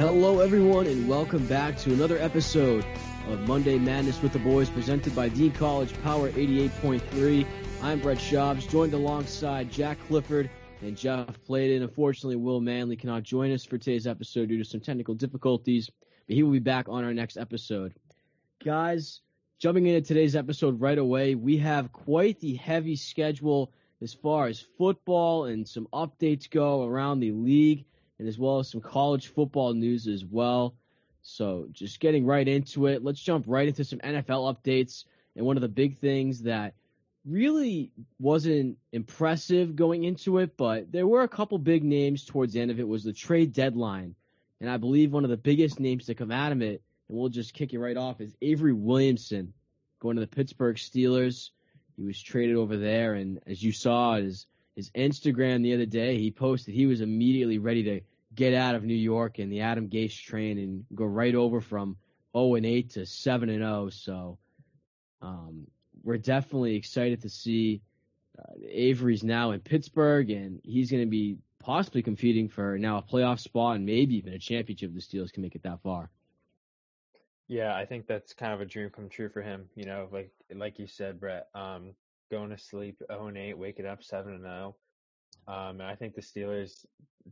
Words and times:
Hello, 0.00 0.38
everyone, 0.38 0.86
and 0.86 1.06
welcome 1.06 1.46
back 1.46 1.76
to 1.76 1.92
another 1.92 2.16
episode 2.16 2.86
of 3.28 3.40
Monday 3.40 3.78
Madness 3.78 4.22
with 4.22 4.32
the 4.32 4.38
Boys, 4.38 4.70
presented 4.70 5.14
by 5.14 5.28
Dean 5.28 5.52
College 5.52 5.92
Power 6.02 6.30
88.3. 6.30 7.46
I'm 7.82 8.00
Brett 8.00 8.16
Schaubs, 8.16 8.66
joined 8.66 8.94
alongside 8.94 9.70
Jack 9.70 9.98
Clifford 10.08 10.48
and 10.80 10.96
Jeff 10.96 11.26
Pladen. 11.46 11.82
Unfortunately, 11.82 12.36
Will 12.36 12.62
Manley 12.62 12.96
cannot 12.96 13.24
join 13.24 13.52
us 13.52 13.66
for 13.66 13.76
today's 13.76 14.06
episode 14.06 14.48
due 14.48 14.56
to 14.56 14.64
some 14.64 14.80
technical 14.80 15.14
difficulties, 15.14 15.90
but 16.26 16.34
he 16.34 16.42
will 16.44 16.52
be 16.52 16.60
back 16.60 16.88
on 16.88 17.04
our 17.04 17.12
next 17.12 17.36
episode. 17.36 17.92
Guys, 18.64 19.20
jumping 19.58 19.86
into 19.86 20.00
today's 20.00 20.34
episode 20.34 20.80
right 20.80 20.96
away, 20.96 21.34
we 21.34 21.58
have 21.58 21.92
quite 21.92 22.40
the 22.40 22.54
heavy 22.54 22.96
schedule 22.96 23.70
as 24.00 24.14
far 24.14 24.46
as 24.46 24.64
football 24.78 25.44
and 25.44 25.68
some 25.68 25.86
updates 25.92 26.48
go 26.48 26.86
around 26.86 27.20
the 27.20 27.32
league 27.32 27.84
and 28.20 28.28
as 28.28 28.38
well 28.38 28.58
as 28.58 28.68
some 28.68 28.82
college 28.82 29.28
football 29.28 29.72
news 29.72 30.06
as 30.06 30.26
well. 30.26 30.74
So 31.22 31.68
just 31.72 32.00
getting 32.00 32.26
right 32.26 32.46
into 32.46 32.86
it, 32.86 33.02
let's 33.02 33.18
jump 33.18 33.46
right 33.48 33.66
into 33.66 33.82
some 33.82 33.98
NFL 34.00 34.54
updates. 34.54 35.04
And 35.34 35.46
one 35.46 35.56
of 35.56 35.62
the 35.62 35.68
big 35.68 35.98
things 36.00 36.42
that 36.42 36.74
really 37.24 37.90
wasn't 38.18 38.76
impressive 38.92 39.74
going 39.74 40.04
into 40.04 40.36
it, 40.36 40.54
but 40.58 40.92
there 40.92 41.06
were 41.06 41.22
a 41.22 41.28
couple 41.28 41.56
big 41.56 41.82
names 41.82 42.26
towards 42.26 42.52
the 42.52 42.60
end 42.60 42.70
of 42.70 42.78
it 42.78 42.86
was 42.86 43.04
the 43.04 43.12
trade 43.14 43.54
deadline. 43.54 44.14
And 44.60 44.68
I 44.68 44.76
believe 44.76 45.12
one 45.12 45.24
of 45.24 45.30
the 45.30 45.38
biggest 45.38 45.80
names 45.80 46.04
to 46.06 46.14
come 46.14 46.30
out 46.30 46.52
of 46.52 46.60
it, 46.60 46.82
and 47.08 47.16
we'll 47.16 47.30
just 47.30 47.54
kick 47.54 47.72
it 47.72 47.78
right 47.78 47.96
off, 47.96 48.20
is 48.20 48.36
Avery 48.42 48.74
Williamson 48.74 49.54
going 49.98 50.16
to 50.16 50.20
the 50.20 50.26
Pittsburgh 50.26 50.76
Steelers. 50.76 51.50
He 51.96 52.02
was 52.02 52.20
traded 52.20 52.56
over 52.56 52.76
there, 52.76 53.14
and 53.14 53.40
as 53.46 53.62
you 53.62 53.72
saw 53.72 54.16
his 54.16 54.46
his 54.76 54.90
Instagram 54.90 55.62
the 55.62 55.74
other 55.74 55.86
day, 55.86 56.18
he 56.18 56.30
posted 56.30 56.74
he 56.74 56.86
was 56.86 57.00
immediately 57.00 57.58
ready 57.58 57.82
to 57.82 58.00
get 58.34 58.54
out 58.54 58.74
of 58.74 58.84
New 58.84 58.94
York 58.94 59.38
and 59.38 59.50
the 59.50 59.60
Adam 59.60 59.88
Gase 59.88 60.20
train 60.20 60.58
and 60.58 60.84
go 60.94 61.04
right 61.04 61.34
over 61.34 61.60
from 61.60 61.96
0 62.36 62.54
and 62.54 62.66
8 62.66 62.90
to 62.90 63.06
7 63.06 63.48
and 63.48 63.62
0. 63.62 63.88
So 63.90 64.38
um, 65.20 65.66
we're 66.02 66.18
definitely 66.18 66.76
excited 66.76 67.22
to 67.22 67.28
see 67.28 67.82
uh, 68.38 68.52
Avery's 68.68 69.24
now 69.24 69.50
in 69.50 69.60
Pittsburgh 69.60 70.30
and 70.30 70.60
he's 70.64 70.90
going 70.90 71.02
to 71.02 71.10
be 71.10 71.38
possibly 71.58 72.02
competing 72.02 72.48
for 72.48 72.78
now 72.78 72.98
a 72.98 73.02
playoff 73.02 73.40
spot 73.40 73.76
and 73.76 73.84
maybe 73.84 74.16
even 74.16 74.32
a 74.32 74.38
championship 74.38 74.90
if 74.90 74.94
the 74.94 75.00
Steelers 75.18 75.32
can 75.32 75.42
make 75.42 75.54
it 75.54 75.62
that 75.62 75.80
far. 75.82 76.10
Yeah, 77.48 77.74
I 77.74 77.84
think 77.84 78.06
that's 78.06 78.32
kind 78.32 78.54
of 78.54 78.60
a 78.60 78.64
dream 78.64 78.90
come 78.90 79.08
true 79.08 79.28
for 79.28 79.42
him. 79.42 79.68
You 79.74 79.84
know, 79.84 80.08
like 80.12 80.30
like 80.54 80.78
you 80.78 80.86
said, 80.86 81.18
Brett, 81.18 81.48
um, 81.52 81.94
going 82.30 82.50
to 82.50 82.58
sleep 82.58 83.02
0 83.10 83.26
and 83.26 83.36
8, 83.36 83.58
waking 83.58 83.86
up 83.86 84.04
7 84.04 84.32
and 84.32 84.42
0. 84.42 84.76
Um, 85.48 85.80
and 85.80 85.82
I 85.82 85.94
think 85.94 86.14
the 86.14 86.22
Steelers 86.22 86.84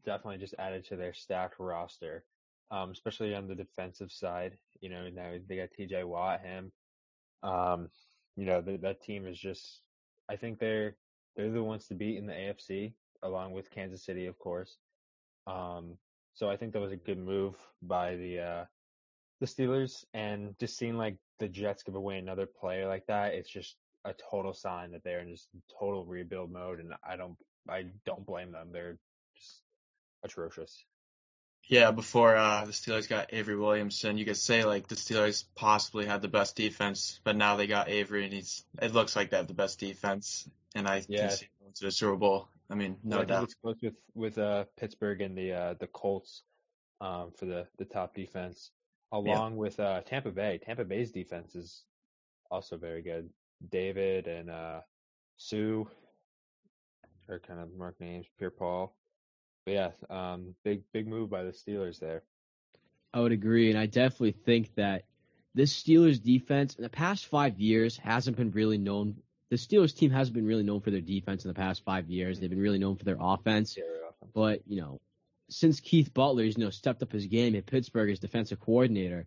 definitely 0.04 0.38
just 0.38 0.54
added 0.58 0.84
to 0.86 0.96
their 0.96 1.14
stacked 1.14 1.58
roster, 1.58 2.24
um, 2.70 2.90
especially 2.90 3.34
on 3.34 3.46
the 3.46 3.54
defensive 3.54 4.10
side. 4.10 4.56
You 4.80 4.90
know, 4.90 5.08
now 5.08 5.32
they 5.48 5.56
got 5.56 5.70
T.J. 5.72 6.04
Watt, 6.04 6.40
him. 6.40 6.72
Um, 7.42 7.88
you 8.36 8.46
know, 8.46 8.60
the, 8.60 8.76
that 8.78 9.02
team 9.02 9.26
is 9.26 9.38
just. 9.38 9.80
I 10.30 10.36
think 10.36 10.58
they're 10.58 10.96
they're 11.36 11.50
the 11.50 11.62
ones 11.62 11.86
to 11.88 11.94
beat 11.94 12.18
in 12.18 12.26
the 12.26 12.32
AFC, 12.32 12.92
along 13.22 13.52
with 13.52 13.70
Kansas 13.70 14.04
City, 14.04 14.26
of 14.26 14.38
course. 14.38 14.76
Um, 15.46 15.96
so 16.34 16.50
I 16.50 16.56
think 16.56 16.72
that 16.72 16.80
was 16.80 16.92
a 16.92 16.96
good 16.96 17.18
move 17.18 17.54
by 17.82 18.16
the 18.16 18.40
uh, 18.40 18.64
the 19.40 19.46
Steelers, 19.46 20.04
and 20.14 20.54
just 20.58 20.76
seeing 20.76 20.96
like 20.96 21.16
the 21.38 21.48
Jets 21.48 21.82
give 21.82 21.94
away 21.94 22.18
another 22.18 22.46
player 22.46 22.86
like 22.86 23.06
that, 23.06 23.34
it's 23.34 23.50
just 23.50 23.76
a 24.04 24.14
total 24.30 24.52
sign 24.52 24.92
that 24.92 25.02
they're 25.04 25.20
in 25.20 25.30
just 25.30 25.48
total 25.78 26.04
rebuild 26.04 26.52
mode, 26.52 26.80
and 26.80 26.92
I 27.08 27.16
don't 27.16 27.36
I 27.68 27.86
don't 28.04 28.26
blame 28.26 28.52
them. 28.52 28.68
They're 28.72 28.98
just 29.36 29.62
atrocious. 30.22 30.84
Yeah, 31.68 31.90
before 31.90 32.34
uh, 32.34 32.64
the 32.64 32.72
Steelers 32.72 33.08
got 33.08 33.34
Avery 33.34 33.56
Williamson, 33.56 34.16
you 34.16 34.24
could 34.24 34.38
say 34.38 34.64
like 34.64 34.88
the 34.88 34.94
Steelers 34.94 35.44
possibly 35.54 36.06
had 36.06 36.22
the 36.22 36.28
best 36.28 36.56
defense, 36.56 37.20
but 37.24 37.36
now 37.36 37.56
they 37.56 37.66
got 37.66 37.90
Avery, 37.90 38.24
and 38.24 38.32
he's 38.32 38.64
it 38.80 38.94
looks 38.94 39.14
like 39.14 39.30
they 39.30 39.36
have 39.36 39.48
the 39.48 39.54
best 39.54 39.78
defense, 39.78 40.48
and 40.74 40.88
I 40.88 41.04
yeah. 41.08 41.28
can 41.28 41.36
see 41.36 41.48
them 41.60 41.72
to 41.74 41.84
the 41.84 41.92
Super 41.92 42.16
Bowl. 42.16 42.48
I 42.70 42.74
mean, 42.74 42.96
no 43.04 43.20
I 43.20 43.24
doubt. 43.24 43.44
It's 43.44 43.54
close 43.54 43.76
with 43.82 43.96
with 44.14 44.38
uh, 44.38 44.64
Pittsburgh 44.78 45.20
and 45.20 45.36
the 45.36 45.52
uh, 45.52 45.74
the 45.78 45.86
Colts 45.88 46.42
um, 47.02 47.32
for 47.36 47.44
the 47.44 47.66
the 47.76 47.84
top 47.84 48.14
defense, 48.14 48.70
along 49.12 49.52
yeah. 49.52 49.58
with 49.58 49.78
uh, 49.78 50.00
Tampa 50.06 50.30
Bay. 50.30 50.60
Tampa 50.64 50.84
Bay's 50.84 51.12
defense 51.12 51.54
is 51.54 51.84
also 52.50 52.78
very 52.78 53.02
good. 53.02 53.28
David 53.70 54.26
and 54.26 54.48
uh, 54.48 54.80
Suh 55.36 55.84
are 57.28 57.38
kind 57.38 57.60
of 57.60 57.74
mark 57.76 58.00
names, 58.00 58.26
Pierre 58.38 58.50
Paul. 58.50 58.94
But 59.64 59.72
yeah, 59.72 59.90
um, 60.10 60.54
big 60.64 60.82
big 60.92 61.06
move 61.06 61.30
by 61.30 61.44
the 61.44 61.52
Steelers 61.52 61.98
there. 61.98 62.22
I 63.12 63.20
would 63.20 63.32
agree, 63.32 63.70
and 63.70 63.78
I 63.78 63.86
definitely 63.86 64.32
think 64.32 64.74
that 64.76 65.04
this 65.54 65.74
Steelers 65.74 66.22
defense 66.22 66.74
in 66.74 66.82
the 66.82 66.88
past 66.88 67.26
five 67.26 67.58
years 67.58 67.96
hasn't 67.96 68.36
been 68.36 68.50
really 68.50 68.78
known. 68.78 69.16
The 69.50 69.56
Steelers 69.56 69.96
team 69.96 70.10
hasn't 70.10 70.34
been 70.34 70.46
really 70.46 70.62
known 70.62 70.80
for 70.80 70.90
their 70.90 71.00
defense 71.00 71.44
in 71.44 71.48
the 71.48 71.54
past 71.54 71.84
five 71.84 72.08
years. 72.08 72.38
They've 72.38 72.50
been 72.50 72.60
really 72.60 72.78
known 72.78 72.96
for 72.96 73.04
their 73.04 73.16
offense. 73.18 73.76
Yeah, 73.76 73.84
but 74.34 74.62
you 74.66 74.80
know, 74.80 75.00
since 75.48 75.80
Keith 75.80 76.12
Butler, 76.12 76.44
you 76.44 76.54
know, 76.58 76.70
stepped 76.70 77.02
up 77.02 77.12
his 77.12 77.26
game 77.26 77.56
at 77.56 77.66
Pittsburgh 77.66 78.10
as 78.10 78.18
defensive 78.18 78.60
coordinator, 78.60 79.26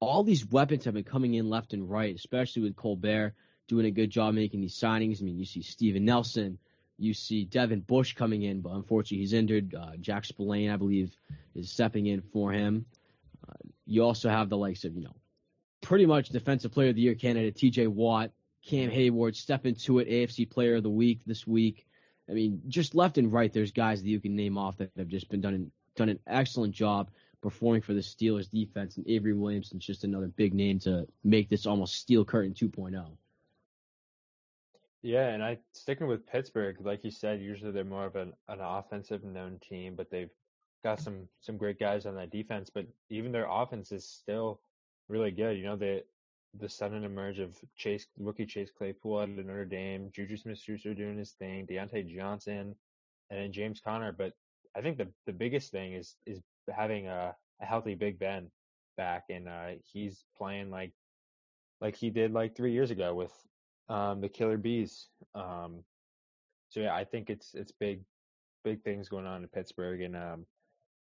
all 0.00 0.22
these 0.22 0.46
weapons 0.46 0.84
have 0.84 0.94
been 0.94 1.04
coming 1.04 1.34
in 1.34 1.48
left 1.48 1.72
and 1.72 1.88
right, 1.90 2.14
especially 2.14 2.62
with 2.62 2.76
Colbert 2.76 3.34
doing 3.68 3.86
a 3.86 3.90
good 3.90 4.10
job 4.10 4.34
making 4.34 4.60
these 4.60 4.78
signings. 4.78 5.20
I 5.20 5.24
mean, 5.24 5.38
you 5.38 5.44
see 5.44 5.62
Steven 5.62 6.04
Nelson, 6.04 6.58
you 6.98 7.14
see 7.14 7.44
Devin 7.44 7.80
Bush 7.80 8.14
coming 8.14 8.42
in, 8.42 8.60
but 8.60 8.72
unfortunately 8.72 9.18
he's 9.18 9.32
injured. 9.32 9.74
Uh, 9.74 9.96
Jack 10.00 10.24
Spillane, 10.24 10.70
I 10.70 10.76
believe, 10.76 11.14
is 11.54 11.70
stepping 11.70 12.06
in 12.06 12.22
for 12.22 12.52
him. 12.52 12.86
Uh, 13.46 13.52
you 13.86 14.02
also 14.02 14.28
have 14.28 14.48
the 14.48 14.56
likes 14.56 14.84
of, 14.84 14.94
you 14.94 15.02
know, 15.02 15.14
pretty 15.82 16.06
much 16.06 16.30
Defensive 16.30 16.72
Player 16.72 16.90
of 16.90 16.94
the 16.96 17.02
Year 17.02 17.14
candidate 17.14 17.56
T.J. 17.56 17.86
Watt, 17.88 18.30
Cam 18.64 18.90
Heyward 18.90 19.36
step 19.36 19.66
into 19.66 19.98
it, 19.98 20.08
AFC 20.08 20.48
Player 20.48 20.76
of 20.76 20.82
the 20.82 20.90
Week 20.90 21.20
this 21.26 21.46
week. 21.46 21.86
I 22.28 22.32
mean, 22.32 22.62
just 22.66 22.94
left 22.94 23.18
and 23.18 23.32
right, 23.32 23.52
there's 23.52 23.70
guys 23.70 24.02
that 24.02 24.08
you 24.08 24.18
can 24.18 24.34
name 24.34 24.58
off 24.58 24.78
that 24.78 24.90
have 24.96 25.08
just 25.08 25.28
been 25.28 25.40
done 25.40 25.70
done 25.94 26.08
an 26.08 26.18
excellent 26.26 26.74
job 26.74 27.10
performing 27.40 27.80
for 27.80 27.94
the 27.94 28.00
Steelers 28.00 28.50
defense, 28.50 28.96
and 28.96 29.08
Avery 29.08 29.32
Williamson's 29.32 29.86
just 29.86 30.04
another 30.04 30.26
big 30.26 30.52
name 30.52 30.78
to 30.80 31.06
make 31.22 31.48
this 31.48 31.66
almost 31.66 31.94
steel 31.94 32.24
curtain 32.24 32.52
2.0. 32.52 33.06
Yeah, 35.02 35.28
and 35.28 35.42
I 35.42 35.58
sticking 35.72 36.08
with 36.08 36.26
Pittsburgh, 36.26 36.76
like 36.80 37.04
you 37.04 37.10
said, 37.10 37.40
usually 37.40 37.70
they're 37.70 37.84
more 37.84 38.06
of 38.06 38.16
an, 38.16 38.32
an 38.48 38.60
offensive 38.60 39.22
known 39.24 39.58
team, 39.60 39.94
but 39.94 40.10
they've 40.10 40.30
got 40.82 41.00
some 41.00 41.28
some 41.40 41.56
great 41.56 41.78
guys 41.78 42.06
on 42.06 42.14
that 42.16 42.30
defense. 42.30 42.70
But 42.72 42.86
even 43.10 43.32
their 43.32 43.46
offense 43.48 43.92
is 43.92 44.08
still 44.08 44.60
really 45.08 45.30
good. 45.30 45.56
You 45.56 45.64
know, 45.64 45.76
the 45.76 46.02
the 46.58 46.68
sudden 46.68 47.04
emerge 47.04 47.38
of 47.38 47.56
Chase 47.76 48.06
rookie 48.18 48.46
Chase 48.46 48.70
Claypool 48.76 49.18
out 49.18 49.28
of 49.28 49.36
Notre 49.36 49.64
Dame, 49.64 50.10
Juju 50.12 50.36
Smith 50.36 50.58
Schuster 50.58 50.94
doing 50.94 51.18
his 51.18 51.32
thing, 51.32 51.66
Diontae 51.66 52.08
Johnson, 52.14 52.74
and 53.30 53.40
then 53.40 53.52
James 53.52 53.80
Conner. 53.80 54.12
But 54.12 54.32
I 54.76 54.80
think 54.80 54.98
the 54.98 55.08
the 55.26 55.32
biggest 55.32 55.70
thing 55.70 55.94
is 55.94 56.16
is 56.26 56.40
having 56.74 57.06
a, 57.06 57.34
a 57.60 57.64
healthy 57.64 57.94
Big 57.94 58.18
Ben 58.18 58.50
back, 58.96 59.24
and 59.30 59.48
uh, 59.48 59.68
he's 59.84 60.24
playing 60.36 60.70
like 60.70 60.92
like 61.80 61.96
he 61.96 62.10
did 62.10 62.32
like 62.32 62.56
three 62.56 62.72
years 62.72 62.90
ago 62.90 63.14
with 63.14 63.32
um, 63.88 64.20
the 64.20 64.28
Killer 64.28 64.56
Bees. 64.56 65.08
Um, 65.34 65.84
so 66.70 66.80
yeah, 66.80 66.94
I 66.94 67.04
think 67.04 67.30
it's 67.30 67.54
it's 67.54 67.72
big, 67.72 68.02
big 68.64 68.82
things 68.82 69.08
going 69.08 69.26
on 69.26 69.42
in 69.42 69.48
Pittsburgh, 69.48 70.02
and 70.02 70.16
um, 70.16 70.46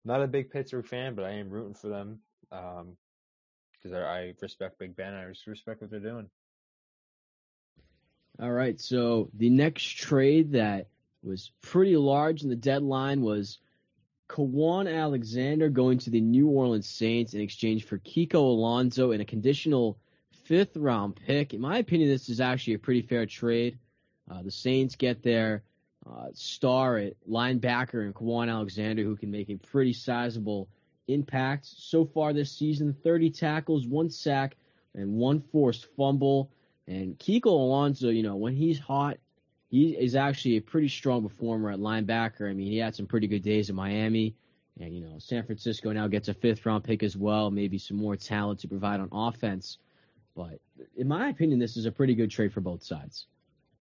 not 0.03 0.21
a 0.21 0.27
big 0.27 0.51
Pittsburgh 0.51 0.87
fan, 0.87 1.15
but 1.15 1.25
I 1.25 1.31
am 1.31 1.49
rooting 1.49 1.75
for 1.75 1.87
them 1.87 2.19
because 2.49 3.93
um, 3.93 3.95
I, 3.95 3.99
I 3.99 4.33
respect 4.41 4.79
Big 4.79 4.95
Ben. 4.95 5.13
I 5.13 5.23
respect 5.47 5.81
what 5.81 5.91
they're 5.91 5.99
doing. 5.99 6.29
All 8.41 8.51
right, 8.51 8.79
so 8.79 9.29
the 9.35 9.49
next 9.49 9.97
trade 9.97 10.53
that 10.53 10.87
was 11.21 11.51
pretty 11.61 11.95
large 11.97 12.43
in 12.43 12.49
the 12.49 12.55
deadline 12.55 13.21
was 13.21 13.59
Kwon 14.29 14.91
Alexander 14.91 15.69
going 15.69 15.99
to 15.99 16.09
the 16.09 16.21
New 16.21 16.47
Orleans 16.47 16.87
Saints 16.87 17.33
in 17.33 17.41
exchange 17.41 17.85
for 17.85 17.99
Kiko 17.99 18.35
Alonso 18.35 19.11
and 19.11 19.21
a 19.21 19.25
conditional 19.25 19.99
fifth 20.51 20.75
round 20.75 21.15
pick. 21.15 21.53
In 21.53 21.61
my 21.61 21.77
opinion, 21.77 22.09
this 22.09 22.27
is 22.27 22.41
actually 22.41 22.73
a 22.73 22.79
pretty 22.79 23.01
fair 23.01 23.25
trade. 23.25 23.79
Uh, 24.29 24.43
the 24.43 24.51
Saints 24.51 24.97
get 24.97 25.23
their 25.23 25.63
uh, 26.05 26.27
star 26.33 26.97
at 26.97 27.13
linebacker 27.25 28.03
and 28.03 28.13
Kwon 28.13 28.49
Alexander, 28.49 29.01
who 29.01 29.15
can 29.15 29.31
make 29.31 29.49
a 29.49 29.55
pretty 29.55 29.93
sizable 29.93 30.67
impact 31.07 31.67
so 31.67 32.03
far 32.03 32.33
this 32.33 32.51
season 32.51 32.93
30 33.01 33.29
tackles, 33.29 33.87
one 33.87 34.09
sack, 34.09 34.57
and 34.93 35.13
one 35.13 35.39
forced 35.39 35.87
fumble. 35.95 36.51
And 36.85 37.17
Kiko 37.17 37.45
Alonso, 37.45 38.09
you 38.09 38.21
know, 38.21 38.35
when 38.35 38.53
he's 38.53 38.77
hot, 38.77 39.19
he 39.69 39.91
is 39.91 40.17
actually 40.17 40.57
a 40.57 40.61
pretty 40.61 40.89
strong 40.89 41.23
performer 41.25 41.71
at 41.71 41.79
linebacker. 41.79 42.49
I 42.49 42.53
mean, 42.53 42.67
he 42.67 42.77
had 42.77 42.93
some 42.93 43.07
pretty 43.07 43.27
good 43.27 43.41
days 43.41 43.69
in 43.69 43.75
Miami. 43.77 44.35
And, 44.81 44.93
you 44.93 44.99
know, 44.99 45.15
San 45.17 45.45
Francisco 45.45 45.93
now 45.93 46.07
gets 46.07 46.27
a 46.27 46.33
fifth 46.33 46.65
round 46.65 46.83
pick 46.83 47.03
as 47.03 47.15
well, 47.15 47.51
maybe 47.51 47.77
some 47.77 47.95
more 47.95 48.17
talent 48.17 48.59
to 48.59 48.67
provide 48.67 48.99
on 48.99 49.07
offense. 49.13 49.77
But 50.35 50.59
in 50.95 51.07
my 51.07 51.29
opinion, 51.29 51.59
this 51.59 51.77
is 51.77 51.85
a 51.85 51.91
pretty 51.91 52.15
good 52.15 52.31
trade 52.31 52.53
for 52.53 52.61
both 52.61 52.83
sides. 52.83 53.27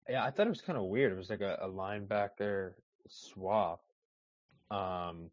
Yeah, 0.08 0.24
I 0.24 0.30
thought 0.30 0.46
it 0.46 0.50
was 0.50 0.60
kind 0.60 0.78
of 0.78 0.84
weird. 0.84 1.12
It 1.12 1.16
was 1.16 1.30
like 1.30 1.40
a, 1.40 1.58
a 1.62 1.68
linebacker 1.68 2.72
swap. 3.08 3.82
Um, 4.70 5.30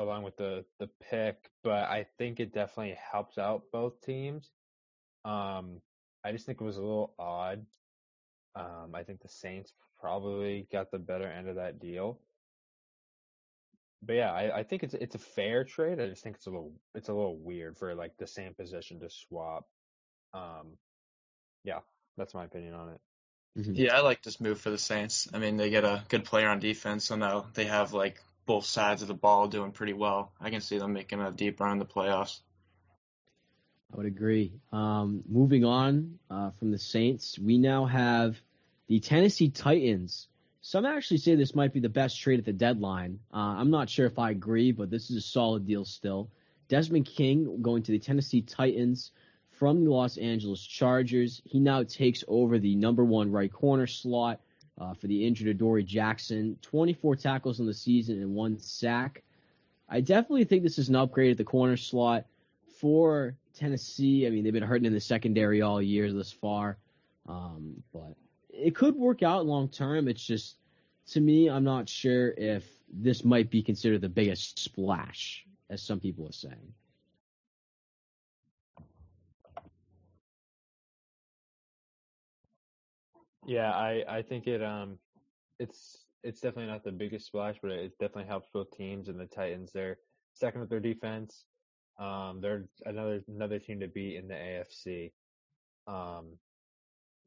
along 0.00 0.22
with 0.22 0.36
the 0.36 0.64
the 0.78 0.88
pick, 1.10 1.50
but 1.62 1.84
I 1.84 2.06
think 2.18 2.40
it 2.40 2.52
definitely 2.52 2.96
helps 3.12 3.38
out 3.38 3.64
both 3.72 4.00
teams. 4.00 4.50
Um, 5.24 5.80
I 6.24 6.32
just 6.32 6.46
think 6.46 6.60
it 6.60 6.64
was 6.64 6.76
a 6.76 6.82
little 6.82 7.14
odd. 7.18 7.64
Um, 8.56 8.94
I 8.94 9.02
think 9.02 9.20
the 9.20 9.28
Saints 9.28 9.72
probably 10.00 10.66
got 10.72 10.90
the 10.90 10.98
better 10.98 11.26
end 11.26 11.48
of 11.48 11.56
that 11.56 11.78
deal. 11.80 12.18
But 14.02 14.14
yeah, 14.14 14.32
I, 14.32 14.58
I 14.58 14.62
think 14.62 14.82
it's 14.82 14.94
it's 14.94 15.14
a 15.14 15.18
fair 15.18 15.64
trade. 15.64 16.00
I 16.00 16.06
just 16.06 16.22
think 16.22 16.36
it's 16.36 16.46
a 16.46 16.50
little 16.50 16.72
it's 16.94 17.08
a 17.08 17.14
little 17.14 17.36
weird 17.36 17.76
for 17.76 17.94
like 17.94 18.16
the 18.16 18.26
same 18.26 18.54
position 18.54 18.98
to 19.00 19.10
swap. 19.10 19.66
Um, 20.32 20.76
yeah, 21.64 21.80
that's 22.16 22.34
my 22.34 22.44
opinion 22.44 22.74
on 22.74 22.88
it. 22.90 23.00
Mm-hmm. 23.58 23.74
Yeah, 23.74 23.96
I 23.96 24.00
like 24.00 24.22
this 24.22 24.40
move 24.40 24.60
for 24.60 24.70
the 24.70 24.78
Saints. 24.78 25.28
I 25.34 25.38
mean, 25.38 25.56
they 25.56 25.70
get 25.70 25.84
a 25.84 26.04
good 26.08 26.24
player 26.24 26.48
on 26.48 26.60
defense, 26.60 27.04
so 27.04 27.16
now 27.16 27.46
they 27.54 27.64
have 27.64 27.92
like 27.92 28.22
both 28.46 28.64
sides 28.64 29.02
of 29.02 29.08
the 29.08 29.14
ball 29.14 29.48
doing 29.48 29.72
pretty 29.72 29.92
well. 29.92 30.32
I 30.40 30.50
can 30.50 30.60
see 30.60 30.78
them 30.78 30.92
making 30.92 31.20
a 31.20 31.30
deep 31.30 31.60
run 31.60 31.72
in 31.72 31.78
the 31.78 31.84
playoffs. 31.84 32.40
I 33.92 33.96
would 33.96 34.06
agree. 34.06 34.52
Um, 34.72 35.24
moving 35.28 35.64
on 35.64 36.18
uh, 36.30 36.50
from 36.58 36.70
the 36.70 36.78
Saints, 36.78 37.38
we 37.38 37.58
now 37.58 37.86
have 37.86 38.40
the 38.86 39.00
Tennessee 39.00 39.50
Titans. 39.50 40.28
Some 40.62 40.86
actually 40.86 41.18
say 41.18 41.34
this 41.34 41.54
might 41.54 41.72
be 41.72 41.80
the 41.80 41.88
best 41.88 42.20
trade 42.20 42.38
at 42.38 42.44
the 42.44 42.52
deadline. 42.52 43.18
Uh, 43.32 43.38
I'm 43.38 43.70
not 43.70 43.88
sure 43.90 44.06
if 44.06 44.18
I 44.18 44.30
agree, 44.30 44.72
but 44.72 44.90
this 44.90 45.10
is 45.10 45.16
a 45.16 45.20
solid 45.20 45.66
deal 45.66 45.84
still. 45.84 46.30
Desmond 46.68 47.06
King 47.06 47.62
going 47.62 47.82
to 47.82 47.92
the 47.92 47.98
Tennessee 47.98 48.42
Titans 48.42 49.10
from 49.60 49.84
the 49.84 49.90
Los 49.90 50.16
Angeles 50.16 50.62
Chargers. 50.62 51.42
He 51.44 51.60
now 51.60 51.82
takes 51.82 52.24
over 52.26 52.58
the 52.58 52.74
number 52.74 53.04
one 53.04 53.30
right 53.30 53.52
corner 53.52 53.86
slot 53.86 54.40
uh, 54.80 54.94
for 54.94 55.06
the 55.06 55.26
injured 55.26 55.48
Adoree 55.48 55.84
Jackson. 55.84 56.56
24 56.62 57.16
tackles 57.16 57.60
in 57.60 57.66
the 57.66 57.74
season 57.74 58.22
and 58.22 58.34
one 58.34 58.58
sack. 58.58 59.22
I 59.86 60.00
definitely 60.00 60.44
think 60.44 60.62
this 60.62 60.78
is 60.78 60.88
an 60.88 60.96
upgrade 60.96 61.32
at 61.32 61.36
the 61.36 61.44
corner 61.44 61.76
slot 61.76 62.24
for 62.80 63.36
Tennessee. 63.54 64.26
I 64.26 64.30
mean, 64.30 64.44
they've 64.44 64.52
been 64.52 64.62
hurting 64.62 64.86
in 64.86 64.94
the 64.94 65.00
secondary 65.00 65.60
all 65.60 65.82
year 65.82 66.10
thus 66.10 66.32
far, 66.32 66.78
um, 67.28 67.82
but 67.92 68.16
it 68.48 68.74
could 68.74 68.96
work 68.96 69.22
out 69.22 69.44
long 69.44 69.68
term. 69.68 70.08
It's 70.08 70.24
just 70.24 70.56
to 71.08 71.20
me, 71.20 71.50
I'm 71.50 71.64
not 71.64 71.86
sure 71.86 72.30
if 72.38 72.66
this 72.90 73.26
might 73.26 73.50
be 73.50 73.62
considered 73.62 74.00
the 74.00 74.08
biggest 74.08 74.58
splash, 74.58 75.44
as 75.68 75.82
some 75.82 76.00
people 76.00 76.26
are 76.26 76.32
saying. 76.32 76.72
Yeah, 83.50 83.72
I 83.72 84.04
I 84.08 84.22
think 84.22 84.46
it 84.46 84.62
um 84.62 84.96
it's 85.58 86.06
it's 86.22 86.40
definitely 86.40 86.70
not 86.70 86.84
the 86.84 86.92
biggest 86.92 87.26
splash, 87.26 87.56
but 87.60 87.72
it 87.72 87.98
definitely 87.98 88.28
helps 88.28 88.46
both 88.54 88.70
teams. 88.70 89.08
And 89.08 89.18
the 89.18 89.26
Titans, 89.26 89.72
they're 89.72 89.98
second 90.34 90.60
with 90.60 90.70
their 90.70 90.78
defense. 90.78 91.46
Um, 91.98 92.38
they're 92.40 92.66
another 92.86 93.24
another 93.26 93.58
team 93.58 93.80
to 93.80 93.88
beat 93.88 94.14
in 94.14 94.28
the 94.28 94.34
AFC. 94.34 95.10
Um, 95.88 96.38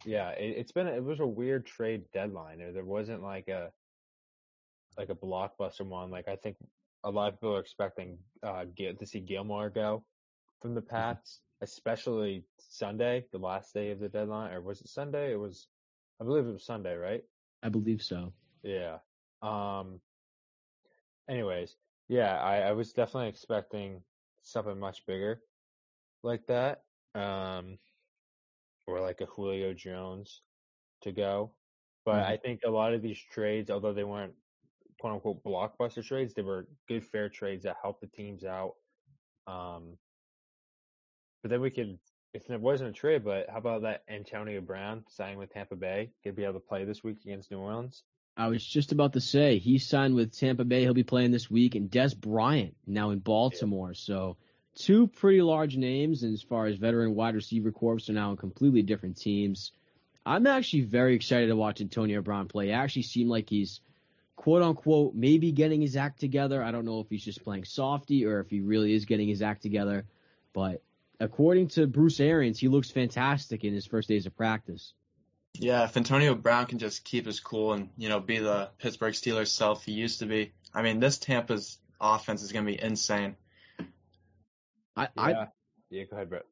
yeah, 0.06 0.30
it, 0.30 0.60
has 0.60 0.72
been 0.72 0.88
it 0.88 1.04
was 1.04 1.20
a 1.20 1.28
weird 1.28 1.66
trade 1.66 2.04
deadline. 2.14 2.60
There 2.60 2.86
wasn't 2.86 3.22
like 3.22 3.50
a 3.50 3.72
like 4.98 5.10
a 5.10 5.16
blockbuster 5.16 5.86
one. 5.86 6.10
Like 6.10 6.30
I 6.30 6.38
think 6.38 6.56
a 7.04 7.12
lot 7.12 7.34
of 7.34 7.42
people 7.42 7.58
are 7.58 7.60
expecting 7.60 8.18
uh 8.44 8.64
to 8.78 9.06
see 9.06 9.20
Gilmore 9.20 9.70
go 9.70 10.06
from 10.62 10.74
the 10.74 10.80
mm-hmm. 10.80 10.96
Pats, 10.96 11.42
especially 11.62 12.46
Sunday, 12.60 13.26
the 13.34 13.40
last 13.40 13.74
day 13.74 13.92
of 13.92 14.00
the 14.00 14.08
deadline, 14.08 14.54
or 14.54 14.62
was 14.62 14.80
it 14.80 14.88
Sunday? 14.88 15.34
It 15.34 15.40
was, 15.40 15.68
I 16.22 16.26
believe 16.26 16.46
it 16.46 16.54
was 16.54 16.66
Sunday, 16.66 16.96
right? 16.96 17.24
I 17.62 17.70
believe 17.70 18.02
so. 18.02 18.34
Yeah. 18.64 18.98
Um. 19.42 20.00
Anyways, 21.30 21.76
yeah, 22.10 22.40
I, 22.42 22.58
I 22.58 22.72
was 22.74 22.92
definitely 22.92 23.30
expecting 23.30 24.02
something 24.42 24.80
much 24.80 25.06
bigger 25.06 25.42
like 26.24 26.46
that. 26.48 26.84
Um, 27.16 27.78
or 28.88 29.00
like 29.00 29.22
a 29.22 29.26
Julio 29.26 29.74
Jones 29.74 30.42
to 31.04 31.12
go. 31.12 31.52
But 32.06 32.16
mm-hmm. 32.16 32.32
I 32.32 32.38
think 32.38 32.62
a 32.66 32.70
lot 32.70 32.94
of 32.94 33.02
these 33.02 33.20
trades, 33.32 33.70
although 33.70 33.94
they 33.94 34.04
weren't 34.04 34.34
quote 35.00 35.14
unquote 35.14 35.44
blockbuster 35.44 36.06
trades, 36.06 36.34
they 36.34 36.42
were 36.42 36.68
good 36.88 37.06
fair 37.06 37.30
trades 37.30 37.64
that 37.64 37.78
helped 37.82 38.02
the 38.02 38.08
teams 38.08 38.44
out. 38.44 38.74
Um, 39.48 39.98
but 41.42 41.52
then 41.52 41.62
we 41.62 41.70
could, 41.70 41.98
if 42.34 42.50
it 42.50 42.60
wasn't 42.60 42.90
a 42.90 42.94
trade, 42.94 43.24
but 43.24 43.50
how 43.50 43.58
about 43.58 43.84
that 43.84 44.04
Antonio 44.10 44.60
Brown 44.60 45.04
signing 45.10 45.38
with 45.38 45.54
Tampa 45.54 45.76
Bay? 45.76 46.12
Could 46.24 46.36
be 46.36 46.44
able 46.44 46.54
to 46.54 46.60
play 46.60 46.84
this 46.84 47.04
week 47.04 47.18
against 47.24 47.52
New 47.52 47.60
Orleans. 47.60 48.04
I 48.36 48.48
was 48.48 48.66
just 48.66 48.92
about 48.92 49.14
to 49.14 49.22
say 49.22 49.60
he 49.60 49.78
signed 49.78 50.16
with 50.16 50.36
Tampa 50.36 50.66
Bay. 50.66 50.82
He'll 50.82 50.96
be 50.96 51.04
playing 51.04 51.32
this 51.32 51.52
week, 51.52 51.76
and 51.76 51.92
Dez 51.92 52.20
Bryant 52.20 52.76
now 52.88 53.12
in 53.12 53.20
Baltimore. 53.20 53.90
Yeah. 53.90 53.98
So 53.98 54.38
two 54.76 55.08
pretty 55.08 55.44
large 55.44 55.78
names, 55.78 56.24
and 56.24 56.34
as 56.34 56.42
far 56.42 56.66
as 56.66 56.78
veteran 56.78 57.14
wide 57.14 57.36
receiver 57.36 57.72
corps 57.72 58.10
are 58.10 58.14
now 58.14 58.32
in 58.32 58.38
completely 58.38 58.82
different 58.82 59.18
teams. 59.18 59.72
I'm 60.26 60.48
actually 60.48 60.84
very 60.84 61.16
excited 61.16 61.48
to 61.48 61.56
watch 61.56 61.82
Antonio 61.82 62.22
Brown 62.22 62.48
play. 62.48 62.70
It 62.70 62.74
actually 62.74 63.04
seemed 63.04 63.30
like 63.30 63.50
he's 63.50 63.82
quote 64.36 64.64
unquote 64.64 65.14
maybe 65.14 65.52
getting 65.52 65.82
his 65.82 65.96
act 65.96 66.20
together. 66.20 66.64
I 66.64 66.72
don't 66.72 66.86
know 66.86 67.02
if 67.02 67.10
he's 67.10 67.24
just 67.24 67.44
playing 67.44 67.66
softy 67.66 68.26
or 68.26 68.40
if 68.40 68.50
he 68.50 68.62
really 68.62 68.94
is 68.94 69.06
getting 69.06 69.28
his 69.28 69.44
act 69.44 69.62
together, 69.62 70.06
but 70.54 70.82
according 71.20 71.70
to 71.70 71.88
Bruce 71.88 72.20
Arians, 72.20 72.60
he 72.60 72.68
looks 72.68 72.92
fantastic 72.92 73.64
in 73.64 73.74
his 73.74 73.86
first 73.86 74.08
days 74.08 74.26
of 74.26 74.36
practice. 74.36 74.94
Yeah, 75.56 75.84
if 75.84 75.96
Antonio 75.96 76.34
Brown 76.34 76.66
can 76.66 76.80
just 76.80 77.04
keep 77.04 77.26
his 77.26 77.40
cool 77.40 77.74
and, 77.74 77.90
you 77.98 78.10
know, 78.10 78.20
be 78.20 78.40
the 78.40 78.70
Pittsburgh 78.80 79.14
Steelers 79.14 79.48
self 79.48 79.86
he 79.86 79.92
used 79.92 80.20
to 80.20 80.26
be, 80.26 80.52
I 80.74 80.82
mean, 80.82 81.00
this 81.00 81.20
Tampa's 81.20 81.78
offense 82.02 82.42
is 82.42 82.52
going 82.52 82.66
to 82.66 82.72
be 82.72 82.82
insane. 82.82 83.36
I, 84.96 85.04
yeah. 85.16 85.24
I, 85.24 85.48
yeah, 85.90 86.04
go 86.06 86.16
ahead, 86.16 86.30
Brett. 86.30 86.46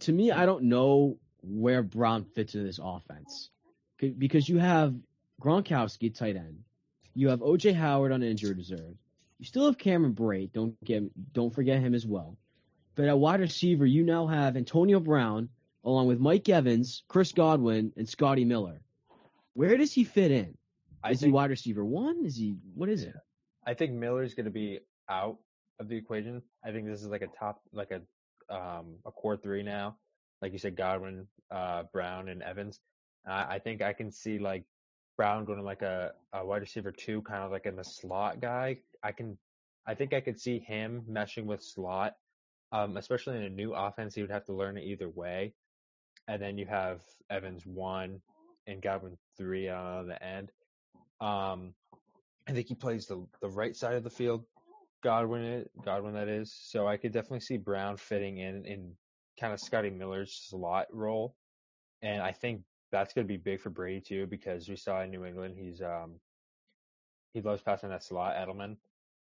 To 0.00 0.12
me, 0.12 0.30
I 0.30 0.44
don't 0.46 0.64
know 0.64 1.18
where 1.42 1.82
Brown 1.82 2.24
fits 2.24 2.54
in 2.54 2.64
this 2.64 2.80
offense 2.82 3.50
because 3.98 4.48
you 4.48 4.58
have 4.58 4.94
Gronkowski 5.40 6.14
tight 6.14 6.36
end, 6.36 6.64
you 7.14 7.28
have 7.28 7.40
OJ 7.40 7.74
Howard 7.74 8.12
on 8.12 8.22
injured 8.22 8.56
reserve, 8.56 8.96
you 9.38 9.46
still 9.46 9.66
have 9.66 9.78
Cameron 9.78 10.14
Brate. 10.14 10.52
Don't 10.52 10.82
get 10.84 11.02
don't 11.32 11.54
forget 11.54 11.80
him 11.80 11.94
as 11.94 12.06
well. 12.06 12.36
But 12.94 13.06
at 13.06 13.18
wide 13.18 13.40
receiver, 13.40 13.86
you 13.86 14.04
now 14.04 14.26
have 14.26 14.56
Antonio 14.56 15.00
Brown 15.00 15.48
along 15.84 16.06
with 16.06 16.20
Mike 16.20 16.48
Evans, 16.48 17.02
Chris 17.08 17.32
Godwin, 17.32 17.92
and 17.96 18.08
Scotty 18.08 18.44
Miller. 18.44 18.80
Where 19.54 19.76
does 19.76 19.92
he 19.92 20.04
fit 20.04 20.30
in? 20.30 20.56
Is 21.08 21.20
think, 21.20 21.30
he 21.30 21.32
wide 21.32 21.50
receiver 21.50 21.84
one? 21.84 22.24
Is 22.24 22.36
he 22.36 22.56
what 22.74 22.88
is 22.88 23.02
it? 23.02 23.14
I 23.66 23.74
think 23.74 23.92
Miller's 23.92 24.34
going 24.34 24.46
to 24.46 24.50
be 24.50 24.80
out 25.08 25.38
of 25.78 25.88
the 25.88 25.96
equation. 25.96 26.42
I 26.64 26.72
think 26.72 26.86
this 26.86 27.02
is 27.02 27.08
like 27.08 27.22
a 27.22 27.26
top, 27.26 27.60
like 27.72 27.90
a 27.90 28.00
um 28.54 28.96
a 29.04 29.10
core 29.10 29.36
three 29.36 29.62
now. 29.62 29.96
Like 30.40 30.52
you 30.52 30.58
said, 30.58 30.76
Godwin, 30.76 31.26
uh, 31.50 31.84
Brown, 31.92 32.28
and 32.28 32.42
Evans. 32.42 32.80
Uh, 33.26 33.46
I 33.48 33.58
think 33.58 33.82
I 33.82 33.92
can 33.92 34.10
see 34.10 34.38
like 34.38 34.64
Brown 35.16 35.44
going 35.44 35.58
to 35.58 35.64
like 35.64 35.82
a, 35.82 36.12
a 36.32 36.44
wide 36.44 36.62
receiver 36.62 36.92
two, 36.92 37.22
kind 37.22 37.42
of 37.42 37.50
like 37.50 37.66
in 37.66 37.76
the 37.76 37.84
slot 37.84 38.40
guy. 38.40 38.78
I 39.02 39.12
can, 39.12 39.38
I 39.86 39.94
think 39.94 40.12
I 40.12 40.20
could 40.20 40.38
see 40.38 40.58
him 40.58 41.04
meshing 41.10 41.44
with 41.44 41.62
slot, 41.62 42.16
um, 42.74 42.96
especially 42.96 43.36
in 43.36 43.44
a 43.44 43.50
new 43.50 43.72
offense. 43.72 44.14
He 44.14 44.20
would 44.20 44.30
have 44.32 44.44
to 44.46 44.52
learn 44.52 44.76
it 44.76 44.84
either 44.84 45.08
way. 45.08 45.54
And 46.26 46.42
then 46.42 46.58
you 46.58 46.66
have 46.66 47.00
Evans 47.30 47.64
one 47.64 48.20
and 48.66 48.82
Godwin 48.82 49.16
three 49.38 49.68
on 49.68 50.08
the 50.08 50.22
end. 50.22 50.50
Um, 51.20 51.74
I 52.48 52.52
think 52.52 52.66
he 52.66 52.74
plays 52.74 53.06
the 53.06 53.24
the 53.40 53.48
right 53.48 53.76
side 53.76 53.94
of 53.94 54.04
the 54.04 54.10
field 54.10 54.44
Godwin, 55.02 55.66
Godwin 55.84 56.14
that 56.14 56.28
is. 56.28 56.52
So 56.52 56.88
I 56.88 56.96
could 56.96 57.12
definitely 57.12 57.40
see 57.40 57.58
Brown 57.58 57.96
fitting 57.96 58.38
in 58.38 58.64
in 58.66 58.92
kind 59.38 59.52
of 59.52 59.60
Scotty 59.60 59.90
Miller's 59.90 60.32
slot 60.32 60.86
role, 60.92 61.36
and 62.02 62.22
I 62.22 62.32
think 62.32 62.62
that's 62.90 63.14
going 63.14 63.26
to 63.26 63.32
be 63.32 63.36
big 63.36 63.60
for 63.60 63.70
Brady 63.70 64.00
too 64.00 64.26
because 64.26 64.68
we 64.68 64.76
saw 64.76 65.02
in 65.02 65.10
New 65.10 65.24
England 65.24 65.56
he's 65.58 65.80
um 65.82 66.14
he 67.34 67.40
loves 67.40 67.62
passing 67.62 67.90
that 67.90 68.02
slot 68.02 68.34
Edelman. 68.36 68.76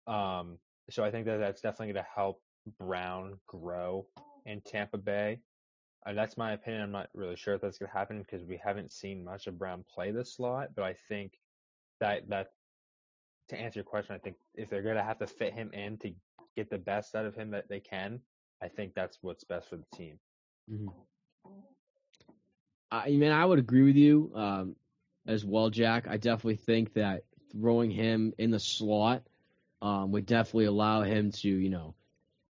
Um, 0.07 0.59
so 0.91 1.05
I 1.05 1.11
think 1.11 1.27
that 1.27 1.39
that's 1.39 1.61
definitely 1.61 1.95
going 1.95 2.05
to 2.05 2.11
help 2.15 2.43
Brown 2.79 3.39
grow 3.47 4.07
in 4.47 4.61
Tampa 4.61 4.99
Bay. 4.99 5.41
And 6.05 6.19
that's 6.19 6.37
my 6.37 6.53
opinion. 6.53 6.83
I'm 6.83 6.91
not 6.91 7.09
really 7.15 7.37
sure 7.37 7.55
if 7.55 7.61
that's 7.61 7.79
going 7.79 7.91
to 7.91 7.97
happen 7.97 8.19
because 8.19 8.45
we 8.45 8.57
haven't 8.63 8.93
seen 8.93 9.25
much 9.25 9.47
of 9.47 9.59
Brown 9.59 9.85
play 9.95 10.11
the 10.11 10.25
slot, 10.25 10.71
but 10.75 10.85
I 10.85 10.95
think 11.09 11.39
that 12.01 12.29
that 12.29 12.49
to 13.49 13.61
answer 13.61 13.79
your 13.79 13.85
question, 13.85 14.15
I 14.15 14.19
think 14.19 14.37
if 14.55 14.69
they're 14.69 14.83
going 14.83 14.97
to 14.97 15.03
have 15.03 15.19
to 15.19 15.27
fit 15.27 15.53
him 15.53 15.71
in 15.73 15.99
to 15.99 16.13
get 16.57 16.71
the 16.71 16.79
best 16.79 17.15
out 17.15 17.27
of 17.27 17.35
him 17.35 17.51
that 17.51 17.69
they 17.69 17.81
can, 17.81 18.21
I 18.61 18.69
think 18.69 18.95
that's 18.95 19.19
what's 19.23 19.45
best 19.45 19.69
for 19.69 19.77
the 19.77 19.97
team. 19.97 20.19
Mm-hmm. 20.71 20.89
I 22.91 23.09
mean, 23.11 23.33
I 23.33 23.45
would 23.45 23.59
agree 23.59 23.83
with 23.83 23.97
you 23.97 24.33
um, 24.35 24.77
as 25.27 25.45
well, 25.45 25.71
Jack. 25.71 26.07
I 26.09 26.17
definitely 26.17 26.57
think 26.57 26.95
that 26.95 27.25
throwing 27.53 27.91
him 27.91 28.35
in 28.39 28.51
the 28.51 28.61
slot 28.61 29.23
um, 29.81 30.13
would 30.13 30.27
definitely 30.27 30.67
allow 30.67 31.03
him 31.03 31.33
to, 31.33 31.49
you 31.49 31.71
know, 31.71 31.95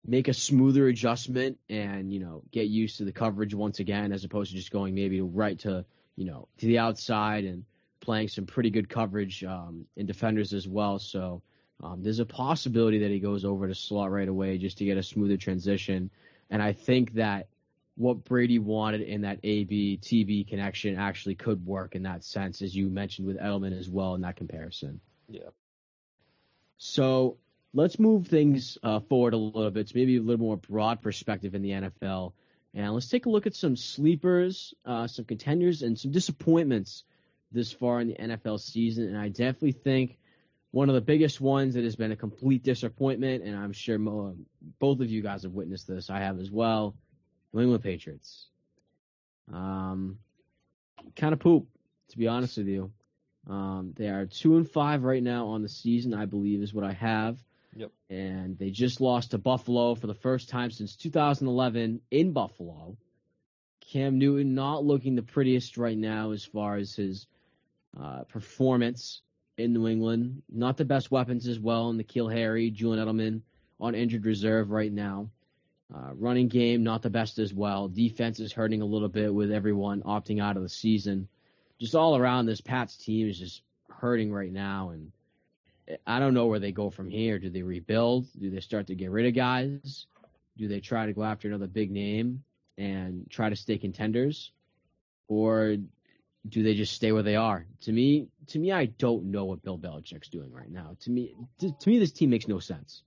make 0.06 0.28
a 0.28 0.34
smoother 0.34 0.86
adjustment 0.88 1.58
and 1.68 2.12
you 2.12 2.20
know 2.20 2.42
get 2.50 2.68
used 2.68 2.98
to 2.98 3.04
the 3.04 3.12
coverage 3.12 3.54
once 3.54 3.80
again, 3.80 4.12
as 4.12 4.24
opposed 4.24 4.50
to 4.50 4.56
just 4.56 4.70
going 4.70 4.94
maybe 4.94 5.20
right 5.20 5.58
to 5.60 5.84
you 6.16 6.24
know 6.24 6.48
to 6.58 6.66
the 6.66 6.78
outside 6.78 7.44
and 7.44 7.64
playing 8.00 8.28
some 8.28 8.46
pretty 8.46 8.70
good 8.70 8.88
coverage 8.88 9.42
um, 9.44 9.86
in 9.96 10.06
defenders 10.06 10.52
as 10.52 10.68
well. 10.68 10.98
So 10.98 11.42
Um, 11.82 12.02
there's 12.02 12.20
a 12.20 12.24
possibility 12.24 12.98
that 13.00 13.10
he 13.10 13.18
goes 13.18 13.44
over 13.44 13.66
to 13.66 13.74
slot 13.74 14.10
right 14.10 14.28
away 14.28 14.58
just 14.58 14.78
to 14.78 14.84
get 14.84 14.96
a 14.96 15.02
smoother 15.02 15.36
transition. 15.36 16.10
And 16.50 16.62
I 16.62 16.72
think 16.72 17.14
that 17.14 17.48
what 17.96 18.24
Brady 18.24 18.58
wanted 18.58 19.02
in 19.02 19.22
that 19.22 19.38
AB 19.42 19.98
TB 20.00 20.48
connection 20.48 20.96
actually 20.96 21.34
could 21.34 21.66
work 21.66 21.94
in 21.94 22.02
that 22.04 22.24
sense, 22.24 22.62
as 22.62 22.74
you 22.74 22.88
mentioned 22.88 23.26
with 23.26 23.38
Edelman 23.38 23.78
as 23.78 23.88
well 23.88 24.14
in 24.14 24.20
that 24.22 24.36
comparison. 24.36 25.00
Yeah. 25.28 25.50
So 26.76 27.38
let's 27.74 27.98
move 27.98 28.28
things 28.28 28.78
uh, 28.82 29.00
forward 29.00 29.34
a 29.34 29.36
little 29.36 29.70
bit, 29.70 29.88
to 29.88 29.96
maybe 29.96 30.16
a 30.16 30.22
little 30.22 30.44
more 30.44 30.56
broad 30.56 31.02
perspective 31.02 31.54
in 31.54 31.62
the 31.62 31.70
NFL. 31.70 32.32
And 32.72 32.92
let's 32.94 33.08
take 33.08 33.26
a 33.26 33.30
look 33.30 33.46
at 33.46 33.54
some 33.54 33.76
sleepers, 33.76 34.74
uh, 34.86 35.06
some 35.06 35.24
contenders, 35.24 35.82
and 35.82 35.98
some 35.98 36.12
disappointments 36.12 37.04
this 37.52 37.72
far 37.72 38.00
in 38.00 38.08
the 38.08 38.14
NFL 38.14 38.60
season. 38.60 39.08
And 39.08 39.18
I 39.18 39.28
definitely 39.28 39.72
think 39.72 40.18
one 40.70 40.88
of 40.88 40.94
the 40.94 41.00
biggest 41.00 41.40
ones 41.40 41.74
that 41.74 41.84
has 41.84 41.96
been 41.96 42.12
a 42.12 42.16
complete 42.16 42.62
disappointment, 42.62 43.44
and 43.44 43.56
I'm 43.56 43.72
sure 43.72 43.98
mo- 43.98 44.36
both 44.78 45.00
of 45.00 45.10
you 45.10 45.22
guys 45.22 45.42
have 45.42 45.52
witnessed 45.52 45.86
this, 45.86 46.10
I 46.10 46.20
have 46.20 46.40
as 46.40 46.50
well, 46.50 46.96
New 47.52 47.62
England 47.62 47.82
Patriots. 47.82 48.48
Um, 49.52 50.18
kind 51.16 51.32
of 51.32 51.40
poop, 51.40 51.66
to 52.10 52.18
be 52.18 52.28
honest 52.28 52.56
with 52.56 52.68
you. 52.68 52.92
Um, 53.48 53.92
they 53.96 54.08
are 54.08 54.26
two 54.26 54.56
and 54.56 54.68
five 54.68 55.04
right 55.04 55.22
now 55.22 55.48
on 55.48 55.62
the 55.62 55.68
season, 55.68 56.14
I 56.14 56.24
believe, 56.24 56.62
is 56.62 56.72
what 56.72 56.84
I 56.84 56.92
have. 56.92 57.38
Yep. 57.76 57.90
And 58.10 58.58
they 58.58 58.70
just 58.70 59.00
lost 59.00 59.32
to 59.32 59.38
Buffalo 59.38 59.94
for 59.94 60.06
the 60.06 60.14
first 60.14 60.48
time 60.48 60.70
since 60.70 60.96
2011 60.96 62.00
in 62.10 62.32
Buffalo. 62.32 62.96
Cam 63.80 64.18
Newton 64.18 64.54
not 64.54 64.84
looking 64.84 65.14
the 65.14 65.22
prettiest 65.22 65.76
right 65.76 65.98
now 65.98 66.30
as 66.30 66.44
far 66.44 66.76
as 66.76 66.94
his 66.94 67.26
uh, 68.00 68.24
performance 68.24 69.22
in 69.58 69.72
New 69.72 69.88
England. 69.88 70.42
Not 70.50 70.76
the 70.76 70.84
best 70.84 71.10
weapons 71.10 71.46
as 71.46 71.58
well. 71.58 71.92
N'Keal 71.92 72.32
Harry, 72.32 72.70
Julian 72.70 73.06
Edelman 73.06 73.42
on 73.80 73.94
injured 73.94 74.26
reserve 74.26 74.70
right 74.70 74.92
now. 74.92 75.28
Uh, 75.94 76.12
running 76.14 76.48
game 76.48 76.82
not 76.82 77.02
the 77.02 77.10
best 77.10 77.38
as 77.38 77.52
well. 77.52 77.88
Defense 77.88 78.40
is 78.40 78.52
hurting 78.52 78.82
a 78.82 78.86
little 78.86 79.08
bit 79.08 79.32
with 79.32 79.52
everyone 79.52 80.02
opting 80.02 80.42
out 80.42 80.56
of 80.56 80.62
the 80.62 80.68
season. 80.68 81.28
Just 81.78 81.94
all 81.94 82.16
around, 82.16 82.46
this 82.46 82.60
Pats 82.60 82.96
team 82.96 83.28
is 83.28 83.38
just 83.38 83.62
hurting 83.90 84.32
right 84.32 84.52
now, 84.52 84.90
and 84.90 85.12
I 86.06 86.18
don't 86.18 86.34
know 86.34 86.46
where 86.46 86.60
they 86.60 86.72
go 86.72 86.90
from 86.90 87.10
here. 87.10 87.38
Do 87.38 87.50
they 87.50 87.62
rebuild? 87.62 88.26
Do 88.38 88.50
they 88.50 88.60
start 88.60 88.86
to 88.88 88.94
get 88.94 89.10
rid 89.10 89.26
of 89.26 89.34
guys? 89.34 90.06
Do 90.56 90.68
they 90.68 90.80
try 90.80 91.06
to 91.06 91.12
go 91.12 91.24
after 91.24 91.48
another 91.48 91.66
big 91.66 91.90
name 91.90 92.44
and 92.78 93.26
try 93.30 93.50
to 93.50 93.56
stay 93.56 93.78
contenders, 93.78 94.52
or 95.28 95.76
do 96.48 96.62
they 96.62 96.74
just 96.74 96.92
stay 96.92 97.12
where 97.12 97.22
they 97.22 97.36
are? 97.36 97.66
To 97.82 97.92
me, 97.92 98.28
to 98.48 98.58
me, 98.58 98.72
I 98.72 98.86
don't 98.86 99.30
know 99.30 99.44
what 99.44 99.62
Bill 99.62 99.78
Belichick's 99.78 100.28
doing 100.28 100.52
right 100.52 100.70
now. 100.70 100.96
To 101.00 101.10
me, 101.10 101.34
to, 101.58 101.72
to 101.72 101.88
me, 101.88 101.98
this 101.98 102.12
team 102.12 102.30
makes 102.30 102.48
no 102.48 102.58
sense. 102.58 103.02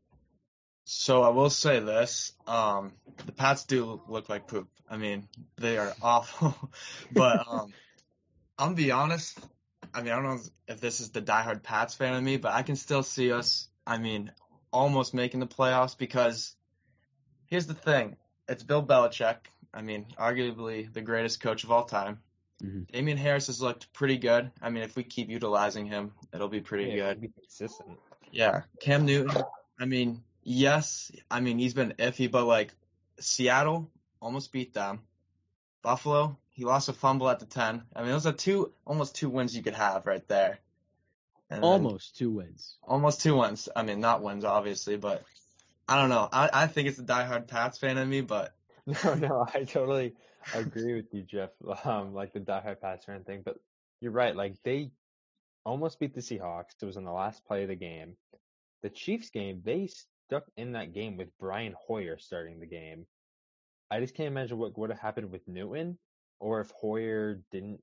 So 0.86 1.22
I 1.22 1.30
will 1.30 1.50
say 1.50 1.80
this: 1.80 2.34
um, 2.48 2.94
the 3.26 3.32
Pats 3.32 3.66
do 3.66 4.02
look 4.08 4.30
like 4.30 4.48
poop. 4.48 4.70
I 4.90 4.98
mean, 4.98 5.28
they 5.58 5.78
are 5.78 5.94
awful. 6.02 6.56
but 7.12 7.46
um, 7.48 7.74
I'm 8.58 8.76
be 8.76 8.92
honest. 8.92 9.40
I 9.98 10.04
mean, 10.04 10.12
I 10.12 10.16
don't 10.18 10.26
know 10.26 10.40
if 10.68 10.80
this 10.80 11.02
is 11.02 11.10
the 11.10 11.24
diehard 11.24 11.64
Pats 11.64 11.96
fan 11.96 12.14
of 12.14 12.22
me, 12.22 12.38
but 12.38 12.54
I 12.54 12.62
can 12.62 12.76
still 12.76 13.02
see 13.02 13.32
us. 13.32 13.68
I 13.86 13.98
mean, 13.98 14.32
almost 14.72 15.16
making 15.16 15.40
the 15.40 15.48
playoffs 15.48 15.98
because 15.98 16.56
here's 17.48 17.66
the 17.66 17.74
thing: 17.74 18.16
it's 18.48 18.62
Bill 18.62 18.86
Belichick. 18.86 19.38
I 19.74 19.82
mean, 19.82 20.06
arguably 20.16 20.94
the 20.94 21.02
greatest 21.02 21.40
coach 21.40 21.64
of 21.64 21.72
all 21.72 21.86
time. 21.86 22.20
Mm-hmm. 22.64 22.84
Damien 22.94 23.18
Harris 23.18 23.48
has 23.48 23.60
looked 23.60 23.92
pretty 23.92 24.18
good. 24.18 24.52
I 24.62 24.70
mean, 24.70 24.84
if 24.84 24.96
we 24.96 25.04
keep 25.04 25.32
utilizing 25.32 25.88
him, 25.88 26.12
it'll 26.32 26.48
be 26.48 26.62
pretty 26.62 26.92
yeah, 26.92 27.14
good. 27.14 27.22
Be 27.22 27.30
consistent. 27.30 27.98
Yeah, 28.32 28.62
Cam 28.80 29.04
Newton. 29.04 29.42
I 29.80 29.86
mean, 29.86 30.22
yes. 30.44 31.12
I 31.32 31.40
mean, 31.40 31.58
he's 31.58 31.74
been 31.74 31.96
iffy, 31.98 32.30
but 32.30 32.46
like 32.46 32.72
Seattle 33.20 33.90
almost 34.22 34.52
beat 34.52 34.76
them. 34.76 35.00
Buffalo, 35.82 36.38
he 36.58 36.66
lost 36.66 36.90
a 36.90 36.94
fumble 36.94 37.30
at 37.30 37.40
the 37.40 37.46
ten. 37.46 37.84
I 37.96 38.02
mean, 38.02 38.10
those 38.10 38.26
are 38.26 38.34
two 38.34 38.74
almost 38.84 39.16
two 39.16 39.30
wins 39.30 39.56
you 39.56 39.62
could 39.62 39.76
have 39.76 40.08
right 40.08 40.28
there. 40.28 40.58
And 41.52 41.64
almost 41.64 42.18
two 42.18 42.32
wins. 42.32 42.78
Almost 42.82 43.22
two 43.22 43.38
wins. 43.38 43.70
I 43.76 43.84
mean, 43.84 44.02
not 44.02 44.24
wins, 44.24 44.44
obviously, 44.44 44.98
but 44.98 45.24
I 45.88 46.02
don't 46.02 46.10
know. 46.10 46.28
I, 46.34 46.50
I 46.52 46.68
think 46.68 46.88
it's 46.88 46.98
a 46.98 47.04
diehard 47.04 47.48
Pats 47.48 47.78
fan 47.78 48.00
in 48.00 48.10
me, 48.10 48.22
but 48.22 48.56
no, 48.88 49.14
no, 49.14 49.48
I 49.54 49.66
totally 49.66 50.16
agree 50.56 50.96
with 50.96 51.14
you, 51.14 51.22
Jeff. 51.22 51.52
Um, 51.86 52.16
like 52.16 52.34
the 52.34 52.40
diehard 52.40 52.82
Pats 52.82 53.06
fan 53.06 53.24
thing, 53.24 53.44
but 53.46 53.58
you're 54.02 54.12
right. 54.12 54.36
Like 54.36 54.56
they 54.64 54.90
almost 55.64 56.00
beat 56.00 56.16
the 56.16 56.22
Seahawks. 56.22 56.82
It 56.82 56.86
was 56.86 56.98
in 56.98 57.06
the 57.06 57.12
last 57.12 57.46
play 57.46 57.62
of 57.62 57.70
the 57.70 57.76
game. 57.76 58.18
The 58.82 58.90
Chiefs 58.90 59.30
game, 59.30 59.62
they 59.64 59.90
stuck 60.28 60.46
in 60.58 60.72
that 60.72 60.92
game 60.92 61.18
with 61.18 61.38
Brian 61.40 61.76
Hoyer 61.88 62.18
starting 62.18 62.60
the 62.60 62.66
game. 62.66 63.06
I 63.92 64.00
just 64.00 64.16
can't 64.16 64.28
imagine 64.28 64.58
what 64.58 64.76
would 64.76 64.90
have 64.90 65.00
happened 65.00 65.32
with 65.32 65.48
Newton, 65.48 66.00
or 66.40 66.62
if 66.62 66.72
Hoyer 66.72 67.42
didn't 67.52 67.82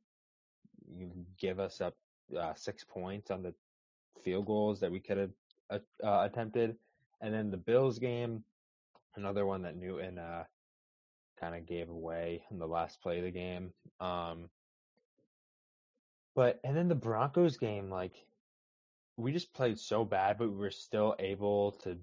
give 1.39 1.59
us 1.59 1.81
up 1.81 1.95
uh, 2.39 2.55
six 2.55 2.85
points 2.85 3.31
on 3.31 3.43
the 3.43 3.55
field 4.23 4.47
goals 4.47 4.81
that 4.81 4.91
we 4.91 5.01
could 5.01 5.19
have 5.19 5.31
uh, 5.71 5.79
uh, 6.03 6.29
attempted. 6.31 6.77
And 7.21 7.33
then 7.33 7.51
the 7.51 7.57
Bills 7.57 7.99
game, 7.99 8.45
another 9.17 9.47
one 9.47 9.63
that 9.63 9.77
Newton 9.77 10.19
uh, 10.19 10.45
kind 11.41 11.55
of 11.55 11.67
gave 11.67 11.89
away 11.89 12.45
in 12.51 12.59
the 12.59 12.67
last 12.67 13.01
play 13.03 13.19
of 13.19 13.25
the 13.25 13.31
game. 13.31 13.73
Um, 14.01 14.49
but 16.35 16.61
and 16.65 16.77
then 16.77 16.89
the 16.89 16.95
Broncos 16.95 17.57
game, 17.57 17.91
like 17.91 18.15
we 19.17 19.33
just 19.33 19.55
played 19.55 19.79
so 19.79 20.05
bad, 20.05 20.39
but 20.39 20.51
we 20.51 20.57
were 20.57 20.71
still 20.71 21.15
able 21.19 21.73
to 21.85 21.97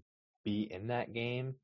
be 0.43 0.71
in 0.71 0.87
that 0.87 1.13
game 1.13 1.55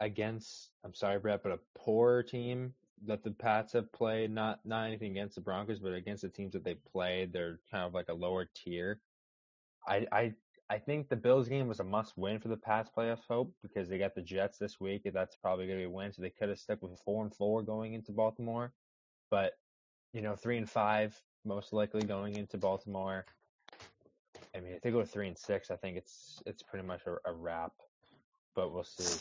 against. 0.00 0.70
I'm 0.84 0.94
sorry, 0.94 1.18
Brett, 1.18 1.42
but 1.42 1.52
a 1.52 1.60
poor 1.76 2.22
team 2.22 2.74
that 3.06 3.24
the 3.24 3.30
Pats 3.30 3.72
have 3.72 3.92
played. 3.92 4.30
Not 4.30 4.60
not 4.64 4.86
anything 4.86 5.12
against 5.12 5.34
the 5.34 5.40
Broncos, 5.40 5.78
but 5.78 5.94
against 5.94 6.22
the 6.22 6.28
teams 6.28 6.52
that 6.52 6.64
they 6.64 6.74
played, 6.74 7.32
they're 7.32 7.60
kind 7.70 7.84
of 7.84 7.94
like 7.94 8.08
a 8.08 8.14
lower 8.14 8.48
tier. 8.54 9.00
I 9.86 10.06
I 10.12 10.34
I 10.70 10.78
think 10.78 11.08
the 11.08 11.16
Bills 11.16 11.48
game 11.48 11.68
was 11.68 11.80
a 11.80 11.84
must 11.84 12.16
win 12.18 12.38
for 12.38 12.48
the 12.48 12.56
Pats 12.56 12.90
playoff 12.94 13.20
hope 13.28 13.52
because 13.62 13.88
they 13.88 13.98
got 13.98 14.14
the 14.14 14.22
Jets 14.22 14.58
this 14.58 14.78
week, 14.78 15.02
and 15.06 15.14
that's 15.14 15.36
probably 15.36 15.66
going 15.66 15.78
to 15.78 15.82
be 15.82 15.90
a 15.90 15.90
win. 15.90 16.12
So 16.12 16.22
they 16.22 16.30
could 16.30 16.50
have 16.50 16.58
stuck 16.58 16.82
with 16.82 16.98
four 17.00 17.24
and 17.24 17.34
four 17.34 17.62
going 17.62 17.94
into 17.94 18.12
Baltimore, 18.12 18.72
but 19.30 19.52
you 20.12 20.22
know 20.22 20.36
three 20.36 20.58
and 20.58 20.68
five 20.68 21.20
most 21.44 21.72
likely 21.72 22.02
going 22.02 22.36
into 22.36 22.58
Baltimore. 22.58 23.24
I 24.54 24.60
mean, 24.60 24.72
if 24.72 24.82
they 24.82 24.90
go 24.90 25.04
three 25.04 25.28
and 25.28 25.38
six, 25.38 25.70
I 25.70 25.76
think 25.76 25.96
it's 25.96 26.42
it's 26.46 26.62
pretty 26.62 26.86
much 26.86 27.02
a, 27.06 27.16
a 27.30 27.32
wrap. 27.32 27.72
But 28.54 28.72
we'll 28.72 28.84
see. 28.84 29.20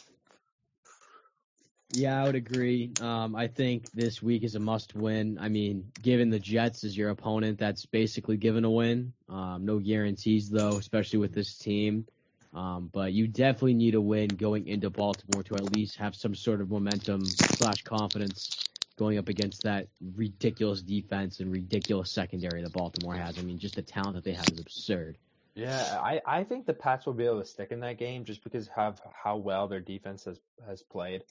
Yeah, 1.94 2.22
I 2.22 2.25
would 2.25 2.36
agree. 2.36 2.91
Um, 3.00 3.36
I 3.36 3.48
think 3.48 3.91
this 3.94 4.22
week 4.22 4.44
is 4.44 4.56
a 4.56 4.60
must 4.60 4.94
win. 4.94 5.38
I 5.39 5.48
mean, 5.48 5.91
given 6.01 6.29
the 6.29 6.39
Jets 6.39 6.84
as 6.84 6.98
your 6.98 7.10
opponent, 7.10 7.60
that's 7.60 7.86
basically 7.86 8.38
given 8.38 8.65
a 8.65 8.70
win. 8.70 9.13
Um, 9.29 9.65
no 9.65 9.79
guarantees 9.79 10.50
though, 10.50 10.77
especially 10.77 11.20
with 11.20 11.34
this 11.34 11.58
team. 11.58 12.06
Um, 12.53 12.89
but 12.91 13.13
you 13.13 13.27
definitely 13.27 13.75
need 13.75 13.96
a 13.96 14.01
win 14.01 14.36
going 14.36 14.67
into 14.67 14.89
Baltimore 14.89 15.44
to 15.44 15.56
at 15.56 15.72
least 15.72 15.98
have 15.98 16.15
some 16.15 16.36
sort 16.36 16.60
of 16.60 16.70
momentum 16.70 17.24
slash 17.24 17.84
confidence 17.84 18.70
going 18.98 19.17
up 19.17 19.29
against 19.29 19.63
that 19.63 19.88
ridiculous 20.15 20.82
defense 20.82 21.39
and 21.39 21.51
ridiculous 21.51 22.12
secondary 22.12 22.63
that 22.63 22.74
Baltimore 22.74 23.13
has. 23.15 23.38
I 23.38 23.44
mean, 23.44 23.60
just 23.60 23.75
the 23.75 23.82
talent 23.82 24.15
that 24.15 24.24
they 24.24 24.34
have 24.34 24.50
is 24.50 24.60
absurd. 24.60 25.17
Yeah, 25.56 26.00
I, 26.01 26.22
I 26.25 26.44
think 26.44 26.65
the 26.65 26.74
Pats 26.74 27.06
will 27.06 27.13
be 27.13 27.25
able 27.25 27.39
to 27.39 27.46
stick 27.46 27.72
in 27.72 27.79
that 27.79 27.98
game 27.98 28.25
just 28.25 28.44
because 28.44 28.70
of 28.75 29.01
how 29.24 29.38
well 29.38 29.67
their 29.67 29.79
defense 29.79 30.25
has 30.25 30.39
has 30.65 30.82
played. 30.84 31.24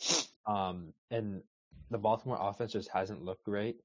Um, 0.46 0.92
and 1.10 1.42
the 1.90 1.98
Baltimore 1.98 2.38
offense 2.40 2.72
just 2.72 2.88
hasn't 2.88 3.24
looked 3.24 3.44
great. 3.44 3.76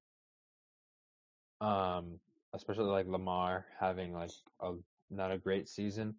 Um, 1.59 2.19
especially 2.53 2.85
like 2.85 3.07
Lamar 3.07 3.65
having 3.79 4.13
like 4.13 4.31
a 4.59 4.73
not 5.09 5.31
a 5.31 5.37
great 5.37 5.69
season. 5.69 6.15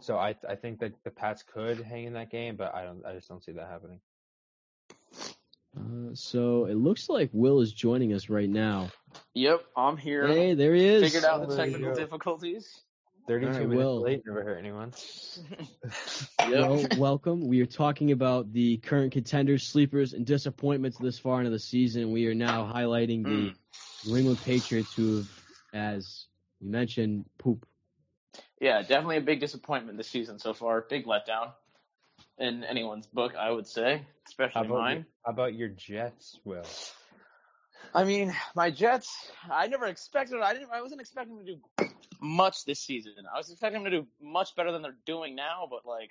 So 0.00 0.16
I 0.16 0.34
I 0.48 0.54
think 0.54 0.80
that 0.80 0.92
the 1.04 1.10
Pats 1.10 1.42
could 1.42 1.80
hang 1.80 2.04
in 2.04 2.12
that 2.14 2.30
game, 2.30 2.56
but 2.56 2.74
I 2.74 2.84
don't 2.84 3.04
I 3.04 3.14
just 3.14 3.28
don't 3.28 3.44
see 3.44 3.52
that 3.52 3.68
happening. 3.68 4.00
Uh, 5.76 6.14
so 6.14 6.64
it 6.64 6.76
looks 6.76 7.08
like 7.08 7.28
Will 7.32 7.60
is 7.60 7.72
joining 7.72 8.14
us 8.14 8.30
right 8.30 8.48
now. 8.48 8.90
Yep, 9.34 9.62
I'm 9.76 9.96
here. 9.96 10.26
Hey, 10.26 10.54
there 10.54 10.74
he 10.74 10.86
is. 10.86 11.02
Figured 11.02 11.24
out 11.24 11.46
the 11.46 11.54
technical 11.54 11.94
difficulties. 11.94 12.82
32 13.26 13.50
right, 13.50 13.68
minutes 13.68 13.76
Will. 13.76 14.00
late 14.02 14.22
never 14.26 14.42
hurt 14.42 14.58
anyone. 14.58 14.92
well, 16.48 16.86
welcome. 16.96 17.48
We 17.48 17.60
are 17.60 17.66
talking 17.66 18.12
about 18.12 18.52
the 18.52 18.78
current 18.78 19.12
contenders, 19.12 19.64
sleepers, 19.64 20.12
and 20.12 20.24
disappointments 20.24 20.98
this 20.98 21.18
far 21.18 21.40
into 21.40 21.50
the 21.50 21.58
season. 21.58 22.12
We 22.12 22.26
are 22.26 22.34
now 22.34 22.70
highlighting 22.72 23.24
the 23.24 23.50
mm. 23.50 23.54
New 24.06 24.16
England 24.16 24.40
Patriots 24.44 24.94
who 24.94 25.18
have, 25.18 25.28
as 25.72 26.26
you 26.60 26.70
mentioned, 26.70 27.24
poop. 27.38 27.66
Yeah, 28.60 28.82
definitely 28.82 29.18
a 29.18 29.22
big 29.22 29.40
disappointment 29.40 29.98
this 29.98 30.08
season 30.08 30.38
so 30.38 30.54
far. 30.54 30.86
Big 30.88 31.06
letdown 31.06 31.52
in 32.38 32.64
anyone's 32.64 33.06
book, 33.06 33.34
I 33.34 33.50
would 33.50 33.66
say, 33.66 34.02
especially 34.26 34.68
mine. 34.68 34.96
Your, 34.96 35.06
how 35.24 35.32
about 35.32 35.54
your 35.54 35.68
Jets, 35.68 36.38
Will? 36.44 36.64
I 37.94 38.04
mean, 38.04 38.34
my 38.54 38.70
Jets. 38.70 39.14
I 39.50 39.66
never 39.66 39.86
expected. 39.86 40.40
I 40.40 40.52
didn't. 40.52 40.70
I 40.72 40.82
wasn't 40.82 41.00
expecting 41.00 41.38
to 41.38 41.44
do 41.44 41.86
much 42.20 42.64
this 42.64 42.80
season. 42.80 43.12
I 43.32 43.36
was 43.36 43.50
expecting 43.50 43.82
them 43.82 43.92
to 43.92 44.00
do 44.02 44.06
much 44.20 44.54
better 44.56 44.72
than 44.72 44.82
they're 44.82 44.96
doing 45.06 45.34
now, 45.34 45.66
but 45.70 45.86
like, 45.86 46.10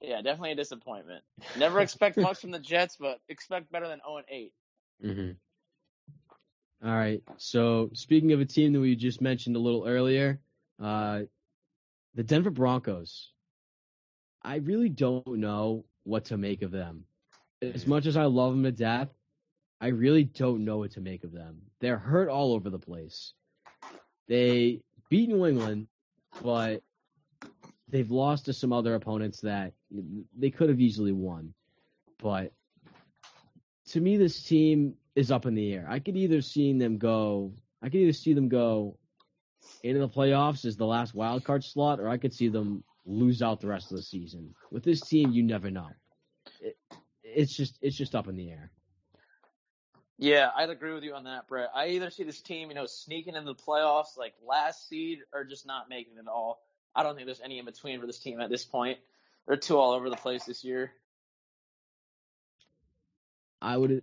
yeah, 0.00 0.16
definitely 0.22 0.52
a 0.52 0.56
disappointment. 0.56 1.22
Never 1.58 1.80
expect 1.80 2.16
much 2.18 2.40
from 2.40 2.50
the 2.50 2.58
Jets, 2.58 2.96
but 2.98 3.20
expect 3.28 3.70
better 3.70 3.88
than 3.88 4.00
0 4.06 4.18
and 4.18 4.26
8. 4.28 4.52
Mm-hmm. 5.04 6.88
All 6.88 6.94
right. 6.94 7.22
So 7.36 7.90
speaking 7.94 8.32
of 8.32 8.40
a 8.40 8.44
team 8.44 8.72
that 8.72 8.80
we 8.80 8.94
just 8.94 9.20
mentioned 9.20 9.56
a 9.56 9.60
little 9.60 9.86
earlier, 9.86 10.40
uh, 10.80 11.22
the 12.14 12.22
Denver 12.22 12.50
Broncos. 12.50 13.32
I 14.42 14.56
really 14.56 14.88
don't 14.88 15.26
know 15.26 15.84
what 16.04 16.26
to 16.26 16.36
make 16.36 16.62
of 16.62 16.70
them. 16.70 17.04
As 17.60 17.86
much 17.86 18.06
as 18.06 18.16
I 18.16 18.24
love 18.24 18.52
them 18.52 18.62
to 18.64 18.72
death, 18.72 19.08
I 19.80 19.88
really 19.88 20.24
don't 20.24 20.64
know 20.64 20.78
what 20.78 20.92
to 20.92 21.00
make 21.00 21.24
of 21.24 21.32
them. 21.32 21.58
They're 21.80 21.98
hurt 21.98 22.28
all 22.28 22.54
over 22.54 22.70
the 22.70 22.78
place. 22.78 23.32
They 24.28 24.80
beat 25.08 25.28
New 25.28 25.46
England, 25.46 25.88
but 26.42 26.82
they've 27.88 28.10
lost 28.10 28.44
to 28.46 28.52
some 28.52 28.72
other 28.72 28.94
opponents 28.94 29.40
that 29.40 29.72
they 30.36 30.50
could 30.50 30.68
have 30.68 30.80
easily 30.80 31.12
won. 31.12 31.54
But 32.18 32.52
to 33.90 34.00
me, 34.00 34.16
this 34.16 34.42
team 34.42 34.94
is 35.16 35.30
up 35.30 35.46
in 35.46 35.54
the 35.54 35.72
air. 35.72 35.86
I 35.88 35.98
could 35.98 36.16
either 36.16 36.42
see 36.42 36.72
them 36.78 36.98
go, 36.98 37.52
I 37.82 37.86
could 37.86 38.00
either 38.00 38.12
see 38.12 38.34
them 38.34 38.48
go 38.48 38.96
into 39.82 40.00
the 40.00 40.08
playoffs 40.08 40.64
as 40.64 40.76
the 40.76 40.86
last 40.86 41.14
wild 41.14 41.44
card 41.44 41.64
slot, 41.64 42.00
or 42.00 42.08
I 42.08 42.18
could 42.18 42.32
see 42.32 42.48
them 42.48 42.84
lose 43.06 43.42
out 43.42 43.60
the 43.60 43.66
rest 43.66 43.90
of 43.90 43.96
the 43.96 44.02
season. 44.02 44.54
With 44.70 44.84
this 44.84 45.00
team, 45.00 45.32
you 45.32 45.42
never 45.42 45.70
know. 45.70 45.88
It, 46.60 46.76
it's 47.22 47.54
just, 47.54 47.78
it's 47.80 47.96
just 47.96 48.14
up 48.14 48.28
in 48.28 48.36
the 48.36 48.50
air. 48.50 48.70
Yeah, 50.18 50.50
I'd 50.56 50.68
agree 50.68 50.92
with 50.92 51.04
you 51.04 51.14
on 51.14 51.24
that, 51.24 51.46
Brett. 51.46 51.70
I 51.74 51.90
either 51.90 52.10
see 52.10 52.24
this 52.24 52.40
team, 52.40 52.68
you 52.68 52.74
know, 52.74 52.86
sneaking 52.86 53.36
into 53.36 53.52
the 53.52 53.54
playoffs 53.54 54.16
like 54.18 54.34
last 54.44 54.88
seed 54.88 55.20
or 55.32 55.44
just 55.44 55.64
not 55.64 55.88
making 55.88 56.14
it 56.16 56.20
at 56.20 56.26
all. 56.26 56.60
I 56.94 57.04
don't 57.04 57.14
think 57.14 57.26
there's 57.26 57.40
any 57.40 57.60
in 57.60 57.64
between 57.64 58.00
for 58.00 58.06
this 58.06 58.18
team 58.18 58.40
at 58.40 58.50
this 58.50 58.64
point. 58.64 58.98
They're 59.46 59.56
too 59.56 59.78
all 59.78 59.92
over 59.92 60.10
the 60.10 60.16
place 60.16 60.44
this 60.44 60.64
year. 60.64 60.92
I 63.62 63.76
would, 63.76 64.02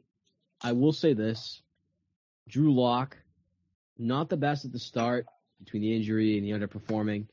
I 0.62 0.72
will 0.72 0.93
say 0.93 1.13
this: 1.13 1.62
Drew 2.48 2.74
Lock, 2.74 3.17
not 3.98 4.29
the 4.29 4.38
best 4.38 4.63
at 4.63 4.72
the 4.72 4.79
start 4.79 5.25
between 5.60 5.81
the 5.81 5.95
injury 5.95 6.38
and 6.38 6.48
the 6.48 6.51
underperforming, 6.51 7.25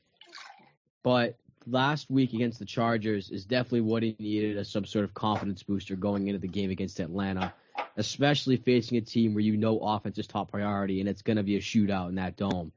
but 1.05 1.39
last 1.67 2.11
week 2.11 2.33
against 2.33 2.59
the 2.59 2.65
Chargers 2.65 3.31
is 3.31 3.45
definitely 3.45 3.83
what 3.83 4.03
he 4.03 4.17
needed 4.19 4.59
as 4.59 4.69
some 4.69 4.85
sort 4.85 5.05
of 5.05 5.15
confidence 5.15 5.63
booster 5.63 5.95
going 5.95 6.27
into 6.27 6.41
the 6.41 6.49
game 6.49 6.71
against 6.71 6.99
Atlanta, 6.99 7.55
especially 7.97 8.57
facing 8.57 8.99
a 8.99 9.01
team 9.01 9.35
where 9.35 9.43
you 9.43 9.57
know 9.57 9.79
offense 9.79 10.19
is 10.19 10.27
top 10.27 10.51
priority 10.51 11.01
and 11.01 11.09
it's 11.09 11.23
going 11.23 11.37
to 11.37 11.43
be 11.43 11.57
a 11.57 11.61
shootout 11.61 12.09
in 12.09 12.17
that 12.17 12.37
dome. 12.37 12.73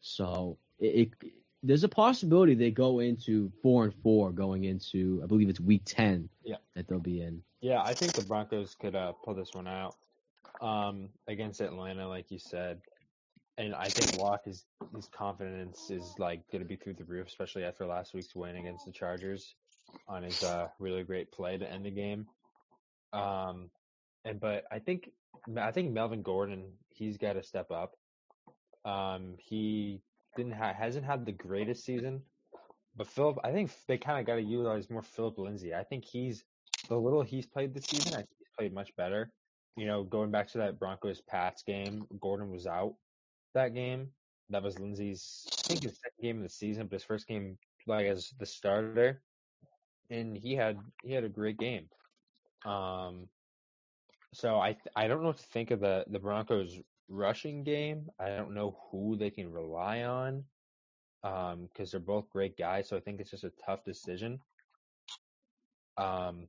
So 0.00 0.58
it, 0.78 1.10
it 1.22 1.32
there's 1.62 1.84
a 1.84 1.88
possibility 1.88 2.54
they 2.54 2.70
go 2.70 3.00
into 3.00 3.50
four 3.62 3.84
and 3.84 3.94
four 4.02 4.30
going 4.30 4.64
into 4.64 5.20
I 5.22 5.26
believe 5.26 5.48
it's 5.48 5.60
week 5.60 5.82
ten. 5.84 6.28
Yeah. 6.44 6.56
That 6.74 6.88
they'll 6.88 7.00
be 7.00 7.20
in. 7.22 7.42
Yeah, 7.60 7.82
I 7.82 7.94
think 7.94 8.12
the 8.12 8.22
Broncos 8.22 8.76
could 8.76 8.94
uh, 8.94 9.12
pull 9.24 9.34
this 9.34 9.52
one 9.52 9.66
out 9.66 9.96
um, 10.60 11.08
against 11.26 11.60
Atlanta, 11.60 12.08
like 12.08 12.30
you 12.30 12.38
said. 12.38 12.80
And 13.56 13.74
I 13.74 13.88
think 13.88 14.22
Lock 14.22 14.42
is 14.46 14.64
his 14.94 15.08
confidence 15.08 15.90
is 15.90 16.14
like 16.18 16.48
going 16.52 16.62
to 16.62 16.68
be 16.68 16.76
through 16.76 16.94
the 16.94 17.04
roof, 17.04 17.26
especially 17.26 17.64
after 17.64 17.84
last 17.86 18.14
week's 18.14 18.36
win 18.36 18.56
against 18.56 18.86
the 18.86 18.92
Chargers 18.92 19.56
on 20.06 20.22
his 20.22 20.44
uh, 20.44 20.68
really 20.78 21.02
great 21.02 21.32
play 21.32 21.58
to 21.58 21.68
end 21.68 21.84
the 21.84 21.90
game. 21.90 22.26
Um, 23.12 23.70
and 24.24 24.40
but 24.40 24.64
I 24.70 24.78
think 24.78 25.10
I 25.56 25.70
think 25.70 25.92
Melvin 25.92 26.22
Gordon 26.22 26.72
he's 26.90 27.16
got 27.16 27.34
to 27.34 27.42
step 27.42 27.70
up. 27.70 27.94
Um, 28.84 29.34
he 29.38 30.02
didn't 30.36 30.52
ha- 30.52 30.74
hasn't 30.74 31.04
had 31.04 31.24
the 31.24 31.32
greatest 31.32 31.84
season, 31.84 32.22
but 32.96 33.06
Philip 33.06 33.38
I 33.44 33.52
think 33.52 33.70
they 33.86 33.98
kind 33.98 34.20
of 34.20 34.26
got 34.26 34.36
to 34.36 34.42
utilize 34.42 34.90
more 34.90 35.02
Philip 35.02 35.38
Lindsay. 35.38 35.74
I 35.74 35.84
think 35.84 36.04
he's 36.04 36.44
the 36.88 36.96
little 36.96 37.22
he's 37.22 37.46
played 37.46 37.74
this 37.74 37.86
season. 37.86 38.14
I 38.14 38.18
think 38.18 38.30
he's 38.38 38.48
played 38.56 38.74
much 38.74 38.94
better. 38.96 39.30
You 39.76 39.86
know, 39.86 40.02
going 40.02 40.30
back 40.30 40.48
to 40.48 40.58
that 40.58 40.78
Broncos 40.78 41.20
Pats 41.20 41.62
game, 41.62 42.04
Gordon 42.20 42.50
was 42.50 42.66
out 42.66 42.94
that 43.54 43.74
game. 43.74 44.08
That 44.50 44.62
was 44.62 44.78
Lindsay's, 44.78 45.46
I 45.52 45.68
think 45.68 45.82
his 45.82 46.00
second 46.00 46.22
game 46.22 46.36
of 46.38 46.42
the 46.42 46.48
season, 46.48 46.86
but 46.86 46.94
his 46.94 47.04
first 47.04 47.28
game 47.28 47.58
like 47.86 48.06
as 48.06 48.32
the 48.38 48.46
starter, 48.46 49.22
and 50.10 50.36
he 50.36 50.54
had 50.54 50.78
he 51.02 51.12
had 51.12 51.24
a 51.24 51.28
great 51.28 51.58
game. 51.58 51.88
Um, 52.64 53.28
so 54.32 54.58
I 54.58 54.76
I 54.94 55.08
don't 55.08 55.20
know 55.22 55.28
what 55.28 55.38
to 55.38 55.42
think 55.44 55.70
of 55.70 55.80
the 55.80 56.04
the 56.08 56.18
Broncos 56.18 56.80
rushing 57.08 57.64
game. 57.64 58.10
I 58.18 58.28
don't 58.30 58.54
know 58.54 58.78
who 58.90 59.16
they 59.16 59.30
can 59.30 59.50
rely 59.52 60.02
on, 60.02 60.44
um, 61.22 61.66
because 61.66 61.90
they're 61.90 62.00
both 62.00 62.30
great 62.30 62.56
guys. 62.56 62.88
So 62.88 62.96
I 62.96 63.00
think 63.00 63.20
it's 63.20 63.30
just 63.30 63.44
a 63.44 63.50
tough 63.50 63.84
decision. 63.84 64.40
Um, 65.96 66.48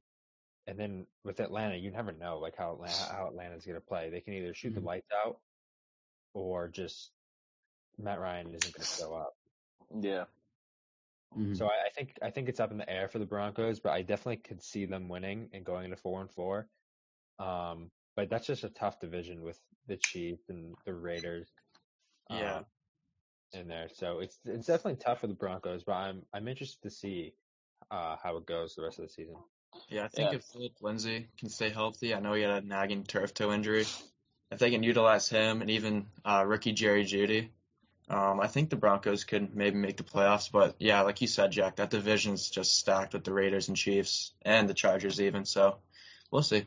and 0.68 0.78
then 0.78 1.08
with 1.24 1.40
Atlanta, 1.40 1.76
you 1.76 1.92
never 1.92 2.12
know 2.12 2.40
like 2.40 2.56
how 2.56 2.74
Atlanta, 2.74 3.12
how 3.12 3.28
Atlanta's 3.28 3.66
gonna 3.66 3.82
play. 3.82 4.10
They 4.10 4.22
can 4.22 4.34
either 4.34 4.54
shoot 4.54 4.74
Mhm. 4.74 4.76
the 4.76 4.82
lights 4.82 5.12
out, 5.12 5.42
or 6.34 6.68
just 6.68 7.12
Matt 7.98 8.20
Ryan 8.20 8.54
isn't 8.54 8.74
gonna 8.76 8.86
show 8.86 9.16
up. 9.16 9.34
Yeah. 10.02 10.26
Mhm. 11.36 11.58
So 11.58 11.68
I, 11.68 11.88
I 11.88 11.90
think 11.90 12.20
I 12.22 12.30
think 12.32 12.50
it's 12.50 12.60
up 12.60 12.72
in 12.72 12.78
the 12.78 12.90
air 12.90 13.08
for 13.08 13.20
the 13.20 13.26
Broncos, 13.26 13.80
but 13.80 13.92
I 13.94 14.02
definitely 14.02 14.38
could 14.38 14.62
see 14.62 14.86
them 14.86 15.10
winning 15.10 15.50
and 15.54 15.66
going 15.66 15.86
into 15.86 15.98
four 15.98 16.22
and 16.22 16.32
four. 16.32 16.70
Um, 17.40 17.90
but 18.16 18.30
that's 18.30 18.48
just 18.48 18.64
a 18.64 18.70
tough 18.70 19.00
division 19.00 19.42
with 19.44 19.60
the 19.88 19.98
Chiefs 19.98 20.50
and 20.50 20.76
the 20.86 20.94
Raiders. 20.94 21.48
Yeah. 22.30 22.58
um, 22.58 22.66
in 23.54 23.68
there, 23.68 23.88
so 23.96 24.20
it's 24.20 24.38
it's 24.46 24.68
definitely 24.68 24.98
tough 25.04 25.22
for 25.22 25.28
the 25.28 25.34
Broncos. 25.34 25.84
But 25.84 25.94
I'm 25.94 26.22
I'm 26.32 26.48
interested 26.48 26.84
to 26.84 26.92
see 26.92 27.34
uh, 27.90 28.16
how 28.22 28.38
it 28.38 28.46
goes 28.46 28.76
the 28.76 28.84
rest 28.84 29.00
of 29.00 29.06
the 29.08 29.10
season. 29.12 29.36
Yeah, 29.88 30.04
I 30.04 30.08
think 30.08 30.32
Yeah. 30.32 30.38
if 30.38 30.44
Philip 30.44 30.74
Lindsay 30.82 31.28
can 31.40 31.50
stay 31.50 31.70
healthy, 31.70 32.14
I 32.14 32.20
know 32.20 32.34
he 32.34 32.44
had 32.44 32.64
a 32.64 32.68
nagging 32.68 33.04
turf 33.06 33.34
toe 33.34 33.52
injury. 33.52 33.86
If 34.52 34.60
they 34.60 34.70
can 34.70 34.84
utilize 34.84 35.30
him 35.30 35.62
and 35.62 35.72
even 35.72 36.06
uh, 36.24 36.44
rookie 36.46 36.74
Jerry 36.74 37.06
Jeudy, 37.06 37.50
um, 38.10 38.40
I 38.40 38.48
think 38.48 38.70
the 38.70 38.76
Broncos 38.76 39.24
could 39.24 39.56
maybe 39.56 39.78
make 39.78 39.98
the 39.98 40.04
playoffs. 40.04 40.52
But 40.52 40.76
yeah, 40.80 41.02
like 41.02 41.22
you 41.22 41.28
said, 41.28 41.52
Jack, 41.52 41.78
that 41.78 41.90
division's 41.92 42.50
just 42.50 42.78
stacked 42.78 43.14
with 43.14 43.24
the 43.24 43.34
Raiders 43.34 43.68
and 43.68 43.78
Chiefs 43.78 44.34
and 44.44 44.70
the 44.70 44.74
Chargers 44.76 45.22
even. 45.22 45.46
So 45.46 45.78
we'll 46.32 46.44
see. 46.44 46.66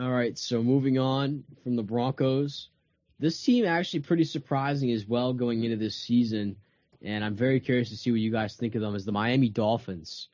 All 0.00 0.10
right, 0.10 0.38
so 0.38 0.62
moving 0.62 0.98
on 0.98 1.44
from 1.62 1.76
the 1.76 1.82
Broncos, 1.82 2.70
this 3.18 3.42
team 3.42 3.66
actually 3.66 4.00
pretty 4.00 4.24
surprising 4.24 4.90
as 4.90 5.06
well 5.06 5.34
going 5.34 5.64
into 5.64 5.76
this 5.76 5.94
season, 5.94 6.56
and 7.02 7.22
I'm 7.22 7.36
very 7.36 7.60
curious 7.60 7.90
to 7.90 7.96
see 7.98 8.10
what 8.10 8.20
you 8.20 8.32
guys 8.32 8.56
think 8.56 8.74
of 8.74 8.80
them 8.80 8.94
as 8.94 9.04
the 9.04 9.12
Miami 9.12 9.50
Dolphins, 9.50 10.28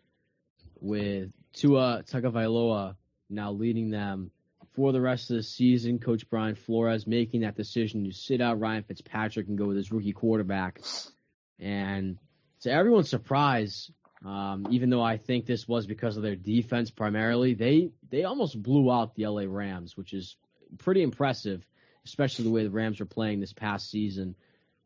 with 0.80 1.32
Tua 1.54 2.04
Tagovailoa 2.08 2.94
now 3.28 3.50
leading 3.50 3.90
them 3.90 4.30
for 4.74 4.92
the 4.92 5.00
rest 5.00 5.28
of 5.32 5.38
the 5.38 5.42
season. 5.42 5.98
Coach 5.98 6.30
Brian 6.30 6.54
Flores 6.54 7.08
making 7.08 7.40
that 7.40 7.56
decision 7.56 8.04
to 8.04 8.12
sit 8.12 8.40
out 8.40 8.60
Ryan 8.60 8.84
Fitzpatrick 8.84 9.48
and 9.48 9.58
go 9.58 9.66
with 9.66 9.76
his 9.76 9.90
rookie 9.90 10.12
quarterback, 10.12 10.80
and 11.58 12.16
to 12.60 12.70
everyone's 12.70 13.10
surprise, 13.10 13.90
um, 14.24 14.66
even 14.70 14.90
though 14.90 15.02
I 15.02 15.16
think 15.16 15.46
this 15.46 15.68
was 15.68 15.86
because 15.86 16.16
of 16.16 16.22
their 16.22 16.36
defense 16.36 16.90
primarily, 16.90 17.54
they 17.54 17.90
they 18.10 18.24
almost 18.24 18.60
blew 18.60 18.90
out 18.90 19.14
the 19.14 19.26
LA 19.26 19.44
Rams, 19.46 19.96
which 19.96 20.12
is 20.12 20.36
pretty 20.78 21.02
impressive, 21.02 21.64
especially 22.04 22.44
the 22.44 22.50
way 22.50 22.64
the 22.64 22.70
Rams 22.70 23.00
were 23.00 23.06
playing 23.06 23.40
this 23.40 23.52
past 23.52 23.90
season. 23.90 24.34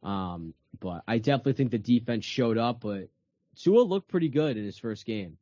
Um, 0.03 0.55
but 0.81 1.03
I 1.07 1.19
definitely 1.19 1.55
think 1.55 1.71
the 1.71 1.79
defense 1.79 2.25
showed 2.25 2.59
up, 2.59 2.81
but 2.81 3.09
Tua 3.57 3.83
looked 3.83 4.09
pretty 4.09 4.29
good 4.29 4.57
in 4.57 4.65
his 4.65 4.79
first 4.79 5.07
game. 5.07 5.39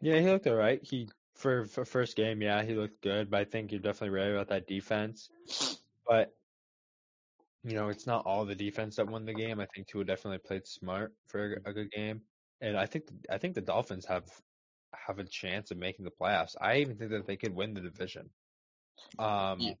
Yeah, 0.00 0.20
he 0.20 0.26
looked 0.26 0.46
all 0.46 0.54
right. 0.54 0.80
He 0.82 1.08
for 1.34 1.64
for 1.66 1.84
first 1.84 2.16
game, 2.16 2.40
yeah, 2.40 2.62
he 2.62 2.74
looked 2.74 3.02
good. 3.02 3.30
But 3.30 3.40
I 3.40 3.44
think 3.44 3.72
you're 3.72 3.80
definitely 3.80 4.18
right 4.18 4.30
about 4.30 4.48
that 4.48 4.66
defense. 4.66 5.28
But 6.06 6.32
you 7.64 7.74
know, 7.74 7.88
it's 7.88 8.06
not 8.06 8.24
all 8.24 8.44
the 8.44 8.54
defense 8.54 8.96
that 8.96 9.08
won 9.08 9.26
the 9.26 9.34
game. 9.34 9.60
I 9.60 9.66
think 9.66 9.88
Tua 9.88 10.04
definitely 10.04 10.38
played 10.38 10.66
smart 10.66 11.12
for 11.26 11.60
a, 11.66 11.70
a 11.70 11.72
good 11.72 11.90
game, 11.90 12.22
and 12.60 12.76
I 12.76 12.86
think 12.86 13.10
I 13.30 13.38
think 13.38 13.54
the 13.54 13.60
Dolphins 13.60 14.06
have 14.06 14.24
have 14.94 15.18
a 15.18 15.24
chance 15.24 15.70
of 15.70 15.78
making 15.78 16.04
the 16.04 16.10
playoffs. 16.10 16.56
I 16.60 16.78
even 16.78 16.96
think 16.96 17.10
that 17.10 17.26
they 17.26 17.36
could 17.36 17.54
win 17.54 17.74
the 17.74 17.80
division. 17.80 18.30
Um, 19.18 19.60
Yeah. 19.60 19.74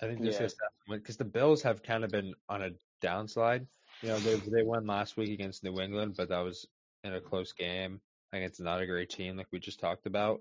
I 0.00 0.06
think 0.06 0.20
this 0.22 0.40
Yeah. 0.40 0.46
is 0.46 0.56
because 0.88 1.16
the 1.16 1.24
Bills 1.24 1.62
have 1.62 1.82
kind 1.82 2.04
of 2.04 2.10
been 2.10 2.34
on 2.48 2.62
a 2.62 2.70
downslide. 3.00 3.66
You 4.02 4.08
know, 4.08 4.20
they 4.20 4.36
they 4.36 4.62
won 4.62 4.86
last 4.86 5.16
week 5.16 5.30
against 5.30 5.62
New 5.62 5.80
England, 5.80 6.16
but 6.16 6.28
that 6.28 6.40
was 6.40 6.66
in 7.04 7.14
a 7.14 7.20
close 7.20 7.52
game 7.52 8.00
against 8.32 8.60
not 8.60 8.80
a 8.80 8.86
great 8.86 9.10
team, 9.10 9.36
like 9.36 9.48
we 9.52 9.58
just 9.60 9.80
talked 9.80 10.06
about. 10.06 10.40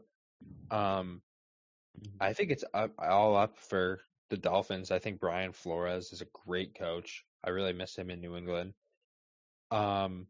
Um, 0.71 1.21
I 2.19 2.34
think 2.34 2.51
it's 2.51 2.63
up, 2.73 2.93
all 2.99 3.36
up 3.36 3.58
for 3.58 4.01
the 4.30 4.38
Dolphins. 4.38 4.91
I 4.91 4.99
think 4.99 5.19
Brian 5.19 5.51
Flores 5.51 6.13
is 6.13 6.21
a 6.21 6.25
great 6.45 6.73
coach. 6.75 7.25
I 7.43 7.49
really 7.49 7.73
miss 7.73 7.95
him 7.97 8.10
in 8.10 8.21
New 8.21 8.36
England. 8.38 8.73
Um, 9.71 10.27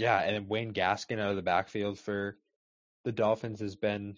yeah, 0.00 0.18
and 0.20 0.48
Wayne 0.48 0.72
Gaskin 0.72 1.20
out 1.20 1.28
of 1.28 1.36
the 1.36 1.42
backfield 1.42 1.98
for 1.98 2.38
the 3.04 3.12
Dolphins 3.12 3.60
has 3.60 3.76
been 3.76 4.16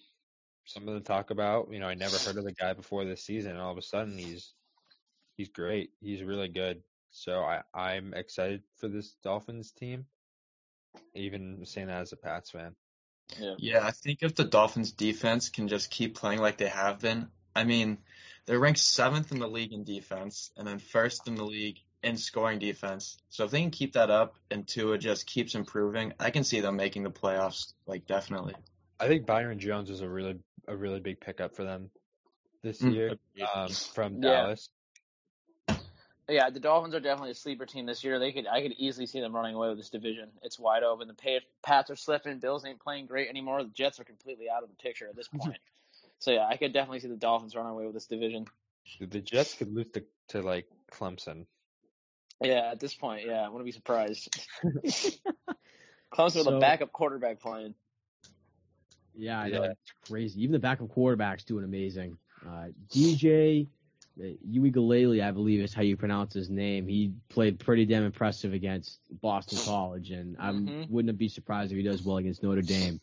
something 0.64 0.94
to 0.94 1.00
talk 1.00 1.30
about. 1.30 1.72
You 1.72 1.80
know, 1.80 1.88
I 1.88 1.94
never 1.94 2.16
heard 2.18 2.36
of 2.36 2.44
the 2.44 2.52
guy 2.52 2.72
before 2.72 3.04
this 3.04 3.24
season, 3.24 3.52
and 3.52 3.60
all 3.60 3.72
of 3.72 3.78
a 3.78 3.82
sudden 3.82 4.16
he's 4.16 4.52
he's 5.36 5.48
great. 5.48 5.90
He's 6.00 6.22
really 6.22 6.48
good. 6.48 6.82
So 7.10 7.42
I 7.42 7.62
I'm 7.74 8.14
excited 8.14 8.62
for 8.76 8.86
this 8.86 9.16
Dolphins 9.24 9.72
team. 9.72 10.06
Even 11.14 11.64
saying 11.64 11.88
that 11.88 12.02
as 12.02 12.12
a 12.12 12.16
Pats 12.16 12.50
fan. 12.50 12.76
Yeah. 13.40 13.54
Yeah, 13.58 13.86
I 13.86 13.90
think 13.90 14.22
if 14.22 14.36
the 14.36 14.44
Dolphins 14.44 14.92
defense 14.92 15.48
can 15.48 15.66
just 15.66 15.90
keep 15.90 16.14
playing 16.14 16.40
like 16.40 16.58
they 16.58 16.68
have 16.68 17.00
been, 17.00 17.28
I 17.56 17.64
mean, 17.64 17.98
they're 18.46 18.60
ranked 18.60 18.78
seventh 18.78 19.32
in 19.32 19.40
the 19.40 19.48
league 19.48 19.72
in 19.72 19.82
defense 19.82 20.52
and 20.56 20.66
then 20.66 20.78
first 20.78 21.26
in 21.26 21.34
the 21.34 21.44
league 21.44 21.78
in 22.02 22.16
scoring 22.16 22.58
defense. 22.58 23.16
So 23.28 23.44
if 23.44 23.50
they 23.50 23.60
can 23.60 23.70
keep 23.70 23.92
that 23.94 24.10
up 24.10 24.36
and 24.50 24.66
Tua 24.66 24.98
just 24.98 25.26
keeps 25.26 25.54
improving, 25.54 26.12
I 26.18 26.30
can 26.30 26.44
see 26.44 26.60
them 26.60 26.76
making 26.76 27.04
the 27.04 27.10
playoffs, 27.10 27.72
like 27.86 28.06
definitely. 28.06 28.54
I 28.98 29.08
think 29.08 29.26
Byron 29.26 29.58
Jones 29.58 29.90
is 29.90 30.00
a 30.00 30.08
really 30.08 30.38
a 30.68 30.76
really 30.76 31.00
big 31.00 31.20
pickup 31.20 31.56
for 31.56 31.64
them 31.64 31.90
this 32.62 32.80
mm. 32.80 32.94
year 32.94 33.16
um, 33.54 33.68
from 33.68 34.20
Dallas. 34.20 34.68
Yeah, 36.28 36.50
the 36.50 36.60
Dolphins 36.60 36.94
are 36.94 37.00
definitely 37.00 37.32
a 37.32 37.34
sleeper 37.34 37.66
team 37.66 37.84
this 37.84 38.04
year. 38.04 38.18
They 38.18 38.32
could, 38.32 38.46
I 38.46 38.62
could 38.62 38.72
easily 38.78 39.06
see 39.06 39.20
them 39.20 39.34
running 39.34 39.54
away 39.54 39.68
with 39.68 39.78
this 39.78 39.90
division. 39.90 40.28
It's 40.42 40.58
wide 40.58 40.84
open. 40.84 41.08
The 41.08 41.40
Pats 41.62 41.90
are 41.90 41.96
slipping. 41.96 42.38
Bills 42.38 42.64
ain't 42.64 42.80
playing 42.80 43.06
great 43.06 43.28
anymore. 43.28 43.62
The 43.62 43.70
Jets 43.70 43.98
are 43.98 44.04
completely 44.04 44.46
out 44.48 44.62
of 44.62 44.68
the 44.68 44.76
picture 44.76 45.08
at 45.08 45.16
this 45.16 45.28
point. 45.36 45.58
so 46.20 46.30
yeah, 46.30 46.46
I 46.46 46.56
could 46.56 46.72
definitely 46.72 47.00
see 47.00 47.08
the 47.08 47.16
Dolphins 47.16 47.56
running 47.56 47.72
away 47.72 47.84
with 47.84 47.94
this 47.94 48.06
division. 48.06 48.46
The 49.00 49.20
Jets 49.20 49.54
could 49.54 49.74
lose 49.74 49.86
to, 49.94 50.04
to 50.28 50.42
like 50.42 50.66
Clemson. 50.92 51.46
Yeah, 52.42 52.70
at 52.70 52.80
this 52.80 52.94
point, 52.94 53.26
yeah, 53.26 53.44
I 53.44 53.48
wouldn't 53.48 53.64
be 53.64 53.72
surprised. 53.72 54.46
Clemson 56.12 56.30
so, 56.30 56.44
with 56.44 56.48
a 56.48 56.60
backup 56.60 56.92
quarterback 56.92 57.40
playing. 57.40 57.74
Yeah, 59.14 59.40
I 59.40 59.48
know. 59.48 59.62
It's 59.62 59.92
crazy. 60.08 60.42
Even 60.42 60.52
the 60.52 60.58
backup 60.58 60.88
quarterback's 60.88 61.44
doing 61.44 61.64
amazing. 61.64 62.16
Uh, 62.46 62.68
DJ 62.90 63.66
Uiagalelei, 64.18 65.22
I 65.22 65.30
believe 65.30 65.60
is 65.60 65.72
how 65.72 65.82
you 65.82 65.96
pronounce 65.96 66.34
his 66.34 66.50
name. 66.50 66.86
He 66.86 67.12
played 67.28 67.58
pretty 67.58 67.86
damn 67.86 68.04
impressive 68.04 68.52
against 68.52 69.00
Boston 69.20 69.58
College, 69.64 70.10
and 70.10 70.36
I 70.38 70.50
mm-hmm. 70.50 70.92
wouldn't 70.92 71.16
be 71.18 71.28
surprised 71.28 71.72
if 71.72 71.76
he 71.76 71.82
does 71.82 72.02
well 72.02 72.18
against 72.18 72.42
Notre 72.42 72.62
Dame. 72.62 73.00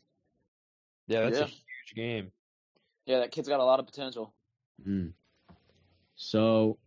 Yeah, 1.08 1.21
that's 1.21 1.39
yeah. 1.39 1.45
a 1.45 1.47
huge 1.47 1.95
game. 1.95 2.32
Yeah, 3.06 3.19
that 3.19 3.32
kid's 3.32 3.47
got 3.47 3.60
a 3.60 3.63
lot 3.63 3.80
of 3.80 3.88
potential. 3.88 4.34
Mm. 4.88 5.13
So 6.15 6.78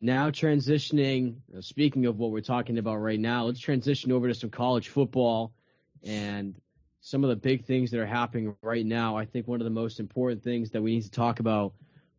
now 0.00 0.30
transitioning, 0.30 1.36
uh, 1.56 1.60
speaking 1.60 2.06
of 2.06 2.18
what 2.18 2.30
we're 2.30 2.40
talking 2.40 2.78
about 2.78 2.96
right 2.96 3.18
now, 3.18 3.44
let's 3.44 3.60
transition 3.60 4.12
over 4.12 4.28
to 4.28 4.34
some 4.34 4.50
college 4.50 4.88
football 4.88 5.52
and 6.04 6.60
some 7.00 7.24
of 7.24 7.30
the 7.30 7.36
big 7.36 7.64
things 7.64 7.90
that 7.90 8.00
are 8.00 8.06
happening 8.06 8.54
right 8.62 8.86
now. 8.86 9.16
I 9.16 9.24
think 9.24 9.48
one 9.48 9.60
of 9.60 9.64
the 9.64 9.70
most 9.70 9.98
important 9.98 10.42
things 10.42 10.70
that 10.70 10.82
we 10.82 10.94
need 10.94 11.02
to 11.02 11.10
talk 11.10 11.40
about 11.40 11.74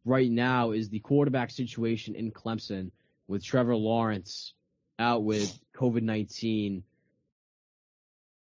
right 0.05 0.29
now 0.29 0.71
is 0.71 0.89
the 0.89 0.99
quarterback 0.99 1.51
situation 1.51 2.15
in 2.15 2.31
Clemson 2.31 2.91
with 3.27 3.43
Trevor 3.43 3.75
Lawrence 3.75 4.53
out 4.97 5.23
with 5.23 5.57
COVID 5.75 6.01
19. 6.01 6.83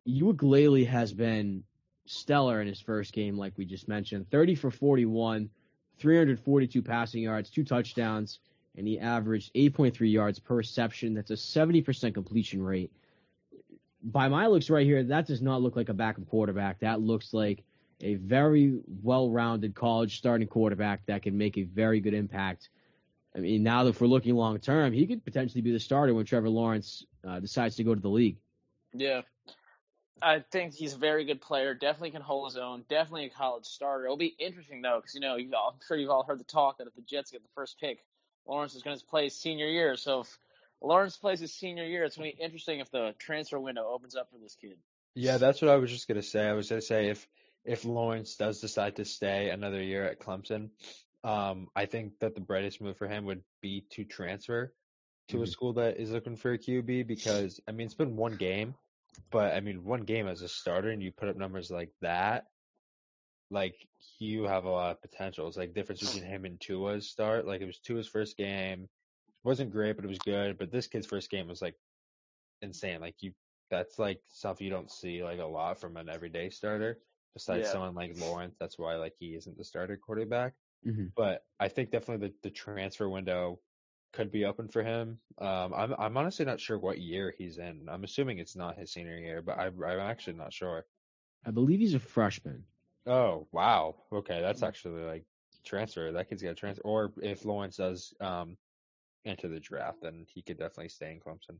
Uiagalelei 0.07 0.87
has 0.87 1.13
been 1.13 1.63
stellar 2.05 2.61
in 2.61 2.67
his 2.67 2.81
first 2.81 3.13
game, 3.13 3.37
like 3.37 3.53
we 3.57 3.65
just 3.65 3.87
mentioned 3.87 4.29
30 4.31 4.55
for 4.55 4.71
41, 4.71 5.49
342 5.99 6.81
passing 6.81 7.23
yards, 7.23 7.49
two 7.49 7.63
touchdowns, 7.63 8.39
and 8.77 8.87
he 8.87 8.99
averaged 8.99 9.53
8.3 9.53 10.11
yards 10.11 10.39
per 10.39 10.55
reception. 10.55 11.13
That's 11.13 11.31
a 11.31 11.35
70% 11.35 12.13
completion 12.13 12.61
rate. 12.61 12.91
By 14.03 14.29
my 14.29 14.47
looks 14.47 14.69
right 14.69 14.85
here, 14.85 15.03
that 15.03 15.27
does 15.27 15.41
not 15.41 15.61
look 15.61 15.75
like 15.75 15.89
a 15.89 15.93
backup 15.93 16.27
quarterback. 16.29 16.79
That 16.79 17.01
looks 17.01 17.33
like 17.33 17.63
a 18.01 18.15
very 18.15 18.79
well-rounded 19.03 19.75
college 19.75 20.17
starting 20.17 20.47
quarterback 20.47 21.05
that 21.07 21.21
can 21.21 21.37
make 21.37 21.57
a 21.57 21.63
very 21.63 21.99
good 21.99 22.13
impact. 22.13 22.69
I 23.35 23.39
mean, 23.39 23.61
now 23.61 23.83
that 23.83 23.99
we're 23.99 24.07
looking 24.07 24.35
long 24.35 24.57
term, 24.59 24.93
he 24.93 25.05
could 25.05 25.23
potentially 25.23 25.61
be 25.61 25.71
the 25.71 25.79
starter 25.79 26.13
when 26.13 26.25
Trevor 26.25 26.49
Lawrence 26.49 27.05
uh, 27.27 27.39
decides 27.39 27.75
to 27.75 27.83
go 27.83 27.93
to 27.93 28.01
the 28.01 28.09
league. 28.09 28.37
Yeah, 28.93 29.21
I 30.21 30.43
think 30.51 30.73
he's 30.73 30.95
a 30.95 30.97
very 30.97 31.25
good 31.25 31.41
player. 31.41 31.73
Definitely 31.73 32.11
can 32.11 32.21
hold 32.21 32.51
his 32.51 32.57
own. 32.57 32.83
Definitely 32.89 33.25
a 33.25 33.29
college 33.29 33.65
starter. 33.65 34.05
It'll 34.05 34.17
be 34.17 34.35
interesting 34.39 34.81
though, 34.81 34.99
because 34.99 35.13
you 35.13 35.21
know, 35.21 35.35
I'm 35.35 35.79
sure 35.87 35.97
you've 35.97 36.09
all 36.09 36.23
heard 36.23 36.39
the 36.39 36.45
talk 36.45 36.77
that 36.77 36.87
if 36.87 36.95
the 36.95 37.01
Jets 37.01 37.31
get 37.31 37.43
the 37.43 37.49
first 37.53 37.79
pick, 37.79 37.99
Lawrence 38.49 38.75
is 38.75 38.81
going 38.81 38.97
to 38.97 39.05
play 39.05 39.25
his 39.25 39.35
senior 39.35 39.67
year. 39.67 39.95
So 39.95 40.21
if 40.21 40.39
Lawrence 40.81 41.17
plays 41.17 41.39
his 41.39 41.53
senior 41.53 41.85
year, 41.85 42.03
it's 42.03 42.17
going 42.17 42.31
to 42.31 42.37
be 42.37 42.43
interesting 42.43 42.79
if 42.79 42.91
the 42.91 43.13
transfer 43.19 43.59
window 43.59 43.87
opens 43.87 44.15
up 44.15 44.29
for 44.31 44.37
this 44.37 44.55
kid. 44.59 44.77
Yeah, 45.15 45.37
that's 45.37 45.61
what 45.61 45.69
I 45.69 45.75
was 45.75 45.91
just 45.91 46.07
going 46.07 46.19
to 46.19 46.27
say. 46.27 46.47
I 46.47 46.53
was 46.53 46.69
going 46.69 46.81
to 46.81 46.85
say 46.85 47.09
if 47.09 47.27
if 47.65 47.85
Lawrence 47.85 48.35
does 48.35 48.61
decide 48.61 48.95
to 48.95 49.05
stay 49.05 49.49
another 49.49 49.81
year 49.81 50.05
at 50.05 50.19
Clemson, 50.19 50.69
um, 51.23 51.67
I 51.75 51.85
think 51.85 52.13
that 52.19 52.33
the 52.33 52.41
brightest 52.41 52.81
move 52.81 52.97
for 52.97 53.07
him 53.07 53.25
would 53.25 53.43
be 53.61 53.85
to 53.91 54.05
transfer 54.05 54.73
to 55.27 55.35
mm-hmm. 55.35 55.43
a 55.43 55.47
school 55.47 55.73
that 55.73 55.97
is 55.97 56.11
looking 56.11 56.35
for 56.35 56.53
a 56.53 56.57
QB 56.57 57.05
because 57.07 57.59
I 57.67 57.71
mean 57.71 57.85
it's 57.85 57.95
been 57.95 58.15
one 58.15 58.35
game, 58.35 58.75
but 59.29 59.53
I 59.53 59.59
mean 59.59 59.83
one 59.83 60.01
game 60.01 60.27
as 60.27 60.41
a 60.41 60.47
starter 60.47 60.89
and 60.89 61.03
you 61.03 61.11
put 61.11 61.29
up 61.29 61.37
numbers 61.37 61.69
like 61.69 61.91
that, 62.01 62.45
like 63.51 63.75
you 64.19 64.43
have 64.43 64.65
a 64.65 64.69
lot 64.69 64.91
of 64.91 65.01
potential. 65.01 65.47
It's 65.47 65.57
like 65.57 65.73
difference 65.73 66.01
between 66.01 66.29
him 66.29 66.45
and 66.45 66.59
Tua's 66.59 67.09
start. 67.09 67.47
Like 67.47 67.61
it 67.61 67.65
was 67.65 67.79
Tua's 67.79 68.07
first 68.07 68.37
game, 68.37 68.83
it 68.83 69.47
wasn't 69.47 69.71
great, 69.71 69.95
but 69.95 70.05
it 70.05 70.09
was 70.09 70.19
good. 70.19 70.57
But 70.57 70.71
this 70.71 70.87
kid's 70.87 71.07
first 71.07 71.29
game 71.29 71.47
was 71.47 71.61
like 71.61 71.75
insane. 72.61 73.01
Like 73.01 73.15
you, 73.21 73.33
that's 73.71 73.99
like 73.99 74.21
stuff 74.27 74.61
you 74.61 74.69
don't 74.69 74.91
see 74.91 75.23
like 75.23 75.39
a 75.39 75.45
lot 75.45 75.79
from 75.79 75.97
an 75.97 76.09
everyday 76.09 76.49
starter 76.49 76.99
besides 77.33 77.67
yeah. 77.67 77.71
someone 77.71 77.95
like 77.95 78.19
Lawrence. 78.19 78.55
That's 78.59 78.77
why 78.77 78.95
like 78.95 79.13
he 79.19 79.35
isn't 79.35 79.57
the 79.57 79.63
starter 79.63 79.97
quarterback. 79.97 80.53
Mm-hmm. 80.85 81.07
But 81.15 81.43
I 81.59 81.67
think 81.67 81.91
definitely 81.91 82.27
the, 82.27 82.33
the 82.43 82.53
transfer 82.53 83.09
window 83.09 83.59
could 84.13 84.31
be 84.31 84.45
open 84.45 84.67
for 84.67 84.83
him. 84.83 85.19
Um, 85.39 85.73
I'm 85.75 85.93
I'm 85.97 86.17
honestly 86.17 86.45
not 86.45 86.59
sure 86.59 86.77
what 86.77 86.99
year 86.99 87.33
he's 87.37 87.57
in. 87.57 87.87
I'm 87.89 88.03
assuming 88.03 88.39
it's 88.39 88.55
not 88.55 88.77
his 88.77 88.91
senior 88.91 89.17
year, 89.17 89.41
but 89.41 89.57
I, 89.57 89.67
I'm 89.67 89.99
actually 89.99 90.33
not 90.33 90.53
sure. 90.53 90.85
I 91.45 91.51
believe 91.51 91.79
he's 91.79 91.93
a 91.93 91.99
freshman. 91.99 92.63
Oh 93.09 93.47
wow, 93.51 93.95
okay, 94.13 94.39
that's 94.39 94.61
actually 94.61 95.01
like 95.01 95.25
transfer. 95.65 96.11
That 96.11 96.29
kid's 96.29 96.43
got 96.43 96.51
a 96.51 96.55
transfer. 96.55 96.83
Or 96.83 97.11
if 97.21 97.43
Lawrence 97.43 97.77
does 97.77 98.13
um 98.21 98.55
enter 99.25 99.47
the 99.47 99.59
draft, 99.59 99.97
then 100.03 100.27
he 100.29 100.43
could 100.43 100.59
definitely 100.59 100.89
stay 100.89 101.11
in 101.11 101.19
Clemson. 101.19 101.57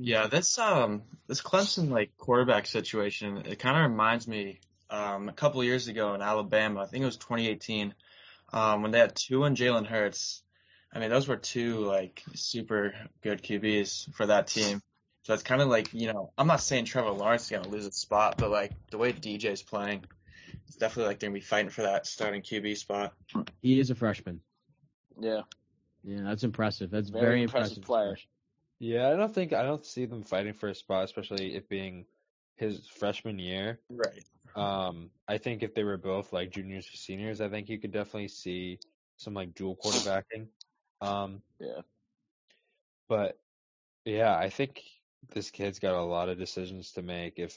Yeah, 0.00 0.28
this 0.28 0.58
um 0.58 1.02
this 1.26 1.42
Clemson 1.42 1.90
like 1.90 2.16
quarterback 2.16 2.66
situation, 2.66 3.42
it 3.44 3.58
kind 3.58 3.76
of 3.76 3.90
reminds 3.90 4.26
me 4.26 4.60
um 4.88 5.28
a 5.28 5.32
couple 5.32 5.62
years 5.62 5.88
ago 5.88 6.14
in 6.14 6.22
Alabama. 6.22 6.80
I 6.80 6.86
think 6.86 7.02
it 7.02 7.06
was 7.06 7.18
2018 7.18 7.94
um 8.54 8.82
when 8.82 8.92
they 8.92 8.98
had 8.98 9.14
two 9.14 9.44
and 9.44 9.56
Jalen 9.56 9.86
Hurts. 9.86 10.42
I 10.90 11.00
mean, 11.00 11.10
those 11.10 11.28
were 11.28 11.36
two 11.36 11.80
like 11.80 12.22
super 12.34 12.94
good 13.22 13.42
QBs 13.42 14.14
for 14.14 14.24
that 14.26 14.46
team. 14.46 14.80
So 15.22 15.34
it's 15.34 15.42
kind 15.42 15.62
of 15.62 15.68
like 15.68 15.92
you 15.94 16.12
know, 16.12 16.32
I'm 16.36 16.46
not 16.46 16.60
saying 16.60 16.86
Trevor 16.86 17.10
Lawrence 17.10 17.44
is 17.44 17.50
gonna 17.50 17.68
lose 17.68 17.84
his 17.84 17.96
spot, 17.96 18.36
but 18.38 18.50
like 18.50 18.72
the 18.90 18.98
way 18.98 19.12
DJ's 19.12 19.62
playing, 19.62 20.04
it's 20.66 20.76
definitely 20.76 21.08
like 21.08 21.20
they're 21.20 21.30
gonna 21.30 21.38
be 21.38 21.44
fighting 21.44 21.70
for 21.70 21.82
that 21.82 22.06
starting 22.06 22.42
QB 22.42 22.76
spot. 22.76 23.14
He 23.60 23.78
is 23.78 23.90
a 23.90 23.94
freshman. 23.94 24.40
Yeah. 25.18 25.42
Yeah, 26.02 26.22
that's 26.24 26.42
impressive. 26.42 26.90
That's 26.90 27.10
very, 27.10 27.24
very 27.24 27.42
impressive, 27.42 27.78
impressive 27.78 27.84
player. 27.84 28.16
Yeah, 28.80 29.08
I 29.10 29.16
don't 29.16 29.32
think 29.32 29.52
I 29.52 29.62
don't 29.62 29.86
see 29.86 30.06
them 30.06 30.24
fighting 30.24 30.54
for 30.54 30.68
a 30.68 30.74
spot, 30.74 31.04
especially 31.04 31.54
it 31.54 31.68
being 31.68 32.06
his 32.56 32.88
freshman 32.88 33.38
year. 33.38 33.78
Right. 33.88 34.24
Um, 34.56 35.10
I 35.28 35.38
think 35.38 35.62
if 35.62 35.74
they 35.74 35.84
were 35.84 35.96
both 35.96 36.32
like 36.32 36.50
juniors 36.50 36.88
or 36.88 36.96
seniors, 36.96 37.40
I 37.40 37.48
think 37.48 37.68
you 37.68 37.78
could 37.78 37.92
definitely 37.92 38.28
see 38.28 38.80
some 39.16 39.34
like 39.34 39.54
dual 39.54 39.76
quarterbacking. 39.76 40.48
Um, 41.00 41.42
yeah. 41.60 41.82
But 43.08 43.38
yeah, 44.04 44.36
I 44.36 44.50
think 44.50 44.82
this 45.30 45.50
kid's 45.50 45.78
got 45.78 45.94
a 45.94 46.02
lot 46.02 46.28
of 46.28 46.38
decisions 46.38 46.92
to 46.92 47.02
make 47.02 47.38
if 47.38 47.56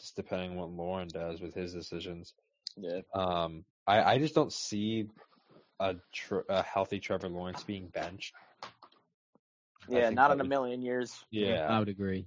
just 0.00 0.16
depending 0.16 0.52
on 0.52 0.56
what 0.56 0.70
Lauren 0.70 1.08
does 1.08 1.40
with 1.40 1.54
his 1.54 1.72
decisions. 1.72 2.34
Yeah. 2.76 3.00
Um, 3.14 3.64
I 3.86 4.02
I 4.02 4.18
just 4.18 4.34
don't 4.34 4.52
see 4.52 5.08
a 5.80 5.96
tr- 6.12 6.46
a 6.48 6.62
healthy 6.62 7.00
Trevor 7.00 7.28
Lawrence 7.28 7.62
being 7.64 7.88
benched. 7.88 8.34
Yeah, 9.88 10.10
not 10.10 10.32
in 10.32 10.40
a 10.40 10.44
million 10.44 10.82
years. 10.82 11.24
Yeah, 11.30 11.66
I 11.68 11.78
would 11.78 11.88
agree. 11.88 12.26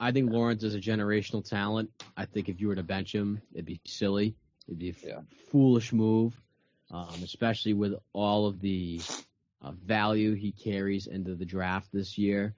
I 0.00 0.12
think 0.12 0.30
Lawrence 0.30 0.62
is 0.62 0.74
a 0.74 0.80
generational 0.80 1.46
talent. 1.46 1.90
I 2.16 2.24
think 2.24 2.48
if 2.48 2.60
you 2.60 2.68
were 2.68 2.76
to 2.76 2.82
bench 2.82 3.12
him, 3.12 3.42
it'd 3.52 3.66
be 3.66 3.80
silly. 3.84 4.36
It'd 4.66 4.78
be 4.78 4.90
a 4.90 4.94
yeah. 5.06 5.20
foolish 5.50 5.92
move, 5.92 6.40
um, 6.90 7.16
especially 7.24 7.72
with 7.72 7.94
all 8.12 8.46
of 8.46 8.60
the 8.60 9.00
uh, 9.60 9.72
value 9.72 10.34
he 10.34 10.52
carries 10.52 11.06
into 11.06 11.34
the 11.34 11.44
draft 11.44 11.88
this 11.92 12.16
year. 12.16 12.54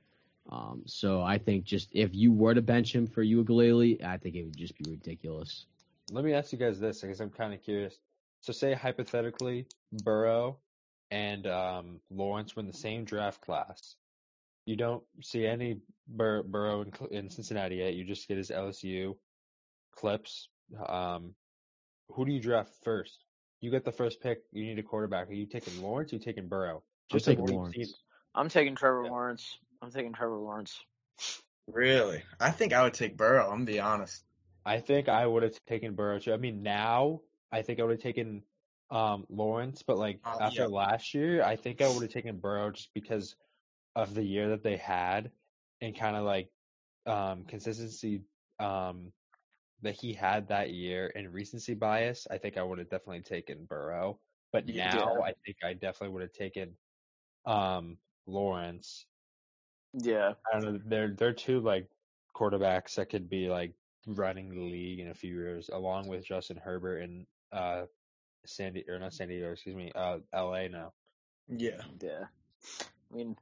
Um, 0.51 0.83
so 0.85 1.23
I 1.23 1.39
think 1.39 1.65
just 1.65 1.89
if 1.93 2.11
you 2.13 2.33
were 2.33 2.55
to 2.55 2.63
bench 2.63 2.95
him 2.95 3.07
for 3.07 3.25
Uiagalelei, 3.25 4.05
I 4.05 4.17
think 4.17 4.35
it 4.35 4.45
would 4.45 4.57
just 4.57 4.77
be 4.77 4.91
ridiculous. 4.91 5.67
Let 6.11 6.25
me 6.25 6.35
ask 6.35 6.53
you 6.53 6.59
guys 6.59 6.81
this 6.81 7.01
because 7.01 7.21
I'm 7.21 7.31
kind 7.31 7.55
of 7.55 7.63
curious. 7.63 7.97
So 8.41 8.53
say 8.53 8.75
hypothetically, 8.75 9.67
Burrow 10.03 10.59
and 11.11 11.47
um, 11.47 12.01
Lawrence 12.11 12.57
were 12.57 12.61
in 12.61 12.67
the 12.67 12.73
same 12.73 13.05
draft 13.05 13.41
class. 13.43 13.97
You 14.67 14.77
don't 14.77 15.03
see 15.23 15.47
any 15.47 15.79
Bur- 16.09 16.43
Burrow 16.43 16.83
in, 16.83 16.93
in, 17.11 17.31
Cincinnati 17.31 17.77
yet. 17.77 17.95
You 17.95 18.05
just 18.05 18.27
get 18.29 18.37
his 18.37 18.51
LSU 18.51 19.17
clips. 19.95 20.49
Um, 20.87 21.35
who 22.09 22.25
do 22.25 22.33
you 22.33 22.41
draft 22.41 22.73
first? 22.83 23.25
You 23.61 23.71
get 23.71 23.85
the 23.85 23.93
first 23.93 24.21
pick. 24.21 24.43
You 24.53 24.65
need 24.65 24.79
a 24.79 24.83
quarterback. 24.83 25.29
Are 25.29 25.35
you 25.35 25.47
taking 25.47 25.81
Lawrence? 25.83 26.13
Or 26.13 26.17
are 26.17 26.19
you 26.19 26.25
taking 26.25 26.49
Burrow? 26.49 26.83
Just 27.11 27.29
I'm 27.29 27.37
taking 27.37 27.55
Lawrence. 27.55 27.95
I'm 28.35 28.49
taking 28.49 28.75
Trevor 28.75 29.05
yeah. 29.05 29.11
Lawrence. 29.11 29.59
I'm 29.83 29.91
taking 29.91 30.13
Trevor 30.13 30.39
Lawrence. 30.39 30.79
Really? 31.67 32.23
I 32.39 32.51
think 32.51 32.73
I 32.73 32.83
would 32.83 32.95
take 32.95 33.17
Burrow. 33.17 33.45
I'm 33.45 33.65
gonna 33.65 33.65
be 33.65 33.81
honest. 33.81 34.25
I 34.65 34.81
think 34.81 35.09
I 35.09 35.27
would 35.27 35.43
have 35.43 35.55
taken 35.67 35.95
Burrow 35.95 36.19
too. 36.19 36.33
I 36.33 36.37
mean, 36.37 36.63
now 36.63 37.21
I 37.53 37.63
think 37.63 37.81
I 37.81 37.85
would 37.85 37.93
have 37.93 38.03
taken 38.03 38.43
um, 38.91 39.25
Lawrence, 39.29 39.83
but 39.83 39.99
like 39.99 40.21
uh, 40.25 40.37
after 40.41 40.63
yeah. 40.63 40.67
last 40.67 41.15
year, 41.15 41.43
I 41.43 41.57
think 41.57 41.81
I 41.81 41.89
would 41.89 42.03
have 42.03 42.13
taken 42.13 42.39
Burrow 42.39 42.71
just 42.71 42.93
because 42.95 43.37
of 43.97 44.15
the 44.15 44.23
year 44.23 44.51
that 44.51 44.63
they 44.63 44.77
had 44.77 45.31
and 45.81 45.97
kind 45.97 46.17
of 46.17 46.25
like 46.25 46.51
um, 47.07 47.45
consistency 47.45 48.23
um, 48.59 49.13
that 49.83 49.95
he 49.95 50.13
had 50.13 50.49
that 50.49 50.71
year 50.71 51.11
and 51.15 51.33
recency 51.33 51.75
bias. 51.75 52.27
I 52.31 52.39
think 52.39 52.57
I 52.57 52.63
would 52.63 52.79
have 52.79 52.91
definitely 52.91 53.23
taken 53.23 53.65
Burrow, 53.65 54.19
but 54.53 54.67
now 54.67 54.75
yeah. 54.75 55.21
I 55.25 55.33
think 55.45 55.59
I 55.65 55.73
definitely 55.73 56.11
would 56.11 56.23
have 56.23 56.33
taken 56.33 56.77
um, 57.47 57.97
Lawrence. 58.27 59.07
Yeah, 59.93 60.35
I 60.53 60.61
don't 60.61 60.73
know. 60.73 60.81
They're 60.87 61.15
they're 61.17 61.33
two 61.33 61.61
like 61.61 61.89
quarterbacks 62.35 62.95
that 62.95 63.11
could 63.11 63.29
be 63.29 63.49
like 63.49 63.73
running 64.07 64.51
the 64.51 64.61
league 64.61 65.01
in 65.01 65.09
a 65.09 65.15
few 65.15 65.35
years, 65.35 65.71
along 65.73 66.09
with 66.09 66.25
Justin 66.25 66.57
Herbert 66.57 67.03
and 67.03 67.27
uh, 67.53 67.83
Sandy 68.47 68.85
or 68.89 68.99
not 68.99 69.13
San 69.13 69.29
Diego, 69.29 69.53
excuse 69.53 69.77
me, 69.77 69.93
uh, 69.95 70.19
L.A. 70.33 70.69
now. 70.69 70.93
Yeah, 71.49 71.81
yeah. 72.01 72.25
I 73.13 73.17
mean, 73.17 73.37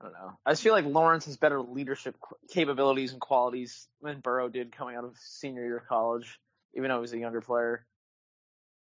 I 0.00 0.04
don't 0.04 0.12
know. 0.12 0.38
I 0.46 0.52
just 0.52 0.62
feel 0.62 0.72
like 0.72 0.84
Lawrence 0.84 1.26
has 1.26 1.36
better 1.36 1.60
leadership 1.60 2.16
capabilities 2.48 3.12
and 3.12 3.20
qualities 3.20 3.88
than 4.02 4.20
Burrow 4.20 4.48
did 4.48 4.76
coming 4.76 4.96
out 4.96 5.04
of 5.04 5.16
senior 5.18 5.64
year 5.64 5.78
of 5.78 5.86
college, 5.86 6.38
even 6.74 6.88
though 6.88 6.96
he 6.96 7.00
was 7.00 7.12
a 7.12 7.18
younger 7.18 7.40
player. 7.40 7.84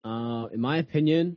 Uh, 0.04 0.46
in 0.52 0.60
my 0.60 0.76
opinion, 0.76 1.36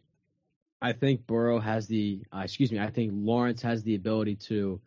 I 0.82 0.94
think 0.94 1.28
Burrow 1.28 1.60
has 1.60 1.88
the, 1.88 2.22
uh, 2.34 2.42
excuse 2.44 2.72
me, 2.72 2.80
I 2.80 2.89
think 2.89 3.12
Lawrence 3.13 3.62
has 3.62 3.84
the 3.84 3.96
ability 3.96 4.36
to 4.36 4.80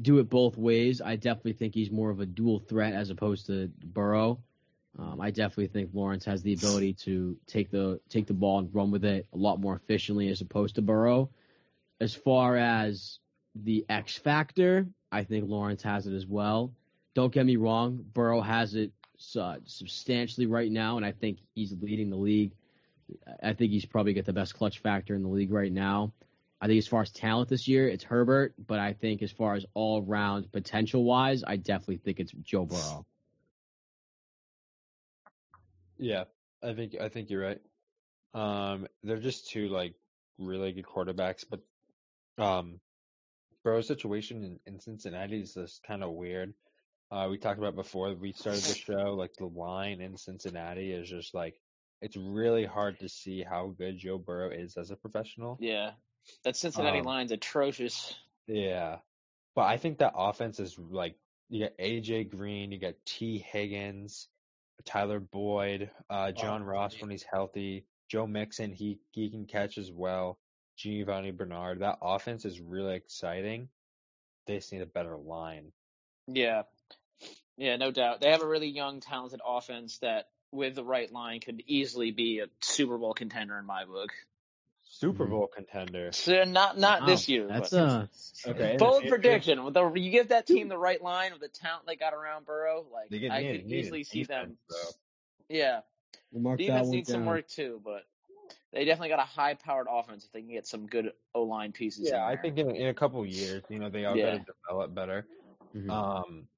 do 0.00 0.18
it 0.18 0.30
both 0.30 0.56
ways. 0.56 1.00
I 1.00 1.16
definitely 1.16 1.54
think 1.54 1.74
he's 1.74 1.90
more 1.90 2.10
of 2.10 2.20
a 2.20 2.26
dual 2.26 2.58
threat 2.58 2.94
as 2.94 3.10
opposed 3.10 3.46
to 3.46 3.70
Burrow. 3.84 4.38
Um, 4.98 5.20
I 5.20 5.30
definitely 5.30 5.66
think 5.68 5.90
Lawrence 5.92 6.24
has 6.24 6.42
the 6.42 6.54
ability 6.54 6.94
to 6.94 7.36
take 7.46 7.70
the 7.70 8.00
take 8.08 8.26
the 8.26 8.32
ball 8.32 8.60
and 8.60 8.74
run 8.74 8.90
with 8.90 9.04
it 9.04 9.26
a 9.34 9.36
lot 9.36 9.60
more 9.60 9.76
efficiently 9.76 10.28
as 10.28 10.40
opposed 10.40 10.76
to 10.76 10.82
Burrow. 10.82 11.28
As 12.00 12.14
far 12.14 12.56
as 12.56 13.18
the 13.54 13.84
X 13.90 14.16
factor, 14.16 14.86
I 15.12 15.24
think 15.24 15.48
Lawrence 15.48 15.82
has 15.82 16.06
it 16.06 16.14
as 16.14 16.26
well. 16.26 16.72
Don't 17.14 17.32
get 17.32 17.44
me 17.44 17.56
wrong, 17.56 18.04
Burrow 18.14 18.40
has 18.40 18.74
it 18.74 18.92
uh, 19.38 19.56
substantially 19.64 20.46
right 20.46 20.70
now, 20.70 20.96
and 20.96 21.04
I 21.04 21.12
think 21.12 21.38
he's 21.54 21.74
leading 21.80 22.10
the 22.10 22.16
league. 22.16 22.52
I 23.42 23.52
think 23.52 23.72
he's 23.72 23.86
probably 23.86 24.14
got 24.14 24.24
the 24.24 24.32
best 24.32 24.54
clutch 24.54 24.78
factor 24.80 25.14
in 25.14 25.22
the 25.22 25.28
league 25.28 25.52
right 25.52 25.72
now. 25.72 26.12
I 26.60 26.66
think 26.66 26.78
as 26.78 26.86
far 26.86 27.02
as 27.02 27.10
talent 27.10 27.48
this 27.48 27.68
year, 27.68 27.88
it's 27.88 28.02
Herbert, 28.02 28.54
but 28.66 28.78
I 28.78 28.94
think 28.94 29.22
as 29.22 29.30
far 29.30 29.54
as 29.54 29.66
all 29.74 30.02
round 30.02 30.50
potential 30.52 31.04
wise, 31.04 31.44
I 31.46 31.56
definitely 31.56 31.98
think 31.98 32.18
it's 32.18 32.32
Joe 32.42 32.64
Burrow. 32.64 33.06
Yeah, 35.98 36.24
I 36.62 36.72
think 36.72 36.96
I 37.00 37.08
think 37.08 37.30
you're 37.30 37.42
right. 37.42 37.60
Um, 38.34 38.86
they're 39.02 39.18
just 39.18 39.50
two 39.50 39.68
like 39.68 39.94
really 40.38 40.72
good 40.72 40.86
quarterbacks, 40.86 41.44
but 41.48 41.60
um, 42.42 42.80
Burrow's 43.62 43.86
situation 43.86 44.44
in, 44.44 44.74
in 44.74 44.80
Cincinnati 44.80 45.40
is 45.40 45.54
just 45.54 45.82
kind 45.82 46.02
of 46.02 46.12
weird. 46.12 46.54
Uh, 47.10 47.28
we 47.30 47.38
talked 47.38 47.58
about 47.58 47.76
before 47.76 48.12
we 48.14 48.32
started 48.32 48.62
the 48.62 48.74
show, 48.74 49.14
like 49.14 49.34
the 49.34 49.46
line 49.46 50.00
in 50.00 50.16
Cincinnati 50.16 50.92
is 50.92 51.08
just 51.08 51.34
like 51.34 51.54
it's 52.02 52.16
really 52.16 52.64
hard 52.64 53.00
to 53.00 53.08
see 53.08 53.42
how 53.42 53.74
good 53.78 53.98
Joe 53.98 54.18
Burrow 54.18 54.50
is 54.50 54.76
as 54.76 54.90
a 54.90 54.96
professional. 54.96 55.56
Yeah, 55.60 55.92
that 56.44 56.56
Cincinnati 56.56 57.00
um, 57.00 57.04
line's 57.06 57.32
atrocious. 57.32 58.14
Yeah, 58.46 58.98
but 59.54 59.62
I 59.62 59.76
think 59.76 59.98
that 59.98 60.14
offense 60.16 60.60
is 60.60 60.78
like 60.78 61.16
you 61.48 61.64
got 61.64 61.78
AJ 61.78 62.30
Green, 62.30 62.72
you 62.72 62.78
got 62.78 62.94
Tee 63.04 63.38
Higgins, 63.38 64.28
Tyler 64.84 65.20
Boyd, 65.20 65.90
uh, 66.10 66.28
oh, 66.28 66.32
John 66.32 66.62
oh, 66.62 66.66
Ross 66.66 67.00
when 67.00 67.10
he's 67.10 67.24
healthy, 67.24 67.86
Joe 68.08 68.26
Mixon, 68.26 68.72
he 68.72 68.98
he 69.10 69.30
can 69.30 69.46
catch 69.46 69.78
as 69.78 69.90
well. 69.90 70.38
Giovanni 70.76 71.30
Bernard, 71.30 71.80
that 71.80 71.98
offense 72.02 72.44
is 72.44 72.60
really 72.60 72.94
exciting. 72.94 73.68
They 74.46 74.56
just 74.56 74.72
need 74.72 74.82
a 74.82 74.86
better 74.86 75.16
line. 75.16 75.72
Yeah, 76.28 76.62
yeah, 77.56 77.76
no 77.76 77.90
doubt. 77.90 78.20
They 78.20 78.30
have 78.30 78.42
a 78.42 78.46
really 78.46 78.68
young, 78.68 79.00
talented 79.00 79.40
offense 79.46 79.98
that, 79.98 80.28
with 80.52 80.74
the 80.74 80.84
right 80.84 81.10
line, 81.12 81.40
could 81.40 81.62
easily 81.66 82.10
be 82.10 82.40
a 82.40 82.46
Super 82.60 82.98
Bowl 82.98 83.14
contender 83.14 83.58
in 83.58 83.66
my 83.66 83.84
book. 83.84 84.10
Super 84.88 85.24
mm-hmm. 85.24 85.32
Bowl 85.32 85.50
contender. 85.54 86.12
So 86.12 86.44
not 86.44 86.78
not 86.78 87.00
wow. 87.02 87.06
this 87.06 87.28
year. 87.28 87.46
That's 87.48 87.72
a 87.72 88.08
okay. 88.46 88.76
Bold 88.78 89.04
it, 89.04 89.10
prediction. 89.10 89.58
It, 89.58 89.74
the, 89.74 89.92
you 89.94 90.10
give 90.10 90.28
that 90.28 90.46
team 90.46 90.68
the 90.68 90.78
right 90.78 91.02
line 91.02 91.32
with 91.32 91.40
the 91.40 91.48
talent 91.48 91.86
they 91.86 91.96
got 91.96 92.14
around 92.14 92.46
Burrow, 92.46 92.86
like 92.92 93.12
I 93.30 93.42
could 93.42 93.72
easily 93.72 94.04
see 94.04 94.24
them. 94.24 94.56
Bro. 94.68 94.78
Yeah. 95.48 95.80
We'll 96.32 96.56
Defense 96.56 96.88
needs 96.88 97.10
some 97.10 97.26
work 97.26 97.48
too, 97.48 97.80
but 97.84 98.02
they 98.72 98.84
definitely 98.84 99.10
got 99.10 99.20
a 99.20 99.22
high-powered 99.22 99.86
offense 99.90 100.24
if 100.24 100.32
they 100.32 100.40
can 100.40 100.50
get 100.50 100.66
some 100.66 100.86
good 100.86 101.12
O-line 101.34 101.72
pieces. 101.72 102.08
Yeah, 102.10 102.26
I 102.26 102.36
think 102.36 102.58
in, 102.58 102.74
in 102.74 102.88
a 102.88 102.94
couple 102.94 103.24
years, 103.24 103.62
you 103.68 103.78
know, 103.78 103.88
they 103.88 104.04
are 104.04 104.16
yeah. 104.16 104.26
going 104.26 104.44
to 104.44 104.52
develop 104.68 104.94
better. 104.94 105.26
Mm-hmm. 105.74 105.90
Um, 105.90 106.48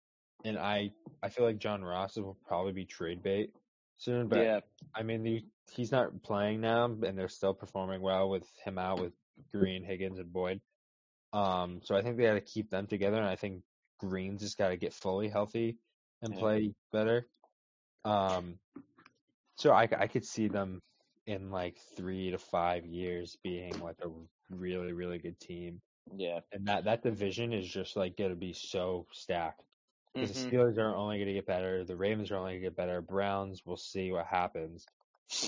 and 0.44 0.58
I 0.58 0.92
I 1.22 1.28
feel 1.28 1.44
like 1.44 1.58
John 1.58 1.82
Ross 1.82 2.16
will 2.16 2.36
probably 2.46 2.72
be 2.72 2.84
trade 2.84 3.22
bait 3.22 3.52
soon, 3.98 4.28
but 4.28 4.38
yeah. 4.38 4.60
I 4.94 5.02
mean, 5.02 5.22
the, 5.22 5.44
he's 5.70 5.92
not 5.92 6.22
playing 6.22 6.60
now, 6.60 6.84
and 6.86 7.18
they're 7.18 7.28
still 7.28 7.54
performing 7.54 8.00
well 8.00 8.28
with 8.30 8.46
him 8.64 8.78
out 8.78 9.00
with 9.00 9.12
Green, 9.52 9.84
Higgins, 9.84 10.18
and 10.18 10.32
Boyd. 10.32 10.60
Um, 11.32 11.80
so 11.84 11.94
I 11.94 12.02
think 12.02 12.16
they 12.16 12.24
got 12.24 12.34
to 12.34 12.40
keep 12.40 12.70
them 12.70 12.86
together, 12.86 13.18
and 13.18 13.26
I 13.26 13.36
think 13.36 13.62
Green's 13.98 14.40
just 14.40 14.58
got 14.58 14.68
to 14.68 14.76
get 14.76 14.94
fully 14.94 15.28
healthy 15.28 15.76
and 16.22 16.34
yeah. 16.34 16.40
play 16.40 16.74
better. 16.92 17.26
Um, 18.04 18.58
so 19.56 19.72
I, 19.72 19.88
I 19.98 20.06
could 20.06 20.24
see 20.24 20.48
them 20.48 20.80
in 21.26 21.50
like 21.50 21.76
three 21.96 22.30
to 22.30 22.38
five 22.38 22.86
years 22.86 23.36
being 23.42 23.78
like 23.80 23.96
a 24.02 24.08
really 24.50 24.92
really 24.92 25.18
good 25.18 25.38
team. 25.38 25.80
Yeah, 26.16 26.40
and 26.52 26.66
that 26.66 26.84
that 26.84 27.02
division 27.02 27.52
is 27.52 27.68
just 27.68 27.96
like 27.96 28.16
going 28.16 28.30
to 28.30 28.36
be 28.36 28.54
so 28.54 29.06
stacked. 29.12 29.62
Because 30.14 30.32
mm-hmm. 30.32 30.50
the 30.50 30.56
Steelers 30.56 30.78
are 30.78 30.94
only 30.94 31.18
going 31.18 31.28
to 31.28 31.34
get 31.34 31.46
better, 31.46 31.84
the 31.84 31.96
Ravens 31.96 32.30
are 32.30 32.36
only 32.36 32.52
going 32.52 32.62
to 32.62 32.66
get 32.66 32.76
better, 32.76 33.00
Browns, 33.00 33.62
we'll 33.64 33.76
see 33.76 34.10
what 34.10 34.26
happens. 34.26 34.86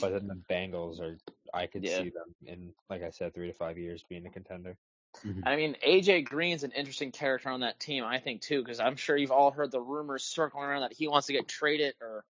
But 0.01 0.11
then 0.11 0.27
the 0.27 0.41
Bengals 0.55 1.01
are, 1.01 1.17
I 1.55 1.67
could 1.67 1.85
yeah. 1.85 1.99
see 1.99 2.11
them 2.11 2.35
in, 2.45 2.73
like 2.91 3.03
I 3.03 3.11
said, 3.11 3.35
three 3.35 3.47
to 3.47 3.55
five 3.55 3.79
years 3.79 4.05
being 4.09 4.27
a 4.27 4.31
contender. 4.31 4.77
Mm-hmm. 5.25 5.41
I 5.45 5.57
mean, 5.57 5.77
AJ 5.87 6.27
Green's 6.27 6.63
an 6.63 6.73
interesting 6.73 7.13
character 7.13 7.49
on 7.49 7.61
that 7.61 7.81
team, 7.81 8.05
I 8.05 8.19
think 8.19 8.43
too, 8.43 8.63
because 8.63 8.79
I'm 8.79 8.97
sure 8.97 9.17
you've 9.17 9.33
all 9.33 9.51
heard 9.51 9.71
the 9.71 9.81
rumors 9.81 10.25
circling 10.25 10.65
around 10.65 10.83
that 10.83 10.93
he 10.93 11.09
wants 11.09 11.27
to 11.29 11.33
get 11.33 11.49
traded, 11.49 11.95
or 12.01 12.25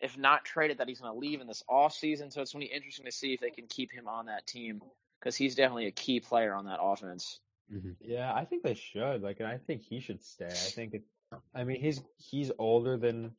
if 0.00 0.18
not 0.18 0.44
traded, 0.44 0.78
that 0.78 0.88
he's 0.88 1.00
going 1.00 1.12
to 1.12 1.18
leave 1.18 1.40
in 1.40 1.46
this 1.46 1.62
off 1.68 1.94
season. 1.94 2.30
So 2.30 2.42
it's 2.42 2.52
going 2.52 2.66
to 2.66 2.68
be 2.68 2.74
interesting 2.74 3.06
to 3.06 3.12
see 3.12 3.32
if 3.32 3.40
they 3.40 3.50
can 3.50 3.66
keep 3.66 3.92
him 3.92 4.08
on 4.08 4.26
that 4.26 4.46
team 4.46 4.82
because 5.20 5.36
he's 5.36 5.54
definitely 5.54 5.86
a 5.86 5.92
key 5.92 6.20
player 6.20 6.54
on 6.54 6.66
that 6.66 6.78
offense. 6.80 7.40
Mm-hmm. 7.72 7.92
Yeah, 8.00 8.32
I 8.32 8.44
think 8.44 8.62
they 8.62 8.74
should. 8.74 9.22
Like, 9.22 9.40
and 9.40 9.48
I 9.48 9.58
think 9.58 9.82
he 9.82 10.00
should 10.00 10.22
stay. 10.22 10.46
I 10.46 10.50
think 10.50 10.94
it. 10.94 11.02
I 11.54 11.64
mean, 11.64 11.80
he's 11.80 12.02
he's 12.18 12.50
older 12.58 12.96
than 12.96 13.32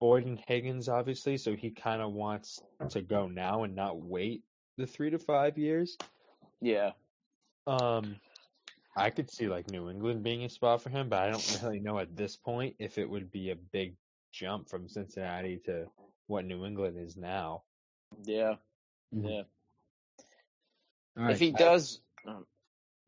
Boyd 0.00 0.26
and 0.26 0.40
Higgins, 0.46 0.88
obviously, 0.88 1.36
so 1.36 1.54
he 1.54 1.70
kind 1.70 2.02
of 2.02 2.12
wants 2.12 2.62
to 2.90 3.02
go 3.02 3.28
now 3.28 3.64
and 3.64 3.74
not 3.74 4.00
wait 4.00 4.42
the 4.76 4.86
three 4.86 5.10
to 5.10 5.18
five 5.18 5.58
years. 5.58 5.96
Yeah. 6.60 6.92
Um, 7.66 8.16
I 8.96 9.10
could 9.10 9.30
see 9.30 9.48
like 9.48 9.70
New 9.70 9.90
England 9.90 10.22
being 10.22 10.44
a 10.44 10.48
spot 10.48 10.82
for 10.82 10.90
him, 10.90 11.08
but 11.08 11.22
I 11.22 11.30
don't 11.30 11.60
really 11.62 11.80
know 11.80 11.98
at 11.98 12.16
this 12.16 12.36
point 12.36 12.76
if 12.78 12.98
it 12.98 13.08
would 13.08 13.30
be 13.30 13.50
a 13.50 13.56
big 13.56 13.94
jump 14.32 14.68
from 14.68 14.88
Cincinnati 14.88 15.60
to 15.66 15.86
what 16.26 16.44
New 16.44 16.64
England 16.64 16.96
is 16.98 17.16
now. 17.16 17.62
Yeah. 18.24 18.54
Mm-hmm. 19.14 19.26
Yeah. 19.26 19.42
Right. 21.16 21.32
If 21.32 21.40
he 21.40 21.50
does. 21.50 22.00
Um, 22.26 22.46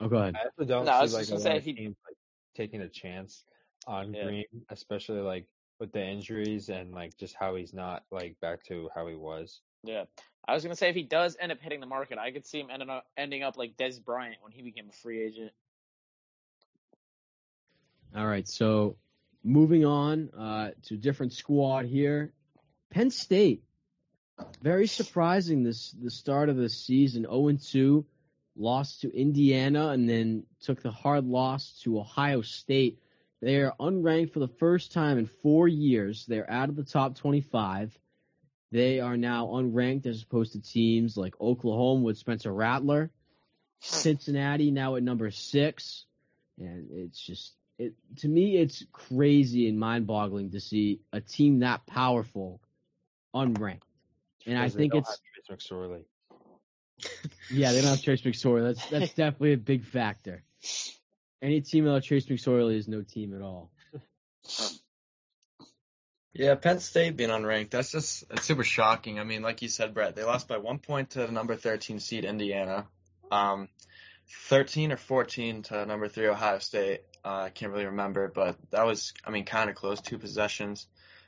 oh, 0.00 0.08
go 0.08 0.16
ahead. 0.16 0.36
I 0.36 0.44
also 0.44 0.68
don't 0.68 0.84
no, 0.84 1.06
see 1.06 1.16
like 1.16 1.28
a 1.28 1.34
lot 1.48 1.56
of 1.56 1.64
he... 1.64 1.72
teams 1.74 1.96
like, 2.06 2.16
taking 2.56 2.80
a 2.80 2.88
chance 2.88 3.44
on 3.90 4.14
yeah. 4.14 4.24
Green, 4.24 4.44
especially 4.70 5.20
like 5.20 5.46
with 5.80 5.92
the 5.92 6.02
injuries 6.02 6.68
and 6.68 6.92
like 6.92 7.16
just 7.16 7.34
how 7.34 7.56
he's 7.56 7.74
not 7.74 8.04
like 8.10 8.38
back 8.40 8.62
to 8.64 8.88
how 8.94 9.06
he 9.08 9.16
was. 9.16 9.60
Yeah. 9.82 10.04
I 10.46 10.54
was 10.54 10.62
gonna 10.62 10.76
say 10.76 10.88
if 10.88 10.94
he 10.94 11.02
does 11.02 11.36
end 11.38 11.52
up 11.52 11.60
hitting 11.60 11.80
the 11.80 11.86
market, 11.86 12.18
I 12.18 12.30
could 12.30 12.46
see 12.46 12.60
him 12.60 12.68
ending 12.72 12.88
up 12.88 13.06
ending 13.16 13.42
up 13.42 13.58
like 13.58 13.76
Dez 13.76 14.02
Bryant 14.02 14.36
when 14.40 14.52
he 14.52 14.62
became 14.62 14.88
a 14.88 14.92
free 14.92 15.22
agent. 15.22 15.52
All 18.16 18.26
right, 18.26 18.48
so 18.48 18.96
moving 19.44 19.84
on 19.84 20.30
uh, 20.30 20.70
to 20.84 20.96
different 20.96 21.32
squad 21.32 21.84
here, 21.84 22.32
Penn 22.90 23.10
State. 23.10 23.62
Very 24.62 24.86
surprising 24.86 25.62
this 25.62 25.92
the 25.92 26.10
start 26.10 26.48
of 26.48 26.56
the 26.56 26.68
season. 26.68 27.22
0 27.22 27.52
2, 27.52 28.04
lost 28.56 29.02
to 29.02 29.14
Indiana, 29.14 29.88
and 29.88 30.08
then 30.08 30.44
took 30.60 30.82
the 30.82 30.90
hard 30.90 31.26
loss 31.26 31.80
to 31.82 32.00
Ohio 32.00 32.42
State. 32.42 32.98
They 33.40 33.56
are 33.56 33.74
unranked 33.80 34.32
for 34.32 34.40
the 34.40 34.48
first 34.48 34.92
time 34.92 35.18
in 35.18 35.26
four 35.26 35.66
years. 35.66 36.26
They're 36.26 36.50
out 36.50 36.68
of 36.68 36.76
the 36.76 36.84
top 36.84 37.16
25. 37.16 37.96
They 38.72 39.00
are 39.00 39.16
now 39.16 39.46
unranked 39.46 40.06
as 40.06 40.22
opposed 40.22 40.52
to 40.52 40.60
teams 40.60 41.16
like 41.16 41.40
Oklahoma 41.40 42.02
with 42.02 42.18
Spencer 42.18 42.52
Rattler, 42.52 43.10
Cincinnati 43.80 44.70
now 44.70 44.96
at 44.96 45.02
number 45.02 45.30
six, 45.30 46.04
and 46.58 46.88
it's 46.92 47.18
just 47.18 47.54
it 47.78 47.94
to 48.18 48.28
me 48.28 48.58
it's 48.58 48.84
crazy 48.92 49.68
and 49.68 49.78
mind-boggling 49.78 50.50
to 50.50 50.60
see 50.60 51.00
a 51.12 51.20
team 51.20 51.60
that 51.60 51.86
powerful 51.86 52.60
unranked. 53.34 53.80
And 54.46 54.58
I 54.58 54.68
think 54.68 54.94
it's 54.94 55.18
McSorley. 55.50 56.04
yeah, 57.50 57.72
they 57.72 57.80
don't 57.80 57.90
have 57.90 58.02
Trace 58.04 58.22
McSorley. 58.22 58.74
That's 58.74 58.86
that's 58.90 59.14
definitely 59.14 59.54
a 59.54 59.58
big 59.58 59.84
factor. 59.84 60.44
Any 61.42 61.60
team 61.60 61.84
without 61.84 62.02
Trace 62.02 62.26
McSorley 62.26 62.76
is 62.76 62.88
no 62.88 63.02
team 63.02 63.34
at 63.34 63.42
all. 63.42 63.70
Yeah, 66.32 66.54
Penn 66.54 66.78
State 66.78 67.16
being 67.16 67.30
unranked, 67.30 67.70
that's 67.70 67.90
just 67.90 68.24
it's 68.30 68.44
super 68.44 68.62
shocking. 68.62 69.18
I 69.18 69.24
mean, 69.24 69.42
like 69.42 69.62
you 69.62 69.68
said, 69.68 69.94
Brett, 69.94 70.14
they 70.14 70.22
lost 70.22 70.46
by 70.46 70.58
one 70.58 70.78
point 70.78 71.10
to 71.10 71.26
the 71.26 71.32
number 71.32 71.56
13 71.56 71.98
seed 71.98 72.24
Indiana, 72.24 72.86
um, 73.32 73.68
13 74.48 74.92
or 74.92 74.96
14 74.96 75.62
to 75.64 75.86
number 75.86 76.08
three 76.08 76.28
Ohio 76.28 76.58
State. 76.58 77.00
Uh, 77.24 77.42
I 77.46 77.50
can't 77.50 77.72
really 77.72 77.86
remember, 77.86 78.30
but 78.32 78.56
that 78.70 78.86
was, 78.86 79.12
I 79.24 79.30
mean, 79.30 79.44
kind 79.44 79.68
of 79.68 79.76
close, 79.76 80.00
two 80.00 80.18
possessions. 80.18 80.86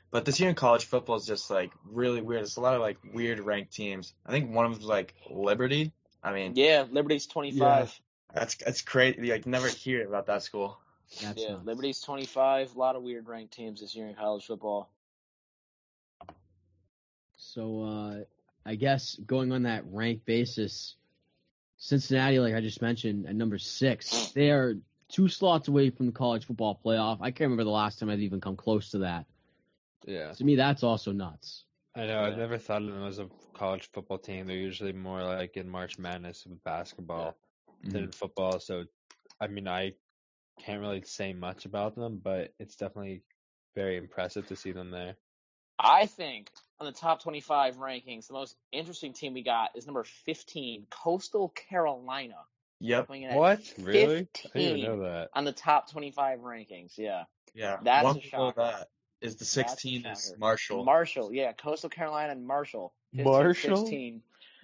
But 0.09 0.25
this 0.25 0.39
year 0.39 0.49
in 0.49 0.55
college 0.55 0.85
football 0.85 1.17
is 1.17 1.25
just 1.25 1.49
like 1.49 1.71
really 1.85 2.21
weird. 2.21 2.43
It's 2.43 2.55
a 2.55 2.61
lot 2.61 2.75
of 2.75 2.81
like 2.81 2.97
weird 3.13 3.39
ranked 3.39 3.73
teams. 3.73 4.13
I 4.25 4.31
think 4.31 4.51
one 4.51 4.65
of 4.65 4.71
them's 4.71 4.85
like 4.85 5.13
Liberty. 5.29 5.91
I 6.23 6.33
mean, 6.33 6.53
yeah, 6.55 6.85
Liberty's 6.89 7.27
25. 7.27 7.99
Yeah, 8.33 8.39
that's 8.39 8.55
that's 8.55 8.81
crazy. 8.81 9.31
Like 9.31 9.45
never 9.45 9.67
hear 9.67 10.07
about 10.07 10.27
that 10.27 10.43
school. 10.43 10.79
That's 11.21 11.41
yeah, 11.41 11.51
nuts. 11.51 11.65
Liberty's 11.65 12.01
25. 12.01 12.75
A 12.75 12.79
lot 12.79 12.95
of 12.95 13.03
weird 13.03 13.27
ranked 13.27 13.53
teams 13.53 13.81
this 13.81 13.95
year 13.95 14.07
in 14.07 14.15
college 14.15 14.45
football. 14.45 14.89
So 17.37 17.83
uh, 17.83 18.23
I 18.65 18.75
guess 18.75 19.15
going 19.25 19.51
on 19.51 19.63
that 19.63 19.83
rank 19.91 20.25
basis, 20.25 20.95
Cincinnati, 21.77 22.39
like 22.39 22.55
I 22.55 22.61
just 22.61 22.81
mentioned, 22.81 23.27
at 23.27 23.35
number 23.35 23.57
six, 23.57 24.31
they 24.31 24.49
are 24.49 24.75
two 25.09 25.27
slots 25.27 25.67
away 25.67 25.89
from 25.89 26.07
the 26.07 26.11
college 26.11 26.45
football 26.45 26.79
playoff. 26.83 27.17
I 27.21 27.29
can't 27.29 27.41
remember 27.41 27.65
the 27.65 27.69
last 27.69 27.99
time 27.99 28.09
I've 28.09 28.21
even 28.21 28.41
come 28.41 28.55
close 28.55 28.91
to 28.91 28.99
that. 28.99 29.25
Yeah. 30.05 30.31
To 30.31 30.43
me, 30.43 30.55
that's 30.55 30.83
also 30.83 31.11
nuts. 31.11 31.65
I 31.95 32.07
know. 32.07 32.23
I've 32.23 32.37
never 32.37 32.57
thought 32.57 32.81
of 32.81 32.87
them 32.87 33.05
as 33.05 33.19
a 33.19 33.29
college 33.53 33.89
football 33.93 34.17
team. 34.17 34.47
They're 34.47 34.57
usually 34.57 34.93
more 34.93 35.21
like 35.21 35.57
in 35.57 35.69
March 35.69 35.99
Madness 35.99 36.45
with 36.47 36.63
basketball 36.63 37.35
than 37.83 37.91
mm-hmm. 37.93 38.03
in 38.05 38.11
football. 38.11 38.59
So, 38.59 38.85
I 39.39 39.47
mean, 39.47 39.67
I 39.67 39.93
can't 40.59 40.81
really 40.81 41.03
say 41.03 41.33
much 41.33 41.65
about 41.65 41.95
them, 41.95 42.19
but 42.23 42.53
it's 42.59 42.75
definitely 42.75 43.23
very 43.75 43.97
impressive 43.97 44.47
to 44.47 44.55
see 44.55 44.71
them 44.71 44.91
there. 44.91 45.15
I 45.79 46.05
think 46.05 46.49
on 46.79 46.85
the 46.85 46.91
top 46.91 47.21
25 47.21 47.77
rankings, 47.77 48.27
the 48.27 48.33
most 48.33 48.55
interesting 48.71 49.13
team 49.13 49.33
we 49.33 49.43
got 49.43 49.71
is 49.75 49.85
number 49.85 50.03
15, 50.03 50.87
Coastal 50.89 51.49
Carolina. 51.49 52.37
Yep. 52.79 53.11
in 53.11 53.35
What? 53.35 53.61
Really? 53.79 54.27
I 54.53 54.59
didn't 54.59 54.77
even 54.77 54.81
know 54.81 55.03
that. 55.03 55.29
on 55.33 55.45
the 55.45 55.53
top 55.53 55.89
25 55.91 56.39
rankings. 56.39 56.97
Yeah. 56.97 57.23
Yeah. 57.53 57.77
That's 57.81 58.03
one 58.03 58.17
a 58.17 58.19
below 58.19 58.49
shocker. 58.49 58.61
that 58.61 58.89
is 59.21 59.35
the 59.35 59.45
That's 59.45 59.71
16 59.71 60.05
is. 60.05 60.33
Marshall. 60.37 60.83
Marshall, 60.83 61.33
yeah, 61.33 61.53
Coastal 61.53 61.89
Carolina 61.89 62.33
and 62.33 62.45
Marshall. 62.45 62.93
15, 63.15 63.31
Marshall? 63.31 63.77
16. 63.77 64.21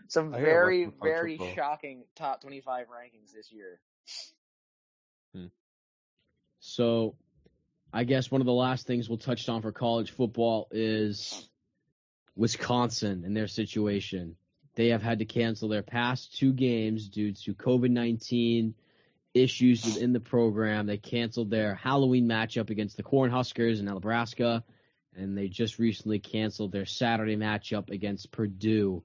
Some 0.09 0.31
very, 0.31 0.85
watch 0.85 0.93
some 0.93 0.99
college 0.99 1.15
very 1.15 1.37
football. 1.37 1.55
shocking 1.55 2.03
top 2.15 2.41
25 2.41 2.87
rankings 2.87 3.31
this 3.31 3.51
year. 3.51 3.79
Hmm. 5.35 5.45
So 6.59 7.15
I 7.93 8.03
guess 8.03 8.31
one 8.31 8.41
of 8.41 8.47
the 8.47 8.53
last 8.53 8.87
things 8.87 9.07
we'll 9.07 9.19
touch 9.19 9.47
on 9.47 9.61
for 9.61 9.71
college 9.71 10.11
football 10.11 10.67
is 10.71 11.47
Wisconsin 12.35 13.23
and 13.23 13.37
their 13.37 13.47
situation. 13.47 14.35
They 14.75 14.87
have 14.87 15.03
had 15.03 15.19
to 15.19 15.25
cancel 15.25 15.69
their 15.69 15.83
past 15.83 16.37
two 16.37 16.53
games 16.53 17.07
due 17.07 17.33
to 17.33 17.53
COVID 17.53 17.91
19 17.91 18.73
issues 19.35 19.85
within 19.85 20.11
the 20.11 20.19
program. 20.19 20.87
They 20.87 20.97
canceled 20.97 21.51
their 21.51 21.75
Halloween 21.75 22.27
matchup 22.27 22.71
against 22.71 22.97
the 22.97 23.03
Cornhuskers 23.03 23.79
in 23.79 23.85
Nebraska, 23.85 24.63
and 25.15 25.37
they 25.37 25.49
just 25.49 25.77
recently 25.77 26.17
canceled 26.17 26.71
their 26.71 26.87
Saturday 26.87 27.35
matchup 27.35 27.91
against 27.91 28.31
Purdue. 28.31 29.03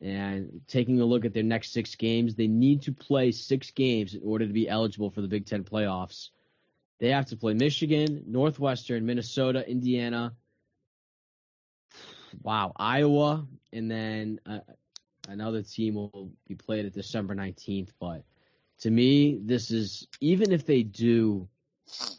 And 0.00 0.62
taking 0.66 1.00
a 1.00 1.04
look 1.04 1.24
at 1.24 1.34
their 1.34 1.42
next 1.42 1.72
six 1.72 1.94
games, 1.94 2.34
they 2.34 2.46
need 2.46 2.82
to 2.82 2.92
play 2.92 3.32
six 3.32 3.70
games 3.70 4.14
in 4.14 4.22
order 4.24 4.46
to 4.46 4.52
be 4.52 4.68
eligible 4.68 5.10
for 5.10 5.20
the 5.20 5.28
Big 5.28 5.44
Ten 5.44 5.62
playoffs. 5.62 6.30
They 7.00 7.10
have 7.10 7.26
to 7.26 7.36
play 7.36 7.54
Michigan, 7.54 8.24
Northwestern, 8.26 9.04
Minnesota, 9.04 9.68
Indiana, 9.68 10.34
wow, 12.42 12.72
Iowa, 12.76 13.46
and 13.72 13.90
then 13.90 14.40
uh, 14.46 14.60
another 15.28 15.62
team 15.62 15.94
will 15.94 16.30
be 16.46 16.54
played 16.54 16.86
at 16.86 16.92
December 16.92 17.34
19th. 17.34 17.90
But 17.98 18.24
to 18.80 18.90
me, 18.90 19.38
this 19.42 19.70
is, 19.70 20.06
even 20.20 20.52
if 20.52 20.66
they 20.66 20.82
do 20.82 21.48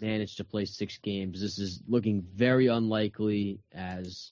manage 0.02 0.36
to 0.36 0.44
play 0.44 0.66
six 0.66 0.98
games, 0.98 1.42
this 1.42 1.60
is 1.60 1.82
looking 1.88 2.22
very 2.34 2.68
unlikely 2.68 3.60
as 3.74 4.32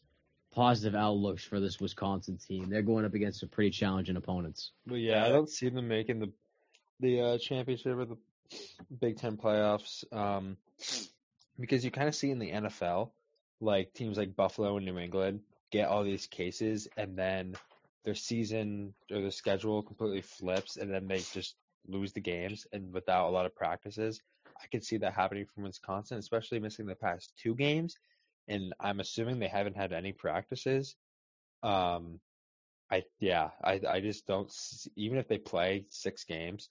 positive 0.51 0.95
outlooks 0.95 1.43
for 1.43 1.59
this 1.59 1.79
Wisconsin 1.79 2.37
team. 2.37 2.69
They're 2.69 2.81
going 2.81 3.05
up 3.05 3.13
against 3.13 3.39
some 3.39 3.49
pretty 3.49 3.71
challenging 3.71 4.15
opponents. 4.15 4.71
But 4.85 4.95
yeah, 4.95 5.25
I 5.25 5.29
don't 5.29 5.49
see 5.49 5.69
them 5.69 5.87
making 5.87 6.19
the 6.19 6.31
the 6.99 7.21
uh, 7.21 7.37
championship 7.37 7.97
or 7.97 8.05
the 8.05 8.17
Big 8.99 9.17
Ten 9.17 9.37
playoffs. 9.37 10.03
Um, 10.13 10.57
because 11.59 11.83
you 11.83 11.91
kind 11.91 12.07
of 12.07 12.15
see 12.15 12.31
in 12.31 12.39
the 12.39 12.51
NFL, 12.51 13.11
like 13.61 13.93
teams 13.93 14.17
like 14.17 14.35
Buffalo 14.35 14.77
and 14.77 14.85
New 14.85 14.97
England 14.97 15.41
get 15.71 15.87
all 15.87 16.03
these 16.03 16.27
cases, 16.27 16.87
and 16.97 17.17
then 17.17 17.55
their 18.05 18.15
season 18.15 18.93
or 19.11 19.21
their 19.21 19.31
schedule 19.31 19.83
completely 19.83 20.21
flips, 20.21 20.77
and 20.77 20.91
then 20.91 21.07
they 21.07 21.19
just 21.19 21.55
lose 21.87 22.13
the 22.13 22.21
games, 22.21 22.65
and 22.73 22.93
without 22.93 23.27
a 23.27 23.31
lot 23.31 23.45
of 23.45 23.55
practices. 23.55 24.21
I 24.61 24.67
could 24.67 24.83
see 24.83 24.97
that 24.97 25.13
happening 25.13 25.45
from 25.45 25.63
Wisconsin, 25.63 26.17
especially 26.17 26.59
missing 26.59 26.85
the 26.85 26.95
past 26.95 27.31
two 27.41 27.55
games, 27.55 27.95
and 28.49 28.73
I'm 28.81 29.01
assuming 29.01 29.39
they 29.39 29.49
haven't 29.49 29.77
had 29.77 29.93
any 29.93 30.13
practices. 30.13 30.97
Um, 31.63 32.21
I 32.91 33.03
yeah, 33.19 33.51
I 33.63 33.81
I 33.89 34.01
just 34.01 34.27
don't 34.27 34.51
even 34.95 35.19
if 35.19 35.27
they 35.29 35.39
play 35.39 35.85
six 35.89 36.25
games, 36.25 36.69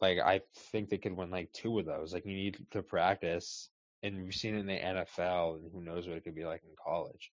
like 0.00 0.18
I 0.20 0.42
think 0.72 0.90
they 0.90 0.98
could 0.98 1.16
win 1.16 1.30
like 1.30 1.52
two 1.52 1.78
of 1.80 1.86
those. 1.86 2.14
Like 2.14 2.26
you 2.26 2.34
need 2.36 2.58
to 2.72 2.82
practice, 2.82 3.70
and 4.02 4.24
we've 4.24 4.34
seen 4.34 4.56
it 4.56 4.60
in 4.60 4.66
the 4.66 4.74
NFL, 4.74 5.56
and 5.56 5.70
who 5.72 5.82
knows 5.82 6.06
what 6.08 6.16
it 6.18 6.24
could 6.24 6.36
be 6.36 6.46
like 6.46 6.62
in 6.64 6.76
college. 6.82 7.32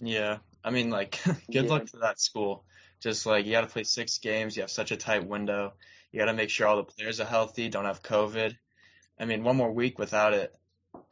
Yeah, 0.00 0.38
I 0.64 0.70
mean, 0.70 0.90
like, 0.90 1.20
good 1.52 1.66
Yeah. 1.66 1.70
luck 1.70 1.86
to 1.86 1.98
that 1.98 2.20
school. 2.20 2.64
Just 3.00 3.26
like 3.26 3.44
you 3.46 3.52
got 3.52 3.62
to 3.62 3.66
play 3.66 3.84
six 3.84 4.18
games, 4.18 4.56
you 4.56 4.62
have 4.62 4.70
such 4.70 4.90
a 4.90 4.96
tight 4.96 5.26
window. 5.26 5.74
You 6.12 6.20
got 6.20 6.26
to 6.26 6.34
make 6.34 6.50
sure 6.50 6.66
all 6.66 6.76
the 6.76 6.84
players 6.84 7.20
are 7.20 7.26
healthy, 7.26 7.68
don't 7.68 7.84
have 7.84 8.02
COVID. 8.02 8.56
I 9.18 9.24
mean, 9.24 9.44
one 9.44 9.56
more 9.56 9.72
week 9.72 9.98
without 9.98 10.34
it, 10.34 10.54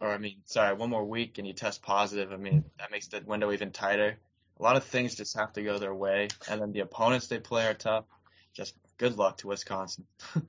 or 0.01 0.13
I 0.13 0.19
mean, 0.19 0.37
sorry, 0.45 0.75
one 0.75 0.91
more 0.91 1.05
week 1.05 1.39
and 1.39 1.47
you 1.47 1.53
test 1.53 1.83
positive. 1.83 2.33
I 2.33 2.37
mean, 2.37 2.65
that 2.79 2.91
makes 2.91 3.09
the 3.09 3.23
window 3.25 3.53
even 3.53 3.71
tighter. 3.71 4.19
A 4.59 4.63
lot 4.63 4.77
of 4.77 4.85
things 4.85 5.15
just 5.15 5.37
have 5.37 5.53
to 5.55 5.63
go 5.63 5.79
their 5.79 5.95
way, 5.95 6.29
and 6.49 6.61
then 6.61 6.73
the 6.73 6.81
opponents 6.81 7.27
they 7.27 7.41
play 7.41 7.67
are 7.67 7.75
tough. 7.75 8.05
Just 8.53 8.75
good 8.99 9.17
luck 9.17 9.39
to 9.39 9.49
Wisconsin. 9.49 10.07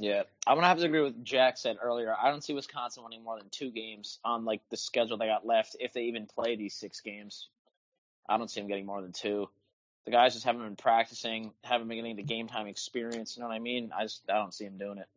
Yeah, 0.00 0.22
I'm 0.46 0.56
gonna 0.56 0.66
have 0.66 0.78
to 0.78 0.86
agree 0.86 1.02
with 1.02 1.22
Jack 1.22 1.58
said 1.58 1.76
earlier. 1.82 2.16
I 2.18 2.30
don't 2.30 2.42
see 2.42 2.54
Wisconsin 2.54 3.04
winning 3.04 3.22
more 3.22 3.38
than 3.38 3.50
two 3.50 3.70
games 3.70 4.18
on 4.24 4.46
like 4.46 4.62
the 4.70 4.78
schedule 4.78 5.18
they 5.18 5.26
got 5.26 5.46
left 5.46 5.76
if 5.78 5.92
they 5.92 6.04
even 6.04 6.24
play 6.26 6.56
these 6.56 6.72
six 6.74 7.02
games. 7.02 7.48
I 8.26 8.38
don't 8.38 8.50
see 8.50 8.60
them 8.60 8.68
getting 8.68 8.86
more 8.86 9.02
than 9.02 9.12
two. 9.12 9.50
The 10.06 10.10
guys 10.10 10.32
just 10.32 10.46
haven't 10.46 10.62
been 10.62 10.76
practicing, 10.76 11.52
haven't 11.62 11.88
been 11.88 11.98
getting 11.98 12.16
the 12.16 12.22
game 12.22 12.48
time 12.48 12.66
experience. 12.66 13.36
You 13.36 13.42
know 13.42 13.48
what 13.48 13.54
I 13.54 13.58
mean? 13.58 13.92
I 13.94 14.04
just 14.04 14.22
I 14.30 14.36
don't 14.36 14.54
see 14.54 14.64
them 14.64 14.78
doing 14.78 14.96
it. 14.96 15.08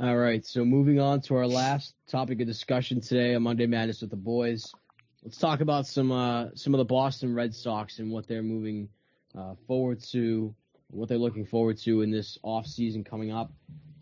All 0.00 0.16
right, 0.16 0.42
so 0.44 0.64
moving 0.64 0.98
on 0.98 1.20
to 1.22 1.34
our 1.36 1.46
last 1.46 1.94
topic 2.08 2.40
of 2.40 2.46
discussion 2.46 3.02
today 3.02 3.34
on 3.34 3.42
Monday 3.42 3.66
Madness 3.66 4.00
with 4.00 4.08
the 4.08 4.16
boys. 4.16 4.72
Let's 5.22 5.36
talk 5.36 5.60
about 5.60 5.86
some 5.86 6.10
uh, 6.10 6.46
some 6.54 6.72
of 6.72 6.78
the 6.78 6.86
Boston 6.86 7.34
Red 7.34 7.54
Sox 7.54 7.98
and 7.98 8.10
what 8.10 8.26
they're 8.26 8.42
moving 8.42 8.88
uh, 9.38 9.54
forward 9.66 10.02
to, 10.12 10.54
what 10.88 11.10
they're 11.10 11.18
looking 11.18 11.44
forward 11.44 11.76
to 11.80 12.00
in 12.00 12.10
this 12.10 12.38
off 12.42 12.66
season 12.66 13.04
coming 13.04 13.32
up. 13.32 13.52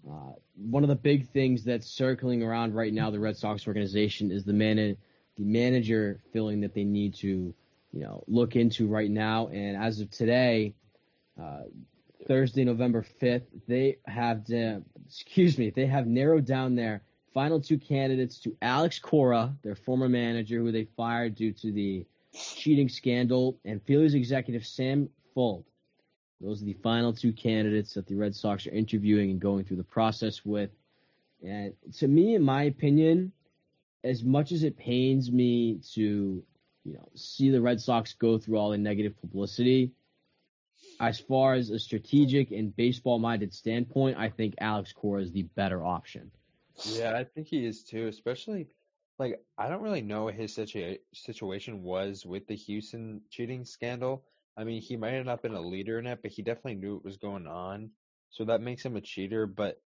Uh, 0.09 0.35
one 0.55 0.85
of 0.85 0.89
the 0.89 0.95
big 0.95 1.29
things 1.31 1.65
that's 1.65 1.89
circling 1.89 2.45
around 2.45 2.73
right 2.73 2.95
now, 2.95 3.11
the 3.11 3.19
Red 3.19 3.37
Sox 3.37 3.67
organization, 3.67 4.31
is 4.31 4.45
the 4.45 4.53
man 4.53 4.77
the 4.77 4.97
manager 5.45 6.21
filling 6.33 6.61
that 6.61 6.73
they 6.73 6.85
need 6.85 7.15
to, 7.17 7.53
you 7.93 8.01
know, 8.01 8.23
look 8.29 8.55
into 8.55 8.87
right 8.87 9.11
now. 9.11 9.49
And 9.49 9.77
as 9.77 9.99
of 9.99 10.09
today, 10.13 10.73
uh, 11.41 11.63
Thursday, 12.29 12.63
November 12.65 13.05
5th, 13.21 13.47
they 13.67 13.99
have, 14.07 14.45
de- 14.45 14.83
excuse 15.11 15.59
me, 15.59 15.71
they 15.71 15.87
have 15.87 16.07
narrowed 16.07 16.45
down 16.45 16.77
their 16.77 17.03
final 17.35 17.61
two 17.61 17.79
candidates 17.79 18.39
to 18.39 18.57
Alex 18.63 18.99
Cora, 18.99 19.55
their 19.63 19.75
former 19.75 20.09
manager, 20.09 20.59
who 20.59 20.71
they 20.71 20.85
fired 20.97 21.35
due 21.35 21.53
to 21.53 21.73
the 21.73 22.07
cheating 22.33 22.89
scandal, 22.89 23.59
and 23.65 23.83
Phillies 23.83 24.15
executive 24.15 24.65
Sam 24.65 25.09
Fuld. 25.35 25.65
Those 26.41 26.63
are 26.63 26.65
the 26.65 26.75
final 26.75 27.13
two 27.13 27.33
candidates 27.33 27.93
that 27.95 28.07
the 28.07 28.15
Red 28.15 28.35
Sox 28.35 28.67
are 28.67 28.71
interviewing 28.71 29.31
and 29.31 29.41
going 29.41 29.65
through 29.65 29.77
the 29.79 29.85
process 29.85 30.45
with. 30.45 30.71
And 31.45 31.75
to 31.99 32.09
me, 32.09 32.35
in 32.35 32.43
my 32.43 32.65
opinion, 32.65 33.33
as 34.05 34.23
much 34.23 34.53
as 34.53 34.63
it 34.63 34.79
pains 34.79 35.31
me 35.31 35.81
to, 35.95 36.43
you 36.85 36.95
know, 36.95 37.09
see 37.15 37.51
the 37.51 37.61
Red 37.61 37.81
Sox 37.81 38.15
go 38.15 38.39
through 38.39 38.57
all 38.59 38.71
the 38.71 38.79
negative 38.79 39.21
publicity, 39.21 39.93
as 41.01 41.19
far 41.19 41.55
as 41.55 41.71
a 41.71 41.79
strategic 41.79 42.51
and 42.53 42.77
baseball 42.77 43.19
minded 43.19 43.53
standpoint, 43.53 44.19
I 44.19 44.29
think 44.29 44.55
Alex 44.61 44.93
Cora 44.93 45.23
is 45.23 45.33
the 45.33 45.43
better 45.43 45.85
option. 45.85 46.31
Yeah, 46.85 47.17
I 47.17 47.25
think 47.25 47.49
he 47.49 47.65
is 47.65 47.83
too, 47.83 48.07
especially 48.07 48.69
like 49.19 49.41
I 49.59 49.69
don't 49.69 49.83
really 49.83 50.03
know 50.03 50.25
what 50.25 50.35
his 50.35 50.55
situa- 50.55 51.01
situation 51.13 51.83
was 51.83 52.25
with 52.25 52.47
the 52.47 52.55
Houston 52.55 53.23
cheating 53.31 53.65
scandal. 53.65 54.25
I 54.57 54.65
mean, 54.65 54.83
he 54.83 54.97
might 54.97 55.15
have 55.15 55.27
not 55.27 55.43
been 55.43 55.55
a 55.55 55.61
leader 55.61 55.99
in 55.99 56.07
it, 56.07 56.21
but 56.23 56.31
he 56.31 56.43
definitely 56.43 56.77
knew 56.77 56.95
what 56.95 57.05
was 57.05 57.17
going 57.17 57.47
on. 57.47 57.91
So 58.31 58.45
that 58.45 58.61
makes 58.61 58.85
him 58.85 58.97
a 58.97 59.01
cheater, 59.01 59.47
but 59.47 59.81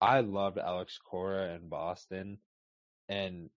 I 0.00 0.20
loved 0.20 0.58
Alex 0.58 0.98
Cora 0.98 1.54
in 1.54 1.68
Boston 1.68 2.38
and 3.08 3.50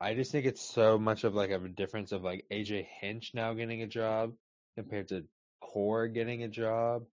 I 0.00 0.14
just 0.14 0.32
think 0.32 0.46
it's 0.46 0.60
so 0.62 0.98
much 0.98 1.24
of 1.24 1.34
like 1.34 1.50
a 1.50 1.58
difference 1.68 2.10
of 2.10 2.24
like 2.24 2.44
AJ 2.50 2.86
Hinch 3.00 3.32
now 3.34 3.52
getting 3.54 3.82
a 3.82 3.86
job 3.86 4.32
compared 4.74 5.08
to 5.08 5.24
Cora 5.72 6.08
getting 6.10 6.42
a 6.42 6.48
job. 6.48 7.04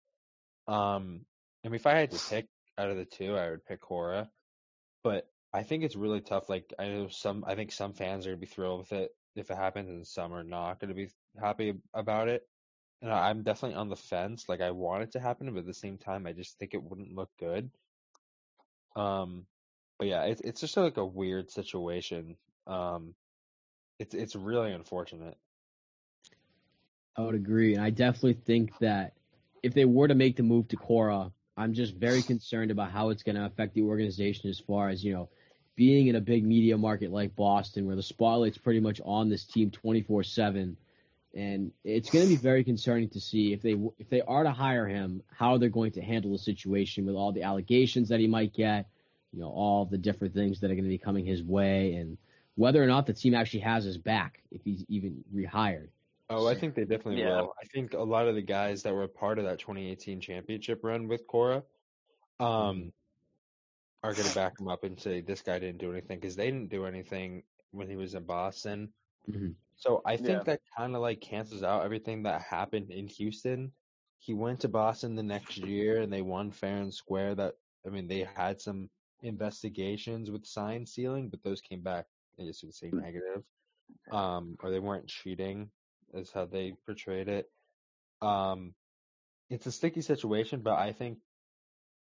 Um, 0.68 1.26
I 1.66 1.70
mean, 1.70 1.76
if 1.76 1.86
I 1.86 1.95
had 1.95 2.12
to 2.12 2.30
pick 2.30 2.47
out 2.78 2.91
of 2.91 2.97
the 2.97 3.05
two, 3.05 3.36
I 3.36 3.49
would 3.49 3.66
pick 3.66 3.82
Cora, 3.82 4.30
but 5.03 5.28
I 5.53 5.64
think 5.64 5.84
it's 5.84 5.95
really 5.95 6.22
tough. 6.22 6.49
Like 6.49 6.74
I 6.78 6.88
know 6.88 7.07
some, 7.10 7.43
I 7.47 7.55
think 7.55 7.72
some 7.72 7.93
fans 7.93 8.26
are 8.26 8.32
gonna 8.32 8.39
be 8.39 8.45
thrilled 8.45 8.80
with 8.80 8.91
it 8.91 9.12
if 9.36 9.49
it 9.49 9.57
happens, 9.57 9.89
and 9.89 10.05
some 10.05 10.34
are 10.34 10.43
not 10.43 10.80
gonna 10.80 10.93
be 10.93 11.10
happy 11.39 11.74
about 11.93 12.28
it. 12.28 12.43
And 13.01 13.12
I'm 13.12 13.43
definitely 13.43 13.78
on 13.78 13.89
the 13.89 13.95
fence. 13.95 14.49
Like 14.49 14.62
I 14.62 14.72
want 14.72 15.03
it 15.03 15.12
to 15.14 15.20
happen, 15.20 15.51
but 15.53 15.60
at 15.60 15.66
the 15.66 15.74
same 15.74 15.97
time, 15.97 16.28
I 16.28 16.34
just 16.34 16.60
think 16.60 16.74
it 16.74 16.84
wouldn't 16.84 17.16
look 17.16 17.30
good. 17.39 17.72
Um, 18.95 19.45
but 19.97 20.07
yeah, 20.07 20.24
it's 20.24 20.41
it's 20.41 20.62
just 20.62 20.76
like 20.76 20.97
a 20.97 21.05
weird 21.05 21.49
situation. 21.49 22.36
Um, 22.68 23.16
it's 23.99 24.14
it's 24.14 24.36
really 24.36 24.74
unfortunate. 24.74 25.38
I 27.20 27.24
would 27.24 27.36
agree, 27.36 27.74
and 27.74 27.84
I 27.84 27.89
definitely 27.89 28.38
think 28.45 28.72
that 28.80 29.11
if 29.61 29.74
they 29.74 29.84
were 29.84 30.07
to 30.07 30.15
make 30.15 30.38
the 30.38 30.43
move 30.43 30.70
to 30.70 30.78
Cora, 30.78 31.34
I'm 31.57 31.74
just 31.74 31.93
very 31.95 32.22
concerned 32.22 32.72
about 32.72 32.91
how 32.91 33.09
it's 33.09 33.24
going 33.24 33.36
to 33.36 33.43
affect 33.43 33.74
the 33.74 33.82
organization 33.82 34.49
as 34.49 34.57
far 34.57 34.88
as 34.88 35.03
you 35.03 35.11
know, 35.11 35.28
being 35.76 36.07
in 36.07 36.15
a 36.15 36.22
big 36.22 36.45
media 36.45 36.78
market 36.78 37.11
like 37.11 37.36
Boston, 37.36 37.86
where 37.86 37.97
the 37.97 38.03
spotlight's 38.03 38.57
pretty 38.57 38.80
much 38.80 39.01
on 39.03 39.28
this 39.28 39.43
team 39.43 39.70
24 39.70 40.24
seven, 40.24 40.78
and 41.36 41.74
it's 41.84 42.09
going 42.09 42.24
to 42.24 42.30
be 42.30 42.38
very 42.38 42.63
concerning 42.63 43.09
to 43.09 43.20
see 43.20 43.51
if 43.51 43.61
they 43.61 43.76
if 43.97 44.09
they 44.09 44.22
are 44.22 44.43
to 44.43 44.51
hire 44.51 44.88
him, 44.88 45.22
how 45.30 45.57
they're 45.57 45.67
going 45.67 45.91
to 45.91 46.01
handle 46.01 46.32
the 46.32 46.38
situation 46.38 47.05
with 47.05 47.15
all 47.15 47.34
the 47.34 47.43
allegations 47.43 48.07
that 48.09 48.22
he 48.22 48.28
might 48.28 48.53
get, 48.53 48.88
you 49.34 49.41
know, 49.41 49.49
all 49.49 49.84
the 49.84 49.97
different 49.97 50.34
things 50.34 50.61
that 50.61 50.72
are 50.72 50.76
going 50.76 50.86
to 50.86 50.89
be 50.89 50.97
coming 50.97 51.26
his 51.26 51.43
way, 51.43 51.95
and 51.95 52.17
whether 52.55 52.82
or 52.82 52.88
not 52.88 53.07
the 53.07 53.13
team 53.13 53.36
actually 53.36 53.59
has 53.59 53.84
his 53.84 53.97
back 53.97 54.41
if 54.51 54.61
he's 54.63 54.86
even 54.88 55.26
rehired. 55.36 55.89
Oh, 56.30 56.47
I 56.47 56.55
think 56.55 56.75
they 56.75 56.84
definitely 56.84 57.21
yeah. 57.21 57.41
will. 57.41 57.53
I 57.61 57.65
think 57.73 57.93
a 57.93 58.01
lot 58.01 58.27
of 58.27 58.36
the 58.36 58.41
guys 58.41 58.84
that 58.84 58.93
were 58.93 59.07
part 59.07 59.39
of 59.39 59.45
that 59.45 59.59
2018 59.59 60.21
championship 60.21 60.82
run 60.84 61.07
with 61.07 61.25
Cora 61.27 61.63
um, 62.39 62.47
mm-hmm. 62.47 62.88
are 64.03 64.13
going 64.13 64.27
to 64.27 64.36
back 64.36 64.59
him 64.59 64.67
up 64.67 64.84
and 64.84 64.99
say 64.99 65.21
this 65.21 65.41
guy 65.41 65.57
didn't 65.57 65.80
do 65.80 65.91
anything 65.91 66.19
because 66.19 66.36
they 66.36 66.45
didn't 66.45 66.69
do 66.69 66.86
anything 66.86 67.43
when 67.71 67.89
he 67.89 67.95
was 67.95 68.13
in 68.13 68.23
Boston. 68.23 68.89
Mm-hmm. 69.30 69.49
So 69.75 70.01
I 70.05 70.17
think 70.17 70.30
yeah. 70.30 70.43
that 70.43 70.61
kind 70.77 70.95
of 70.95 71.01
like 71.01 71.21
cancels 71.21 71.63
out 71.63 71.84
everything 71.84 72.23
that 72.23 72.41
happened 72.41 72.91
in 72.91 73.07
Houston. 73.07 73.71
He 74.19 74.34
went 74.34 74.59
to 74.59 74.67
Boston 74.67 75.15
the 75.15 75.23
next 75.23 75.57
year 75.57 76.01
and 76.01 76.11
they 76.11 76.21
won 76.21 76.51
fair 76.51 76.77
and 76.77 76.93
square. 76.93 77.34
That 77.34 77.53
I 77.88 77.89
mean, 77.89 78.07
they 78.07 78.27
had 78.36 78.61
some 78.61 78.89
investigations 79.23 80.30
with 80.30 80.45
sign 80.45 80.86
stealing, 80.86 81.30
but 81.30 81.41
those 81.43 81.61
came 81.61 81.82
back 81.82 82.05
I 82.39 82.45
guess 82.45 82.61
you 82.61 82.67
would 82.67 82.75
say 82.75 82.89
negative. 82.93 83.43
Um, 84.11 84.55
or 84.61 84.69
they 84.69 84.80
weren't 84.80 85.07
cheating, 85.07 85.69
is 86.14 86.32
how 86.32 86.45
they 86.45 86.74
portrayed 86.86 87.28
it. 87.28 87.49
Um, 88.22 88.74
it's 89.49 89.66
a 89.66 89.72
sticky 89.72 90.01
situation, 90.01 90.62
but 90.62 90.78
I 90.78 90.91
think, 90.91 91.20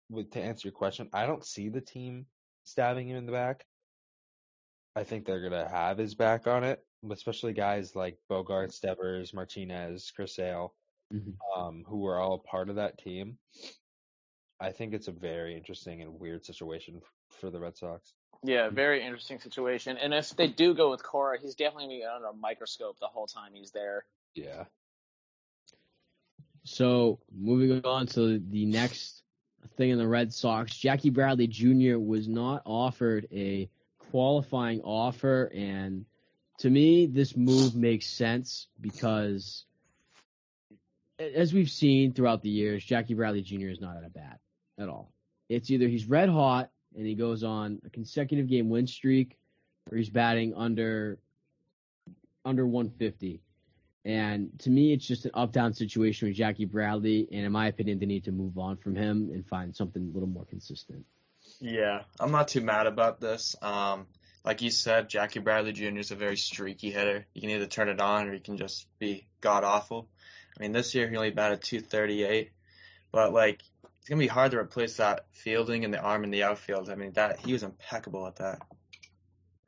with 0.10 0.32
to 0.32 0.42
answer 0.42 0.68
your 0.68 0.74
question, 0.74 1.10
I 1.14 1.26
don't 1.26 1.46
see 1.46 1.70
the 1.70 1.82
team 1.82 2.26
stabbing 2.64 3.10
him 3.10 3.18
in 3.18 3.26
the 3.26 3.32
back. 3.32 3.66
I 4.96 5.04
think 5.04 5.26
they're 5.26 5.42
gonna 5.42 5.68
have 5.68 5.98
his 5.98 6.16
back 6.16 6.48
on 6.48 6.64
it, 6.64 6.84
especially 7.12 7.54
guys 7.54 7.96
like 7.96 8.18
Bogaerts, 8.30 8.80
Devers, 8.80 9.34
Martinez, 9.34 10.12
Chris 10.16 10.36
Sale, 10.36 10.74
mm-hmm. 11.14 11.60
um, 11.60 11.84
who 11.88 12.00
were 12.00 12.20
all 12.20 12.40
part 12.40 12.70
of 12.70 12.78
that 12.78 12.98
team. 12.98 13.38
I 14.60 14.72
think 14.72 14.94
it's 14.94 15.10
a 15.10 15.12
very 15.12 15.56
interesting 15.56 16.02
and 16.02 16.20
weird 16.20 16.46
situation 16.46 17.02
for 17.30 17.50
the 17.50 17.60
Red 17.60 17.78
Sox. 17.78 18.14
Yeah, 18.48 18.70
very 18.70 19.04
interesting 19.04 19.40
situation. 19.40 19.98
And 19.98 20.14
if 20.14 20.36
they 20.36 20.48
do 20.48 20.76
go 20.76 20.92
with 20.92 21.02
Cora, 21.02 21.40
he's 21.42 21.56
definitely 21.56 21.86
going 21.86 22.02
to 22.02 22.04
be 22.04 22.06
under 22.06 22.28
a 22.28 22.34
microscope 22.34 23.00
the 23.00 23.08
whole 23.08 23.26
time 23.26 23.52
he's 23.54 23.72
there. 23.72 24.06
Yeah. 24.36 24.66
So 26.64 27.20
moving 27.36 27.84
on 27.86 28.08
to 28.08 28.40
the 28.40 28.66
next 28.66 29.24
thing 29.78 29.90
in 29.90 29.98
the 29.98 30.08
Red 30.08 30.34
Sox, 30.34 30.76
Jackie 30.76 31.10
Bradley 31.10 31.48
Jr. 31.48 31.98
was 31.98 32.28
not 32.28 32.62
offered 32.66 33.28
a 33.32 33.70
qualifying 34.12 34.82
offer, 34.82 35.46
and 35.46 36.06
to 36.60 36.70
me, 36.70 37.08
this 37.08 37.36
move 37.36 37.76
makes 37.76 38.08
sense 38.08 38.68
because, 38.80 39.66
as 41.20 41.54
we've 41.54 41.70
seen 41.70 42.14
throughout 42.14 42.42
the 42.42 42.50
years, 42.50 42.84
Jackie 42.84 43.16
Bradley 43.16 43.42
Jr. 43.42 43.68
is 43.68 43.82
not 43.82 43.98
at 43.98 44.06
a 44.06 44.10
bat 44.10 44.40
at 44.80 44.88
all. 44.88 45.12
It's 45.50 45.70
either 45.70 45.88
he's 45.88 46.06
red 46.06 46.30
hot 46.30 46.70
and 46.96 47.06
he 47.06 47.16
goes 47.16 47.44
on 47.44 47.82
a 47.86 47.90
consecutive 47.90 48.48
game 48.48 48.70
win 48.70 48.88
streak, 48.88 49.38
where 49.88 49.98
he's 49.98 50.10
batting 50.10 50.54
under 50.56 51.20
under 52.44 52.66
150. 52.66 53.42
And 54.06 54.52
to 54.60 54.70
me, 54.70 54.94
it's 54.94 55.06
just 55.06 55.26
an 55.26 55.32
up 55.34 55.52
down 55.52 55.74
situation 55.74 56.28
with 56.28 56.38
Jackie 56.38 56.66
Bradley. 56.66 57.28
And 57.32 57.44
in 57.44 57.52
my 57.52 57.68
opinion, 57.68 57.98
they 57.98 58.06
need 58.06 58.26
to 58.26 58.32
move 58.32 58.58
on 58.60 58.78
from 58.78 58.96
him 58.96 59.32
and 59.34 59.46
find 59.48 59.76
something 59.76 60.04
a 60.04 60.14
little 60.14 60.30
more 60.30 60.46
consistent. 60.46 61.06
Yeah, 61.60 62.04
I'm 62.20 62.32
not 62.32 62.48
too 62.48 62.62
mad 62.62 62.86
about 62.86 63.20
this. 63.20 63.56
Um, 63.64 64.06
like 64.44 64.62
you 64.62 64.70
said, 64.70 65.10
Jackie 65.10 65.40
Bradley 65.40 65.74
Jr. 65.74 65.98
is 65.98 66.12
a 66.12 66.16
very 66.16 66.38
streaky 66.38 66.92
hitter. 66.92 67.26
You 67.34 67.42
can 67.42 67.50
either 67.50 67.66
turn 67.66 67.90
it 67.90 68.00
on 68.00 68.30
or 68.30 68.34
you 68.34 68.40
can 68.40 68.58
just 68.58 68.88
be 69.00 69.28
god 69.42 69.64
awful. 69.64 70.08
I 70.58 70.62
mean, 70.62 70.72
this 70.72 70.94
year 70.94 71.10
he 71.10 71.18
only 71.18 71.32
batted 71.32 71.64
238, 71.64 72.52
but 73.12 73.34
like 73.34 73.62
it's 74.06 74.10
gonna 74.12 74.20
be 74.20 74.28
hard 74.28 74.52
to 74.52 74.60
replace 74.60 74.98
that 74.98 75.26
fielding 75.32 75.84
and 75.84 75.92
the 75.92 76.00
arm 76.00 76.24
in 76.24 76.30
the 76.30 76.44
outfield. 76.44 76.92
I 76.92 76.96
mean, 76.96 77.12
that 77.14 77.40
he 77.40 77.54
was 77.54 77.64
impeccable 77.64 78.28
at 78.28 78.36
that. 78.36 78.62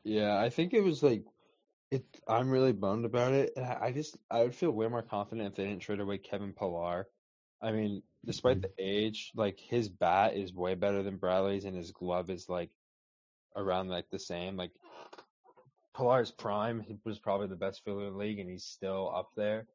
Yeah, 0.03 0.37
I 0.37 0.51
think 0.51 0.75
it 0.75 0.81
was 0.81 1.01
like 1.01 1.23
it. 1.89 2.05
I'm 2.27 2.51
really 2.51 2.71
bummed 2.71 3.05
about 3.05 3.33
it. 3.33 3.57
I 3.57 3.91
just 3.91 4.15
I 4.29 4.43
would 4.43 4.53
feel 4.53 4.69
way 4.69 4.87
more 4.89 5.01
confident 5.01 5.47
if 5.47 5.55
they 5.55 5.65
didn't 5.65 5.81
trade 5.81 6.01
away 6.01 6.19
Kevin 6.19 6.53
Pillar. 6.53 7.07
I 7.63 7.71
mean, 7.71 8.03
despite 8.25 8.61
the 8.61 8.69
age, 8.77 9.31
like 9.35 9.59
his 9.59 9.89
bat 9.89 10.35
is 10.35 10.53
way 10.53 10.75
better 10.75 11.01
than 11.01 11.17
Bradley's, 11.17 11.65
and 11.65 11.75
his 11.75 11.89
glove 11.89 12.29
is 12.29 12.47
like 12.47 12.69
around 13.55 13.89
like 13.89 14.11
the 14.11 14.19
same. 14.19 14.55
Like 14.55 14.71
Pillar's 15.95 16.29
prime, 16.29 16.79
he 16.79 16.95
was 17.05 17.17
probably 17.17 17.47
the 17.47 17.55
best 17.55 17.83
fielder 17.83 18.05
in 18.05 18.13
the 18.13 18.19
league, 18.19 18.37
and 18.37 18.51
he's 18.51 18.65
still 18.65 19.11
up 19.15 19.31
there. 19.35 19.65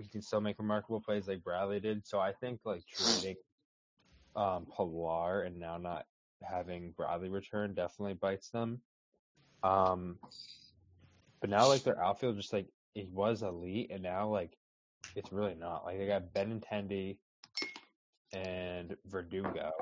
He 0.00 0.08
can 0.08 0.22
still 0.22 0.40
make 0.40 0.58
remarkable 0.58 1.02
plays 1.02 1.28
like 1.28 1.44
Bradley 1.44 1.80
did. 1.80 2.06
So 2.06 2.18
I 2.18 2.32
think 2.32 2.60
like 2.64 2.84
trading 2.96 3.36
um, 4.36 4.66
Pillar 4.76 5.42
and 5.42 5.58
now 5.58 5.76
not 5.76 6.06
having 6.42 6.92
Bradley 6.96 7.28
return 7.28 7.74
definitely 7.74 8.14
bites 8.14 8.50
them. 8.50 8.80
Um, 9.62 10.18
but 11.40 11.50
now 11.50 11.68
like 11.68 11.82
their 11.82 12.02
outfield 12.02 12.36
just 12.36 12.52
like 12.52 12.68
it 12.94 13.08
was 13.10 13.42
elite 13.42 13.90
and 13.90 14.02
now 14.02 14.28
like 14.28 14.56
it's 15.16 15.32
really 15.32 15.54
not. 15.54 15.84
Like 15.84 15.98
they 15.98 16.06
got 16.06 16.32
Benintendi 16.34 17.16
and 18.32 18.96
Verdugo. 19.06 19.72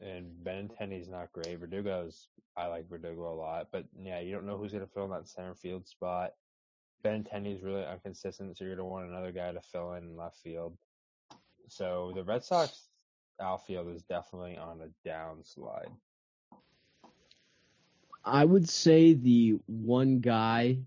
And 0.00 0.32
Benintendi's 0.42 1.08
not 1.08 1.32
great. 1.32 1.60
Verdugo's 1.60 2.28
I 2.56 2.66
like 2.66 2.88
Verdugo 2.88 3.32
a 3.32 3.34
lot, 3.34 3.68
but 3.72 3.84
yeah, 4.00 4.20
you 4.20 4.32
don't 4.32 4.46
know 4.46 4.56
who's 4.56 4.72
gonna 4.72 4.86
fill 4.86 5.04
in 5.04 5.10
that 5.10 5.28
center 5.28 5.54
field 5.54 5.86
spot. 5.86 6.32
Benintendi's 7.04 7.62
really 7.62 7.84
inconsistent, 7.90 8.56
so 8.56 8.64
you're 8.64 8.76
gonna 8.76 8.88
want 8.88 9.08
another 9.08 9.32
guy 9.32 9.52
to 9.52 9.60
fill 9.60 9.92
in 9.92 10.16
left 10.16 10.38
field. 10.38 10.76
So 11.68 12.12
the 12.14 12.24
Red 12.24 12.44
Sox 12.44 12.88
outfield 13.40 13.88
is 13.88 14.02
definitely 14.02 14.56
on 14.56 14.80
a 14.80 15.08
downslide. 15.08 15.90
I 18.24 18.44
would 18.44 18.68
say 18.68 19.14
the 19.14 19.58
one 19.66 20.20
guy 20.20 20.78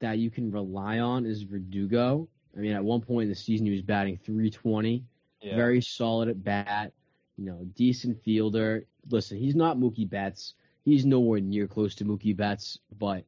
that 0.00 0.18
you 0.18 0.30
can 0.30 0.50
rely 0.50 1.00
on 1.00 1.26
is 1.26 1.42
Verdugo. 1.42 2.28
I 2.56 2.60
mean, 2.60 2.72
at 2.72 2.84
one 2.84 3.00
point 3.00 3.24
in 3.24 3.28
the 3.28 3.34
season, 3.34 3.66
he 3.66 3.72
was 3.72 3.82
batting 3.82 4.18
320, 4.18 5.04
yeah. 5.42 5.56
very 5.56 5.80
solid 5.80 6.28
at 6.28 6.42
bat, 6.42 6.92
you 7.36 7.44
know, 7.44 7.66
decent 7.74 8.22
fielder. 8.22 8.86
Listen, 9.10 9.36
he's 9.36 9.54
not 9.54 9.78
Mookie 9.78 10.08
Betts. 10.08 10.54
He's 10.84 11.04
nowhere 11.04 11.40
near 11.40 11.66
close 11.66 11.94
to 11.96 12.04
Mookie 12.04 12.36
Betts, 12.36 12.78
but 12.98 13.24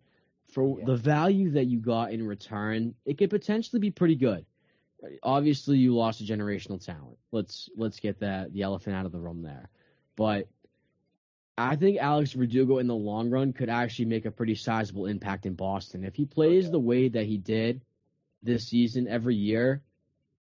for 0.46 0.78
yeah. 0.78 0.86
the 0.86 0.96
value 0.96 1.50
that 1.50 1.64
you 1.64 1.78
got 1.78 2.12
in 2.12 2.26
return, 2.26 2.94
it 3.04 3.18
could 3.18 3.30
potentially 3.30 3.80
be 3.80 3.90
pretty 3.90 4.14
good 4.14 4.46
obviously 5.22 5.78
you 5.78 5.94
lost 5.94 6.20
a 6.20 6.24
generational 6.24 6.84
talent. 6.84 7.18
Let's 7.32 7.68
let's 7.76 8.00
get 8.00 8.20
that 8.20 8.52
the 8.52 8.62
elephant 8.62 8.96
out 8.96 9.06
of 9.06 9.12
the 9.12 9.18
room 9.18 9.42
there. 9.42 9.68
But 10.16 10.48
I 11.56 11.76
think 11.76 11.98
Alex 11.98 12.32
Verdugo 12.32 12.78
in 12.78 12.86
the 12.86 12.94
long 12.94 13.30
run 13.30 13.52
could 13.52 13.68
actually 13.68 14.04
make 14.06 14.26
a 14.26 14.30
pretty 14.30 14.54
sizable 14.54 15.06
impact 15.06 15.46
in 15.46 15.54
Boston. 15.54 16.04
If 16.04 16.14
he 16.14 16.24
oh, 16.24 16.34
plays 16.34 16.64
okay. 16.64 16.72
the 16.72 16.78
way 16.78 17.08
that 17.08 17.26
he 17.26 17.36
did 17.36 17.82
this 18.42 18.68
season 18.68 19.08
every 19.08 19.34
year, 19.34 19.82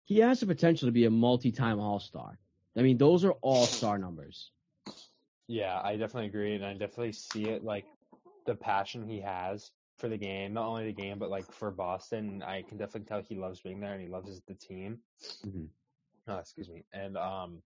he 0.05 0.19
has 0.19 0.41
the 0.41 0.47
potential 0.47 0.89
to 0.89 0.93
be 0.93 1.05
a 1.05 1.11
multi-time 1.11 1.79
All-Star. 1.79 2.39
I 2.77 2.81
mean, 2.81 2.97
those 2.97 3.25
are 3.27 3.33
All-Star 3.43 3.99
numbers. 3.99 4.51
Yeah, 5.49 5.79
I 5.83 5.97
definitely 5.97 6.29
agree, 6.29 6.55
and 6.55 6.65
I 6.65 6.73
definitely 6.73 7.13
see 7.13 7.45
it 7.45 7.63
like 7.63 7.85
the 8.47 8.55
passion 8.55 9.07
he 9.07 9.21
has 9.21 9.71
for 10.03 10.09
the 10.09 10.19
game, 10.19 10.53
not 10.53 10.67
only 10.67 10.87
the 10.87 10.93
game, 10.93 11.17
but 11.21 11.31
like 11.31 11.51
for 11.53 11.71
Boston. 11.71 12.43
I 12.43 12.63
can 12.63 12.77
definitely 12.77 13.07
tell 13.07 13.23
he 13.23 13.37
loves 13.37 13.61
being 13.61 13.79
there 13.79 13.93
and 13.93 14.03
he 14.03 14.09
loves 14.09 14.43
the 14.49 14.55
team. 14.55 14.99
Mm-hmm. 15.47 15.67
Oh, 16.27 16.39
excuse 16.39 16.69
me. 16.69 16.83
And 16.93 17.17
um, 17.17 17.63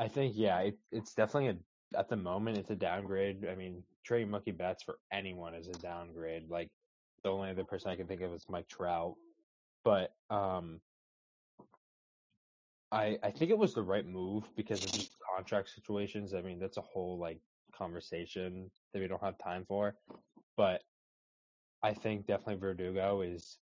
I 0.00 0.08
think 0.08 0.34
yeah, 0.36 0.58
it, 0.58 0.78
it's 0.90 1.14
definitely 1.14 1.50
a 1.50 1.98
at 1.98 2.08
the 2.08 2.16
moment 2.16 2.58
it's 2.58 2.70
a 2.70 2.74
downgrade. 2.74 3.46
I 3.48 3.54
mean, 3.54 3.84
trading 4.04 4.28
Mookie 4.28 4.58
Betts 4.58 4.82
for 4.82 4.98
anyone 5.12 5.54
is 5.54 5.68
a 5.68 5.72
downgrade. 5.74 6.50
Like 6.50 6.68
the 7.22 7.30
only 7.30 7.50
other 7.50 7.62
person 7.62 7.92
I 7.92 7.96
can 7.96 8.08
think 8.08 8.22
of 8.22 8.32
is 8.32 8.44
Mike 8.48 8.66
Trout, 8.66 9.14
but 9.84 10.14
um, 10.30 10.80
I 12.90 13.18
I 13.22 13.30
think 13.30 13.52
it 13.52 13.58
was 13.58 13.72
the 13.72 13.82
right 13.82 14.06
move 14.06 14.50
because 14.56 14.84
of 14.84 14.90
these 14.90 15.10
contract 15.36 15.70
situations. 15.70 16.34
I 16.34 16.42
mean, 16.42 16.58
that's 16.58 16.78
a 16.78 16.82
whole 16.82 17.20
like 17.20 17.38
conversation 17.72 18.68
that 18.92 18.98
we 18.98 19.06
don't 19.06 19.22
have 19.22 19.38
time 19.38 19.64
for, 19.68 19.94
but 20.56 20.82
I 21.82 21.92
think 21.92 22.26
definitely 22.26 22.56
Verdugo 22.56 23.22
is 23.22 23.58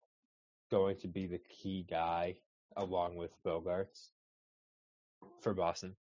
going 0.72 0.98
to 0.98 1.08
be 1.08 1.28
the 1.28 1.42
key 1.50 1.86
guy 1.90 2.36
along 2.78 3.16
with 3.16 3.32
Bogaerts 3.46 4.10
for 5.42 5.54
Boston. 5.54 5.96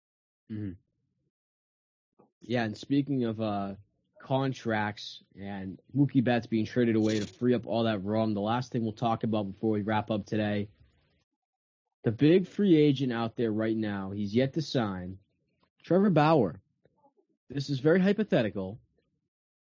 Mm-hmm. 0.50 0.72
Yeah, 2.40 2.64
and 2.64 2.76
speaking 2.76 3.24
of 3.24 3.40
uh, 3.40 3.74
contracts 4.22 5.22
and 5.40 5.80
Mookie 5.96 6.22
Betts 6.22 6.46
being 6.46 6.66
traded 6.66 6.96
away 6.96 7.18
to 7.18 7.26
free 7.26 7.54
up 7.54 7.66
all 7.66 7.84
that 7.84 8.04
room, 8.04 8.34
the 8.34 8.40
last 8.40 8.70
thing 8.70 8.82
we'll 8.82 8.92
talk 8.92 9.24
about 9.24 9.50
before 9.52 9.70
we 9.70 9.82
wrap 9.82 10.10
up 10.10 10.26
today, 10.26 10.68
the 12.04 12.12
big 12.12 12.46
free 12.46 12.76
agent 12.76 13.12
out 13.12 13.36
there 13.36 13.52
right 13.52 13.76
now, 13.76 14.10
he's 14.10 14.34
yet 14.34 14.52
to 14.54 14.62
sign, 14.62 15.16
Trevor 15.82 16.10
Bauer. 16.10 16.60
This 17.48 17.70
is 17.70 17.80
very 17.80 18.00
hypothetical, 18.00 18.78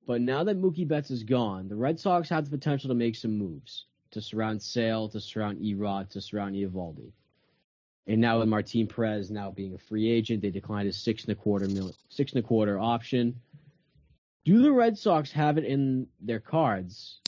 but 0.06 0.20
now 0.20 0.44
that 0.44 0.60
Mookie 0.60 0.86
Betts 0.86 1.10
is 1.10 1.22
gone, 1.22 1.68
the 1.68 1.76
Red 1.76 1.98
Sox 1.98 2.28
have 2.28 2.44
the 2.44 2.56
potential 2.56 2.88
to 2.88 2.94
make 2.94 3.16
some 3.16 3.36
moves 3.36 3.86
to 4.10 4.20
surround 4.20 4.62
Sale, 4.62 5.08
to 5.10 5.20
surround 5.20 5.62
E-Rod, 5.62 6.10
to 6.10 6.20
surround 6.20 6.54
Eovaldi. 6.54 7.12
And 8.06 8.20
now 8.20 8.40
with 8.40 8.48
Martin 8.48 8.86
Perez 8.86 9.30
now 9.30 9.50
being 9.50 9.74
a 9.74 9.78
free 9.78 10.10
agent, 10.10 10.42
they 10.42 10.50
declined 10.50 10.86
his 10.86 10.96
six 10.96 11.24
and 11.24 11.32
a 11.32 11.36
quarter 11.36 11.68
mil, 11.68 11.94
six 12.08 12.32
and 12.32 12.44
a 12.44 12.46
quarter 12.46 12.78
option. 12.78 13.40
Do 14.44 14.60
the 14.60 14.72
Red 14.72 14.98
Sox 14.98 15.30
have 15.32 15.56
it 15.56 15.64
in 15.64 16.08
their 16.20 16.40
cards 16.40 17.20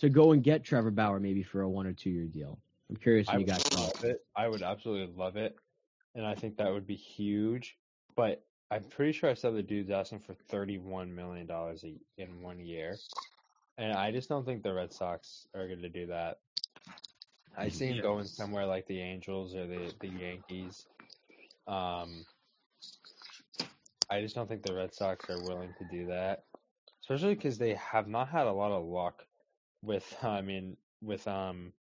to 0.00 0.08
go 0.08 0.32
and 0.32 0.42
get 0.42 0.64
Trevor 0.64 0.90
Bauer 0.90 1.20
maybe 1.20 1.42
for 1.42 1.62
a 1.62 1.68
one 1.68 1.86
or 1.86 1.92
two 1.92 2.10
year 2.10 2.24
deal? 2.24 2.58
I'm 2.90 2.96
curious 2.96 3.28
if 3.28 3.38
you 3.38 3.46
guys 3.46 3.72
love 3.72 4.04
it. 4.04 4.24
I 4.34 4.48
would 4.48 4.62
absolutely 4.62 5.14
love 5.16 5.36
it, 5.36 5.56
and 6.14 6.26
I 6.26 6.34
think 6.34 6.56
that 6.56 6.72
would 6.72 6.86
be 6.86 6.96
huge. 6.96 7.76
But 8.16 8.44
I'm 8.70 8.84
pretty 8.84 9.12
sure 9.12 9.30
I 9.30 9.34
saw 9.34 9.50
the 9.50 9.62
dude's 9.62 9.90
asking 9.90 10.20
for 10.20 10.34
31 10.34 11.14
million 11.14 11.46
dollars 11.46 11.84
in 12.18 12.42
one 12.42 12.58
year, 12.58 12.96
and 13.78 13.92
I 13.92 14.10
just 14.10 14.28
don't 14.28 14.44
think 14.44 14.62
the 14.62 14.74
Red 14.74 14.92
Sox 14.92 15.46
are 15.54 15.68
going 15.68 15.82
to 15.82 15.88
do 15.88 16.06
that. 16.06 16.38
I 17.56 17.68
see 17.68 17.86
him 17.86 17.96
yes. 17.96 18.02
going 18.02 18.24
somewhere 18.24 18.66
like 18.66 18.86
the 18.86 19.00
Angels 19.00 19.54
or 19.54 19.66
the 19.66 19.92
the 20.00 20.08
Yankees. 20.08 20.86
Um, 21.68 22.24
I 24.10 24.20
just 24.20 24.34
don't 24.34 24.48
think 24.48 24.62
the 24.62 24.74
Red 24.74 24.94
Sox 24.94 25.28
are 25.30 25.42
willing 25.42 25.72
to 25.78 25.84
do 25.90 26.06
that, 26.06 26.44
especially 27.02 27.34
because 27.34 27.58
they 27.58 27.74
have 27.74 28.08
not 28.08 28.28
had 28.28 28.46
a 28.46 28.52
lot 28.52 28.72
of 28.72 28.84
luck 28.84 29.24
with. 29.82 30.16
I 30.22 30.40
mean, 30.40 30.76
with 31.00 31.26
um, 31.28 31.72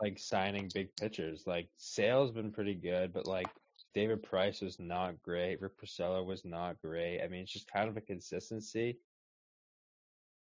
like 0.00 0.18
signing 0.18 0.70
big 0.74 0.94
pitchers. 0.96 1.44
Like 1.46 1.68
Sale's 1.76 2.32
been 2.32 2.52
pretty 2.52 2.74
good, 2.74 3.12
but 3.12 3.26
like 3.26 3.48
David 3.94 4.22
Price 4.22 4.60
was 4.60 4.78
not 4.78 5.22
great. 5.22 5.60
Rick 5.60 5.80
Porcello 5.80 6.24
was 6.24 6.44
not 6.44 6.80
great. 6.80 7.20
I 7.22 7.28
mean, 7.28 7.42
it's 7.42 7.52
just 7.52 7.70
kind 7.70 7.88
of 7.88 7.96
a 7.96 8.00
consistency. 8.00 8.98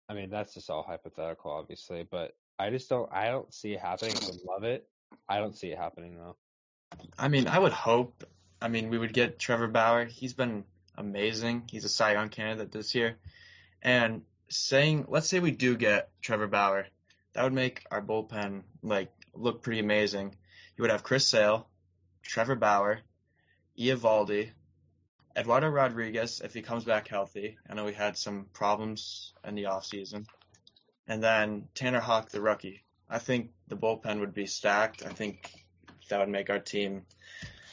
I 0.08 0.14
mean, 0.14 0.30
that's 0.30 0.54
just 0.54 0.70
all 0.70 0.82
hypothetical, 0.82 1.50
obviously, 1.50 2.06
but 2.08 2.34
I 2.58 2.70
just 2.70 2.88
don't. 2.88 3.10
I 3.12 3.28
don't 3.28 3.52
see 3.54 3.72
it 3.72 3.80
happening. 3.80 4.14
I 4.20 4.26
would 4.26 4.44
love 4.46 4.64
it. 4.64 4.86
I 5.28 5.38
don't 5.38 5.56
see 5.56 5.68
it 5.68 5.78
happening 5.78 6.16
though. 6.16 6.36
I 7.18 7.28
mean, 7.28 7.46
I 7.46 7.58
would 7.58 7.72
hope. 7.72 8.24
I 8.60 8.68
mean, 8.68 8.90
we 8.90 8.98
would 8.98 9.12
get 9.12 9.38
Trevor 9.38 9.68
Bauer. 9.68 10.04
He's 10.04 10.34
been 10.34 10.64
amazing. 10.96 11.64
He's 11.70 11.84
a 11.84 11.88
Cy 11.88 12.12
Young 12.12 12.28
candidate 12.28 12.72
this 12.72 12.94
year. 12.94 13.16
And 13.82 14.22
saying, 14.48 15.06
let's 15.08 15.28
say 15.28 15.38
we 15.40 15.52
do 15.52 15.76
get 15.76 16.10
Trevor 16.20 16.48
Bauer, 16.48 16.86
that 17.32 17.44
would 17.44 17.52
make 17.52 17.84
our 17.90 18.02
bullpen 18.02 18.62
like 18.82 19.12
look 19.32 19.62
pretty 19.62 19.80
amazing. 19.80 20.34
You 20.76 20.82
would 20.82 20.90
have 20.90 21.02
Chris 21.02 21.26
Sale, 21.26 21.68
Trevor 22.22 22.56
Bauer, 22.56 23.00
Eovaldi, 23.78 24.50
Eduardo 25.36 25.68
Rodriguez 25.68 26.40
if 26.44 26.52
he 26.52 26.62
comes 26.62 26.84
back 26.84 27.08
healthy. 27.08 27.56
I 27.68 27.74
know 27.74 27.84
we 27.84 27.92
had 27.92 28.16
some 28.16 28.46
problems 28.52 29.32
in 29.46 29.54
the 29.54 29.66
off 29.66 29.86
season, 29.86 30.26
and 31.06 31.22
then 31.22 31.68
Tanner 31.74 32.00
Houck, 32.00 32.30
the 32.30 32.40
rookie. 32.40 32.82
I 33.08 33.18
think 33.18 33.50
the 33.68 33.76
bullpen 33.76 34.20
would 34.20 34.34
be 34.34 34.46
stacked. 34.46 35.04
I 35.04 35.10
think 35.10 35.50
that 36.08 36.18
would 36.18 36.28
make 36.28 36.50
our 36.50 36.58
team 36.58 37.02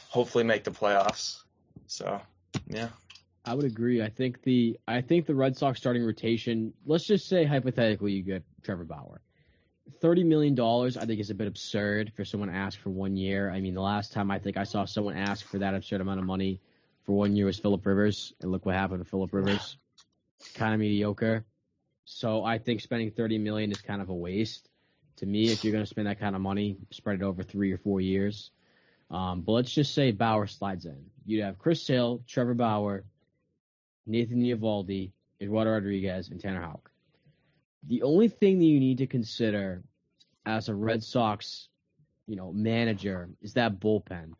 hopefully 0.10 0.43
make 0.43 0.64
the 0.64 0.72
playoffs. 0.72 1.43
So, 1.88 2.22
yeah. 2.68 2.89
I 3.45 3.54
would 3.54 3.66
agree. 3.66 4.02
I 4.02 4.10
think 4.10 4.41
the 4.43 4.78
I 4.88 5.02
think 5.02 5.26
the 5.26 5.36
Red 5.36 5.56
Sox 5.56 5.80
starting 5.80 6.04
rotation. 6.04 6.74
Let's 6.86 7.06
just 7.06 7.30
say 7.30 7.45
hypothetically 7.45 8.12
you 8.12 8.24
get 8.24 8.43
Trevor 8.64 8.84
Bauer 8.84 9.22
thirty 10.01 10.23
million 10.23 10.55
dollars, 10.55 10.97
I 10.97 11.05
think, 11.05 11.19
is 11.19 11.29
a 11.29 11.35
bit 11.35 11.47
absurd 11.47 12.11
for 12.15 12.25
someone 12.25 12.49
to 12.49 12.55
ask 12.55 12.79
for 12.79 12.89
one 12.89 13.15
year. 13.17 13.49
I 13.49 13.61
mean, 13.61 13.73
the 13.73 13.81
last 13.81 14.11
time 14.13 14.31
I 14.31 14.39
think 14.39 14.57
I 14.57 14.63
saw 14.63 14.85
someone 14.85 15.17
ask 15.17 15.45
for 15.45 15.59
that 15.59 15.73
absurd 15.73 16.01
amount 16.01 16.19
of 16.19 16.25
money 16.25 16.59
for 17.05 17.15
one 17.15 17.35
year 17.35 17.45
was 17.45 17.59
Philip 17.59 17.85
Rivers, 17.85 18.33
and 18.41 18.51
look 18.51 18.65
what 18.65 18.75
happened 18.75 19.03
to 19.03 19.09
Philip 19.09 19.33
Rivers. 19.33 19.77
kind 20.53 20.73
of 20.73 20.79
mediocre. 20.79 21.45
So 22.05 22.43
I 22.43 22.57
think 22.57 22.81
spending 22.81 23.11
thirty 23.11 23.38
million 23.38 23.71
is 23.71 23.81
kind 23.81 24.01
of 24.01 24.09
a 24.09 24.13
waste. 24.13 24.69
To 25.17 25.25
me, 25.25 25.49
if 25.49 25.63
you're 25.63 25.73
going 25.73 25.83
to 25.83 25.89
spend 25.89 26.07
that 26.07 26.19
kind 26.19 26.35
of 26.35 26.41
money, 26.41 26.77
spread 26.91 27.21
it 27.21 27.23
over 27.23 27.43
three 27.43 27.71
or 27.71 27.77
four 27.77 27.99
years. 27.99 28.51
Um, 29.09 29.41
but 29.41 29.53
let's 29.53 29.71
just 29.71 29.93
say 29.93 30.11
Bauer 30.11 30.47
slides 30.47 30.85
in. 30.85 31.05
You'd 31.25 31.43
have 31.43 31.57
Chris 31.57 31.81
Sale, 31.81 32.21
Trevor 32.27 32.53
Bauer, 32.53 33.03
Nathan 34.05 34.41
Eovaldi, 34.43 35.11
Eduardo 35.41 35.71
Rodriguez, 35.71 36.29
and 36.29 36.39
Tanner 36.39 36.61
Houck. 36.61 36.91
The 37.88 38.03
only 38.03 38.27
thing 38.27 38.59
that 38.59 38.65
you 38.65 38.79
need 38.79 38.97
to 38.99 39.07
consider 39.07 39.81
as 40.45 40.69
a 40.69 40.75
Red 40.75 41.03
Sox, 41.03 41.69
you 42.27 42.35
know, 42.35 42.51
manager 42.51 43.29
is 43.41 43.53
that 43.53 43.79
bullpen. 43.79 44.33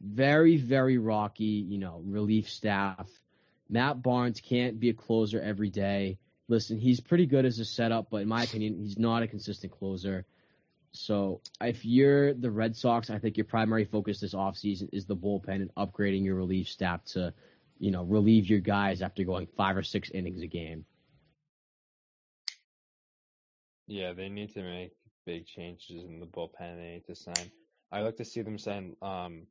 Very, 0.00 0.56
very 0.56 0.98
rocky, 0.98 1.44
you 1.44 1.78
know, 1.78 2.02
relief 2.04 2.48
staff. 2.48 3.08
Matt 3.68 4.02
Barnes 4.02 4.40
can't 4.40 4.80
be 4.80 4.90
a 4.90 4.94
closer 4.94 5.40
every 5.40 5.70
day. 5.70 6.18
Listen, 6.48 6.78
he's 6.78 7.00
pretty 7.00 7.26
good 7.26 7.44
as 7.44 7.58
a 7.58 7.64
setup, 7.64 8.08
but 8.10 8.22
in 8.22 8.28
my 8.28 8.42
opinion, 8.42 8.78
he's 8.78 8.98
not 8.98 9.22
a 9.22 9.26
consistent 9.26 9.72
closer. 9.72 10.26
So 10.92 11.40
if 11.60 11.84
you're 11.84 12.34
the 12.34 12.50
Red 12.50 12.76
Sox, 12.76 13.10
I 13.10 13.18
think 13.18 13.36
your 13.36 13.44
primary 13.46 13.84
focus 13.84 14.20
this 14.20 14.34
offseason 14.34 14.88
is 14.92 15.06
the 15.06 15.16
bullpen 15.16 15.56
and 15.56 15.74
upgrading 15.74 16.24
your 16.24 16.36
relief 16.36 16.68
staff 16.68 17.04
to, 17.06 17.34
you 17.78 17.90
know, 17.90 18.04
relieve 18.04 18.48
your 18.48 18.60
guys 18.60 19.02
after 19.02 19.24
going 19.24 19.48
five 19.56 19.76
or 19.76 19.82
six 19.82 20.10
innings 20.10 20.42
a 20.42 20.46
game. 20.46 20.84
Yeah, 23.86 24.12
they 24.12 24.28
need 24.28 24.52
to 24.54 24.62
make 24.62 24.92
big 25.26 25.46
changes 25.46 26.04
in 26.04 26.20
the 26.20 26.26
bullpen. 26.26 26.76
They 26.76 26.92
need 26.94 27.06
to 27.06 27.14
sign. 27.14 27.50
I 27.92 28.00
like 28.00 28.16
to 28.16 28.24
see 28.24 28.42
them 28.42 28.58
sign. 28.58 28.96
Um, 29.02 29.46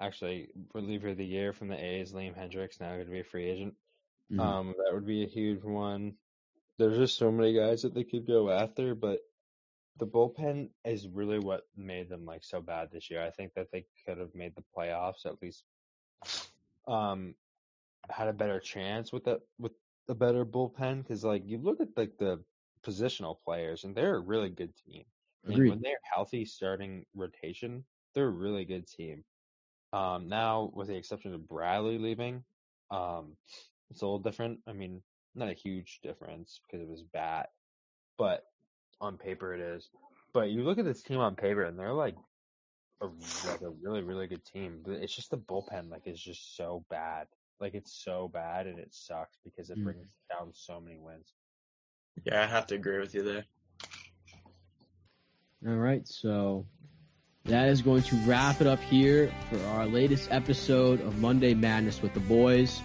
actually, 0.00 0.48
reliever 0.74 1.08
of 1.08 1.16
the 1.16 1.24
year 1.24 1.52
from 1.52 1.68
the 1.68 1.82
A's, 1.82 2.12
Liam 2.12 2.38
Hendriks, 2.38 2.80
now 2.80 2.92
going 2.94 3.06
to 3.06 3.10
be 3.10 3.20
a 3.20 3.24
free 3.24 3.48
agent. 3.48 3.74
Mm-hmm. 4.30 4.40
Um, 4.40 4.74
that 4.76 4.92
would 4.92 5.06
be 5.06 5.24
a 5.24 5.28
huge 5.28 5.62
one. 5.62 6.14
There's 6.78 6.96
just 6.96 7.18
so 7.18 7.32
many 7.32 7.54
guys 7.54 7.82
that 7.82 7.94
they 7.94 8.04
could 8.04 8.26
go 8.26 8.50
after, 8.50 8.94
but 8.94 9.20
the 9.98 10.06
bullpen 10.06 10.68
is 10.84 11.08
really 11.08 11.38
what 11.38 11.62
made 11.76 12.08
them 12.08 12.24
like 12.24 12.44
so 12.44 12.60
bad 12.60 12.90
this 12.92 13.10
year. 13.10 13.22
I 13.24 13.30
think 13.30 13.54
that 13.54 13.72
they 13.72 13.84
could 14.06 14.18
have 14.18 14.34
made 14.34 14.54
the 14.54 14.64
playoffs 14.76 15.26
at 15.26 15.42
least. 15.42 15.64
Um, 16.86 17.34
had 18.08 18.28
a 18.28 18.32
better 18.32 18.60
chance 18.60 19.12
with 19.12 19.24
that 19.24 19.40
with 19.58 19.72
a 20.08 20.14
better 20.14 20.44
bullpen 20.44 21.02
because 21.02 21.24
like 21.24 21.42
you 21.44 21.58
look 21.58 21.80
at 21.80 21.88
like 21.96 22.16
the 22.18 22.40
positional 22.82 23.36
players, 23.44 23.84
and 23.84 23.94
they're 23.94 24.16
a 24.16 24.20
really 24.20 24.50
good 24.50 24.74
team. 24.76 25.04
I 25.46 25.50
mean, 25.50 25.70
when 25.70 25.80
they're 25.80 25.94
healthy, 26.02 26.44
starting 26.44 27.04
rotation, 27.14 27.84
they're 28.14 28.26
a 28.26 28.30
really 28.30 28.64
good 28.64 28.86
team. 28.86 29.24
Um, 29.92 30.28
now, 30.28 30.70
with 30.74 30.88
the 30.88 30.96
exception 30.96 31.32
of 31.32 31.48
Bradley 31.48 31.98
leaving, 31.98 32.44
um, 32.90 33.36
it's 33.90 34.02
a 34.02 34.04
little 34.04 34.18
different. 34.18 34.60
I 34.66 34.72
mean, 34.72 35.02
not 35.34 35.48
a 35.48 35.54
huge 35.54 36.00
difference 36.02 36.60
because 36.66 36.82
of 36.82 36.90
his 36.90 37.02
bat, 37.02 37.50
but 38.18 38.44
on 39.00 39.16
paper 39.16 39.54
it 39.54 39.60
is. 39.60 39.88
But 40.34 40.50
you 40.50 40.62
look 40.62 40.78
at 40.78 40.84
this 40.84 41.02
team 41.02 41.18
on 41.18 41.36
paper, 41.36 41.64
and 41.64 41.78
they're 41.78 41.92
like 41.92 42.16
a 43.00 43.06
like 43.46 43.62
a 43.62 43.70
really 43.82 44.02
really 44.02 44.26
good 44.26 44.44
team. 44.44 44.82
It's 44.86 45.14
just 45.14 45.30
the 45.30 45.38
bullpen 45.38 45.90
like 45.90 46.06
is 46.06 46.20
just 46.20 46.56
so 46.56 46.84
bad. 46.90 47.26
Like 47.60 47.74
it's 47.74 48.04
so 48.04 48.30
bad, 48.32 48.66
and 48.66 48.78
it 48.78 48.92
sucks 48.92 49.38
because 49.44 49.70
it 49.70 49.78
mm. 49.78 49.84
brings 49.84 50.06
down 50.30 50.50
so 50.52 50.80
many 50.80 50.98
wins. 50.98 51.32
Yeah, 52.24 52.42
I 52.42 52.46
have 52.46 52.66
to 52.68 52.74
agree 52.74 52.98
with 52.98 53.14
you 53.14 53.22
there. 53.22 53.44
All 55.66 55.74
right, 55.74 56.06
so 56.06 56.66
that 57.46 57.68
is 57.68 57.82
going 57.82 58.02
to 58.04 58.16
wrap 58.26 58.60
it 58.60 58.66
up 58.66 58.80
here 58.80 59.32
for 59.50 59.58
our 59.68 59.86
latest 59.86 60.28
episode 60.30 61.00
of 61.00 61.18
Monday 61.18 61.54
Madness 61.54 62.00
with 62.02 62.14
the 62.14 62.20
boys. 62.20 62.80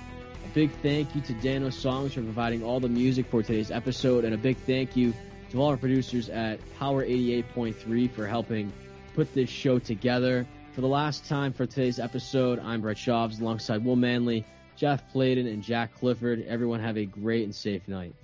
A 0.45 0.53
big 0.53 0.71
thank 0.81 1.13
you 1.13 1.21
to 1.21 1.33
Dano 1.33 1.69
Songs 1.69 2.13
for 2.13 2.21
providing 2.21 2.63
all 2.63 2.79
the 2.79 2.89
music 2.89 3.27
for 3.27 3.43
today's 3.43 3.71
episode, 3.71 4.25
and 4.25 4.33
a 4.33 4.37
big 4.37 4.57
thank 4.57 4.95
you 4.95 5.13
to 5.51 5.61
all 5.61 5.69
our 5.69 5.77
producers 5.77 6.29
at 6.29 6.59
Power 6.79 7.05
88.3 7.05 8.09
for 8.11 8.25
helping 8.25 8.71
put 9.15 9.33
this 9.33 9.49
show 9.49 9.77
together. 9.77 10.47
For 10.73 10.81
the 10.81 10.87
last 10.87 11.25
time 11.25 11.53
for 11.53 11.67
today's 11.67 11.99
episode, 11.99 12.57
I'm 12.57 12.81
Brett 12.81 12.97
Schaubs 12.97 13.39
alongside 13.39 13.85
Will 13.85 13.95
Manley, 13.95 14.45
Jeff 14.75 15.13
Pladen, 15.13 15.45
and 15.45 15.61
Jack 15.61 15.93
Clifford. 15.93 16.43
Everyone 16.47 16.79
have 16.79 16.97
a 16.97 17.05
great 17.05 17.43
and 17.43 17.53
safe 17.53 17.87
night. 17.87 18.15